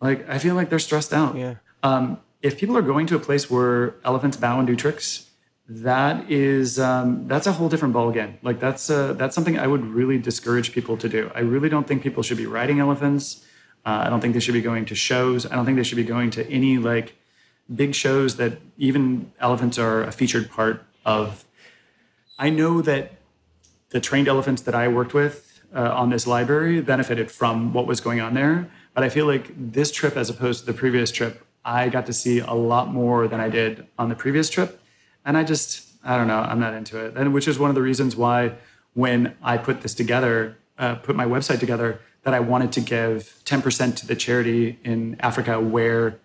like 0.00 0.28
I 0.28 0.38
feel 0.38 0.54
like 0.54 0.68
they're 0.70 0.78
stressed 0.78 1.12
out. 1.12 1.36
Yeah. 1.36 1.54
Um, 1.82 2.18
if 2.42 2.58
people 2.58 2.76
are 2.76 2.82
going 2.82 3.06
to 3.06 3.16
a 3.16 3.18
place 3.18 3.50
where 3.50 3.94
elephants 4.04 4.36
bow 4.36 4.58
and 4.58 4.66
do 4.66 4.76
tricks, 4.76 5.27
that 5.68 6.30
is 6.30 6.78
um, 6.78 7.28
that's 7.28 7.46
a 7.46 7.52
whole 7.52 7.68
different 7.68 7.94
ballgame. 7.94 8.34
Like 8.42 8.58
that's 8.58 8.88
uh, 8.88 9.12
that's 9.12 9.34
something 9.34 9.58
I 9.58 9.66
would 9.66 9.84
really 9.84 10.18
discourage 10.18 10.72
people 10.72 10.96
to 10.96 11.08
do. 11.08 11.30
I 11.34 11.40
really 11.40 11.68
don't 11.68 11.86
think 11.86 12.02
people 12.02 12.22
should 12.22 12.38
be 12.38 12.46
riding 12.46 12.80
elephants. 12.80 13.44
Uh, 13.84 14.02
I 14.04 14.08
don't 14.08 14.20
think 14.20 14.34
they 14.34 14.40
should 14.40 14.54
be 14.54 14.62
going 14.62 14.86
to 14.86 14.94
shows. 14.94 15.44
I 15.46 15.54
don't 15.54 15.66
think 15.66 15.76
they 15.76 15.82
should 15.82 15.96
be 15.96 16.04
going 16.04 16.30
to 16.30 16.50
any 16.50 16.78
like 16.78 17.16
big 17.74 17.94
shows 17.94 18.36
that 18.36 18.58
even 18.78 19.30
elephants 19.40 19.78
are 19.78 20.02
a 20.02 20.12
featured 20.12 20.50
part 20.50 20.84
of. 21.04 21.44
I 22.38 22.48
know 22.48 22.80
that 22.80 23.12
the 23.90 24.00
trained 24.00 24.28
elephants 24.28 24.62
that 24.62 24.74
I 24.74 24.88
worked 24.88 25.12
with 25.12 25.62
uh, 25.74 25.92
on 25.92 26.08
this 26.08 26.26
library 26.26 26.80
benefited 26.80 27.30
from 27.30 27.74
what 27.74 27.86
was 27.86 28.00
going 28.00 28.20
on 28.20 28.34
there. 28.34 28.70
But 28.94 29.04
I 29.04 29.10
feel 29.10 29.26
like 29.26 29.52
this 29.56 29.92
trip, 29.92 30.16
as 30.16 30.30
opposed 30.30 30.60
to 30.60 30.66
the 30.66 30.72
previous 30.72 31.10
trip, 31.10 31.44
I 31.64 31.88
got 31.88 32.06
to 32.06 32.12
see 32.12 32.38
a 32.38 32.54
lot 32.54 32.92
more 32.92 33.28
than 33.28 33.38
I 33.38 33.48
did 33.48 33.86
on 33.98 34.08
the 34.08 34.14
previous 34.14 34.48
trip. 34.48 34.80
And 35.28 35.36
I 35.36 35.44
just, 35.44 35.86
I 36.02 36.16
don't 36.16 36.26
know, 36.26 36.38
I'm 36.38 36.58
not 36.58 36.72
into 36.72 36.98
it. 37.04 37.14
And 37.14 37.34
which 37.34 37.46
is 37.46 37.58
one 37.58 37.68
of 37.68 37.74
the 37.76 37.82
reasons 37.82 38.16
why 38.16 38.54
when 38.94 39.36
I 39.42 39.58
put 39.58 39.82
this 39.82 39.94
together, 39.94 40.56
uh, 40.78 40.94
put 40.94 41.14
my 41.16 41.26
website 41.26 41.60
together, 41.60 42.00
that 42.22 42.32
I 42.32 42.40
wanted 42.40 42.72
to 42.72 42.80
give 42.80 43.38
10% 43.44 43.96
to 43.96 44.06
the 44.06 44.16
charity 44.16 44.78
in 44.84 45.16
Africa 45.20 45.60
where 45.60 46.18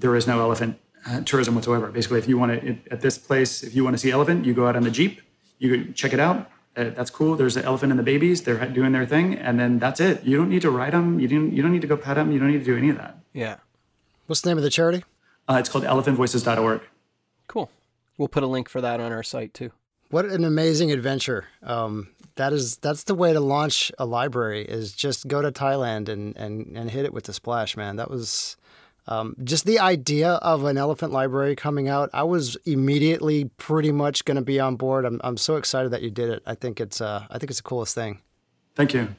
there 0.00 0.14
is 0.16 0.26
no 0.26 0.40
elephant 0.40 0.78
uh, 1.06 1.22
tourism 1.22 1.54
whatsoever. 1.54 1.90
Basically, 1.90 2.18
if 2.18 2.28
you 2.28 2.36
want 2.36 2.60
to, 2.60 2.76
at 2.90 3.00
this 3.00 3.16
place, 3.16 3.62
if 3.62 3.74
you 3.74 3.84
want 3.84 3.94
to 3.94 3.98
see 3.98 4.10
elephant, 4.10 4.44
you 4.44 4.52
go 4.52 4.68
out 4.68 4.76
on 4.76 4.82
the 4.82 4.90
Jeep, 4.90 5.22
you 5.58 5.90
check 5.94 6.12
it 6.12 6.20
out. 6.20 6.50
Uh, 6.76 6.90
that's 6.90 7.10
cool. 7.10 7.36
There's 7.36 7.56
an 7.56 7.64
elephant 7.64 7.90
and 7.90 7.98
the 7.98 8.04
babies. 8.04 8.42
They're 8.42 8.66
doing 8.66 8.92
their 8.92 9.06
thing, 9.06 9.34
and 9.34 9.58
then 9.58 9.78
that's 9.78 9.98
it. 9.98 10.24
You 10.24 10.36
don't 10.36 10.50
need 10.50 10.62
to 10.62 10.70
ride 10.70 10.92
them. 10.92 11.20
You 11.20 11.28
don't. 11.28 11.52
You 11.52 11.62
don't 11.62 11.72
need 11.72 11.82
to 11.82 11.86
go 11.86 11.96
pet 11.96 12.16
them. 12.16 12.32
You 12.32 12.38
don't 12.38 12.50
need 12.50 12.60
to 12.60 12.64
do 12.64 12.76
any 12.76 12.88
of 12.88 12.96
that. 12.96 13.18
Yeah. 13.32 13.56
What's 14.26 14.40
the 14.40 14.48
name 14.50 14.56
of 14.56 14.64
the 14.64 14.70
charity? 14.70 15.04
Uh, 15.48 15.56
it's 15.60 15.68
called 15.68 15.84
ElephantVoices.org. 15.84 16.80
Cool. 17.46 17.70
We'll 18.22 18.28
put 18.28 18.44
a 18.44 18.46
link 18.46 18.68
for 18.68 18.80
that 18.80 19.00
on 19.00 19.10
our 19.10 19.24
site 19.24 19.52
too. 19.52 19.72
What 20.10 20.26
an 20.26 20.44
amazing 20.44 20.92
adventure! 20.92 21.46
Um, 21.60 22.10
that 22.36 22.52
is 22.52 22.76
that's 22.76 23.02
the 23.02 23.16
way 23.16 23.32
to 23.32 23.40
launch 23.40 23.90
a 23.98 24.06
library 24.06 24.64
is 24.64 24.92
just 24.92 25.26
go 25.26 25.42
to 25.42 25.50
Thailand 25.50 26.08
and 26.08 26.36
and 26.36 26.76
and 26.76 26.88
hit 26.88 27.04
it 27.04 27.12
with 27.12 27.24
the 27.24 27.32
splash, 27.32 27.76
man. 27.76 27.96
That 27.96 28.12
was 28.12 28.56
um, 29.08 29.34
just 29.42 29.66
the 29.66 29.80
idea 29.80 30.34
of 30.34 30.62
an 30.66 30.78
elephant 30.78 31.12
library 31.12 31.56
coming 31.56 31.88
out. 31.88 32.10
I 32.12 32.22
was 32.22 32.56
immediately 32.64 33.46
pretty 33.56 33.90
much 33.90 34.24
going 34.24 34.36
to 34.36 34.40
be 34.40 34.60
on 34.60 34.76
board. 34.76 35.04
I'm 35.04 35.20
I'm 35.24 35.36
so 35.36 35.56
excited 35.56 35.90
that 35.90 36.02
you 36.02 36.10
did 36.12 36.30
it. 36.30 36.44
I 36.46 36.54
think 36.54 36.80
it's 36.80 37.00
uh 37.00 37.26
I 37.28 37.38
think 37.38 37.50
it's 37.50 37.58
the 37.58 37.64
coolest 37.64 37.96
thing. 37.96 38.20
Thank 38.76 38.94
you. 38.94 39.16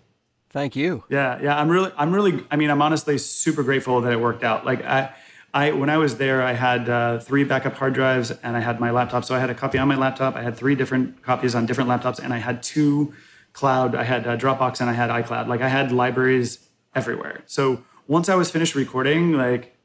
Thank 0.52 0.78
you. 0.78 1.04
Yeah, 1.10 1.42
yeah. 1.42 1.60
I'm 1.60 1.68
really, 1.68 1.92
I'm 1.98 2.14
really. 2.14 2.46
I 2.50 2.56
mean, 2.56 2.70
I'm 2.70 2.82
honestly 2.82 3.18
super 3.18 3.64
grateful 3.64 4.00
that 4.00 4.14
it 4.14 4.22
worked 4.22 4.46
out. 4.46 4.66
Like 4.66 4.86
I, 4.86 5.14
I 5.54 5.72
when 5.72 5.90
I 5.90 5.98
was 5.98 6.18
there, 6.18 6.42
I 6.42 6.54
had 6.54 6.90
uh, 6.90 7.20
three 7.20 7.44
backup 7.44 7.76
hard 7.76 7.94
drives 7.94 8.32
and 8.32 8.58
I 8.58 8.60
had 8.60 8.80
my 8.80 8.90
laptop. 8.92 9.24
So 9.24 9.36
I 9.36 9.40
had 9.40 9.50
a 9.50 9.54
copy 9.56 9.78
on 9.78 9.88
my 9.88 9.96
laptop. 9.96 10.36
I 10.36 10.42
had 10.42 10.58
three 10.58 10.76
different 10.76 11.22
copies 11.22 11.54
on 11.54 11.66
different 11.66 11.90
laptops, 11.90 12.20
and 12.20 12.34
I 12.34 12.40
had 12.40 12.64
two 12.64 13.14
cloud. 13.54 13.94
I 13.94 14.04
had 14.04 14.26
uh, 14.26 14.36
Dropbox 14.36 14.82
and 14.82 14.90
I 14.90 14.94
had 14.94 15.10
iCloud. 15.10 15.48
Like 15.48 15.62
I 15.62 15.70
had 15.70 15.92
libraries 15.92 16.60
everywhere. 16.96 17.44
So 17.46 17.84
once 18.08 18.30
I 18.30 18.36
was 18.36 18.50
finished 18.50 18.74
recording, 18.74 19.34
like, 19.34 19.76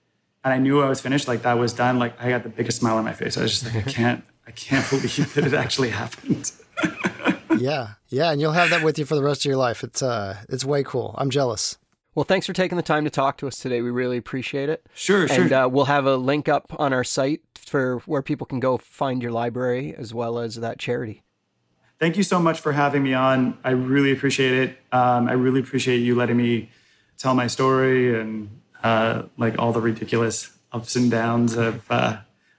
and 0.43 0.55
I 0.55 0.59
knew 0.59 0.81
I 0.81 0.89
was 0.89 1.01
finished, 1.01 1.29
like 1.29 1.43
that 1.43 1.59
was 1.59 1.75
done. 1.75 1.99
Like 1.99 2.19
I 2.21 2.31
got 2.31 2.43
the 2.45 2.49
biggest 2.49 2.79
smile 2.79 2.97
on 2.97 3.05
my 3.05 3.13
face. 3.13 3.37
I 3.37 3.43
was 3.43 3.61
just 3.61 3.65
like, 3.67 3.87
I 3.87 3.91
can't, 3.91 4.25
I 4.47 4.53
can't 4.53 4.89
believe 4.91 5.35
that 5.35 5.47
it 5.47 5.55
actually 5.55 5.91
happened. 5.91 6.53
Yeah, 7.61 7.95
yeah, 8.09 8.31
and 8.31 8.41
you'll 8.41 8.53
have 8.53 8.71
that 8.71 8.85
with 8.85 8.99
you 8.99 9.05
for 9.05 9.17
the 9.17 9.23
rest 9.23 9.41
of 9.41 9.47
your 9.47 9.57
life. 9.57 9.83
It's 9.83 10.01
uh, 10.01 10.37
it's 10.49 10.65
way 10.65 10.85
cool. 10.85 11.15
I'm 11.19 11.29
jealous. 11.31 11.77
Well, 12.19 12.25
thanks 12.25 12.49
for 12.49 12.53
taking 12.53 12.75
the 12.75 12.83
time 12.83 13.05
to 13.05 13.11
talk 13.11 13.37
to 13.37 13.47
us 13.47 13.59
today. 13.59 13.81
We 13.81 13.91
really 13.91 14.17
appreciate 14.17 14.69
it. 14.69 14.85
Sure, 14.93 15.29
sure. 15.29 15.45
And 15.45 15.53
uh, 15.53 15.69
we'll 15.71 15.85
have 15.85 16.05
a 16.05 16.17
link 16.17 16.49
up 16.49 16.75
on 16.77 16.93
our 16.93 17.05
site 17.05 17.43
for 17.57 18.01
where 18.07 18.23
people 18.23 18.45
can 18.45 18.59
go 18.59 18.77
find 18.77 19.23
your 19.23 19.31
library 19.31 19.95
as 19.97 20.13
well 20.13 20.41
as 20.41 20.57
that 20.57 20.81
charity. 20.81 21.23
Thank 22.01 22.17
you 22.17 22.25
so 22.25 22.41
much 22.41 22.59
for 22.59 22.73
having 22.73 23.05
me 23.05 23.15
on. 23.15 23.57
I 23.63 23.71
really 23.71 24.11
appreciate 24.11 24.53
it. 24.53 24.79
Um, 24.91 25.29
I 25.29 25.35
really 25.35 25.61
appreciate 25.61 25.99
you 25.99 26.17
letting 26.17 26.37
me 26.37 26.73
tell 27.19 27.35
my 27.35 27.47
story 27.47 28.21
and 28.21 28.51
uh, 28.83 29.23
like 29.37 29.57
all 29.57 29.73
the 29.73 29.81
ridiculous 29.81 30.51
ups 30.73 30.97
and 30.97 31.13
downs 31.13 31.55
of 31.55 31.89
uh, 31.89 32.17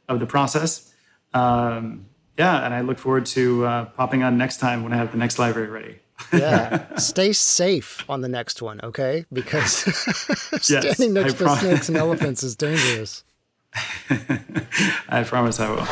of 0.07 0.21
the 0.21 0.25
process. 0.25 0.93
Um, 1.33 2.05
yeah, 2.37 2.63
and 2.63 2.73
I 2.73 2.79
look 2.79 2.97
forward 2.97 3.25
to 3.25 3.65
uh, 3.65 3.85
popping 3.87 4.23
on 4.23 4.37
next 4.37 4.61
time 4.61 4.83
when 4.83 4.93
I 4.93 4.95
have 4.95 5.11
the 5.11 5.17
next 5.17 5.37
library 5.37 5.67
ready. 5.67 5.99
Yeah, 6.33 6.95
stay 6.97 7.33
safe 7.33 8.03
on 8.09 8.21
the 8.21 8.27
next 8.29 8.61
one, 8.61 8.79
okay? 8.83 9.25
Because 9.31 9.85
Yes, 10.69 10.95
standing 10.95 11.13
next 11.13 11.33
I 11.33 11.37
to 11.37 11.43
prom- 11.43 11.57
snakes 11.59 11.89
and 11.89 11.97
elephants 11.97 12.43
is 12.43 12.55
dangerous. 12.55 13.23
I 15.09 15.23
promise 15.23 15.59
I 15.59 15.69
will. 15.69 15.87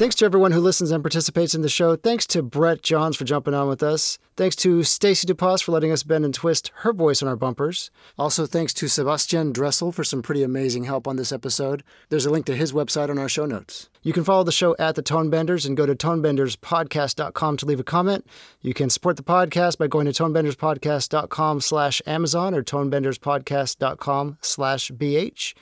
Thanks 0.00 0.16
to 0.16 0.24
everyone 0.24 0.52
who 0.52 0.60
listens 0.60 0.92
and 0.92 1.04
participates 1.04 1.54
in 1.54 1.60
the 1.60 1.68
show. 1.68 1.94
Thanks 1.94 2.26
to 2.28 2.42
Brett 2.42 2.80
Johns 2.80 3.16
for 3.16 3.24
jumping 3.24 3.52
on 3.52 3.68
with 3.68 3.82
us. 3.82 4.18
Thanks 4.34 4.56
to 4.56 4.82
Stacy 4.82 5.26
DePaz 5.26 5.62
for 5.62 5.72
letting 5.72 5.92
us 5.92 6.04
bend 6.04 6.24
and 6.24 6.32
twist 6.32 6.72
her 6.76 6.94
voice 6.94 7.20
on 7.20 7.28
our 7.28 7.36
bumpers. 7.36 7.90
Also, 8.18 8.46
thanks 8.46 8.72
to 8.72 8.88
Sebastian 8.88 9.52
Dressel 9.52 9.92
for 9.92 10.02
some 10.02 10.22
pretty 10.22 10.42
amazing 10.42 10.84
help 10.84 11.06
on 11.06 11.16
this 11.16 11.32
episode. 11.32 11.82
There's 12.08 12.24
a 12.24 12.30
link 12.30 12.46
to 12.46 12.56
his 12.56 12.72
website 12.72 13.10
on 13.10 13.18
our 13.18 13.28
show 13.28 13.44
notes. 13.44 13.90
You 14.02 14.14
can 14.14 14.24
follow 14.24 14.42
the 14.42 14.52
show 14.52 14.74
at 14.78 14.94
the 14.94 15.02
Tonebenders 15.02 15.66
and 15.66 15.76
go 15.76 15.84
to 15.84 15.94
tonebenderspodcast.com 15.94 17.58
to 17.58 17.66
leave 17.66 17.80
a 17.80 17.84
comment. 17.84 18.26
You 18.62 18.72
can 18.72 18.88
support 18.88 19.18
the 19.18 19.22
podcast 19.22 19.76
by 19.76 19.86
going 19.86 20.10
to 20.10 20.12
tonebenderspodcast.com 20.12 21.60
slash 21.60 22.00
Amazon 22.06 22.54
or 22.54 22.62
tonebenderspodcast.com 22.62 24.38
slash 24.40 24.90
BH. 24.92 25.52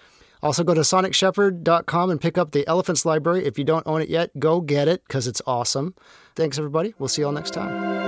Also, 0.42 0.62
go 0.64 0.74
to 0.74 0.82
sonicshepherd.com 0.82 2.10
and 2.10 2.20
pick 2.20 2.38
up 2.38 2.52
the 2.52 2.66
Elephants 2.66 3.04
Library. 3.04 3.44
If 3.44 3.58
you 3.58 3.64
don't 3.64 3.86
own 3.86 4.02
it 4.02 4.08
yet, 4.08 4.38
go 4.38 4.60
get 4.60 4.88
it 4.88 5.02
because 5.06 5.26
it's 5.26 5.42
awesome. 5.46 5.94
Thanks, 6.36 6.58
everybody. 6.58 6.94
We'll 6.98 7.08
see 7.08 7.22
you 7.22 7.26
all 7.26 7.32
next 7.32 7.52
time. 7.52 7.98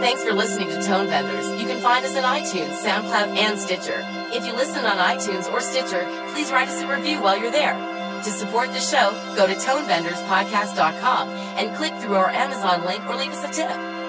Thanks 0.00 0.24
for 0.24 0.32
listening 0.32 0.68
to 0.68 0.82
Tone 0.82 1.06
Benders. 1.06 1.48
You 1.60 1.66
can 1.66 1.80
find 1.80 2.04
us 2.04 2.16
on 2.16 2.24
iTunes, 2.24 2.82
SoundCloud, 2.82 3.36
and 3.36 3.58
Stitcher. 3.58 4.02
If 4.32 4.46
you 4.46 4.52
listen 4.52 4.84
on 4.84 4.96
iTunes 4.96 5.52
or 5.52 5.60
Stitcher, 5.60 6.04
please 6.32 6.50
write 6.50 6.68
us 6.68 6.82
a 6.82 6.88
review 6.88 7.22
while 7.22 7.38
you're 7.38 7.52
there. 7.52 7.74
To 8.22 8.30
support 8.30 8.68
the 8.72 8.80
show, 8.80 9.10
go 9.36 9.46
to 9.46 9.54
tonebenderspodcast.com 9.54 11.28
and 11.28 11.76
click 11.76 11.92
through 12.00 12.14
our 12.14 12.30
Amazon 12.30 12.84
link 12.84 13.04
or 13.08 13.16
leave 13.16 13.32
us 13.32 13.44
a 13.44 13.52
tip. 13.52 14.01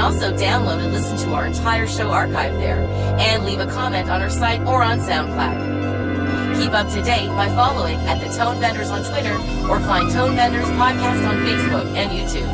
Also 0.00 0.32
download 0.32 0.82
and 0.82 0.92
listen 0.92 1.16
to 1.18 1.32
our 1.34 1.46
entire 1.46 1.86
show 1.86 2.10
archive 2.10 2.54
there 2.54 2.82
and 3.18 3.44
leave 3.44 3.60
a 3.60 3.66
comment 3.66 4.10
on 4.10 4.22
our 4.22 4.30
site 4.30 4.60
or 4.62 4.82
on 4.82 4.98
SoundCloud. 4.98 6.58
Keep 6.60 6.72
up 6.72 6.88
to 6.90 7.00
date 7.02 7.28
by 7.28 7.46
following 7.48 7.96
at 8.00 8.20
the 8.20 8.28
Tone 8.36 8.60
Benders 8.60 8.90
on 8.90 9.04
Twitter 9.04 9.34
or 9.70 9.78
find 9.80 10.10
Tone 10.10 10.34
Benders 10.36 10.66
Podcast 10.70 11.26
on 11.28 11.36
Facebook 11.46 11.86
and 11.94 12.10
YouTube. 12.10 12.48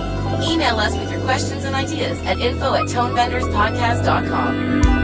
Email 0.48 0.78
us 0.78 0.94
with 0.96 1.10
your 1.10 1.20
questions 1.22 1.64
and 1.64 1.74
ideas 1.74 2.20
at 2.22 2.38
info 2.38 2.74
at 2.74 2.86
tonebenderspodcast.com. 2.86 4.95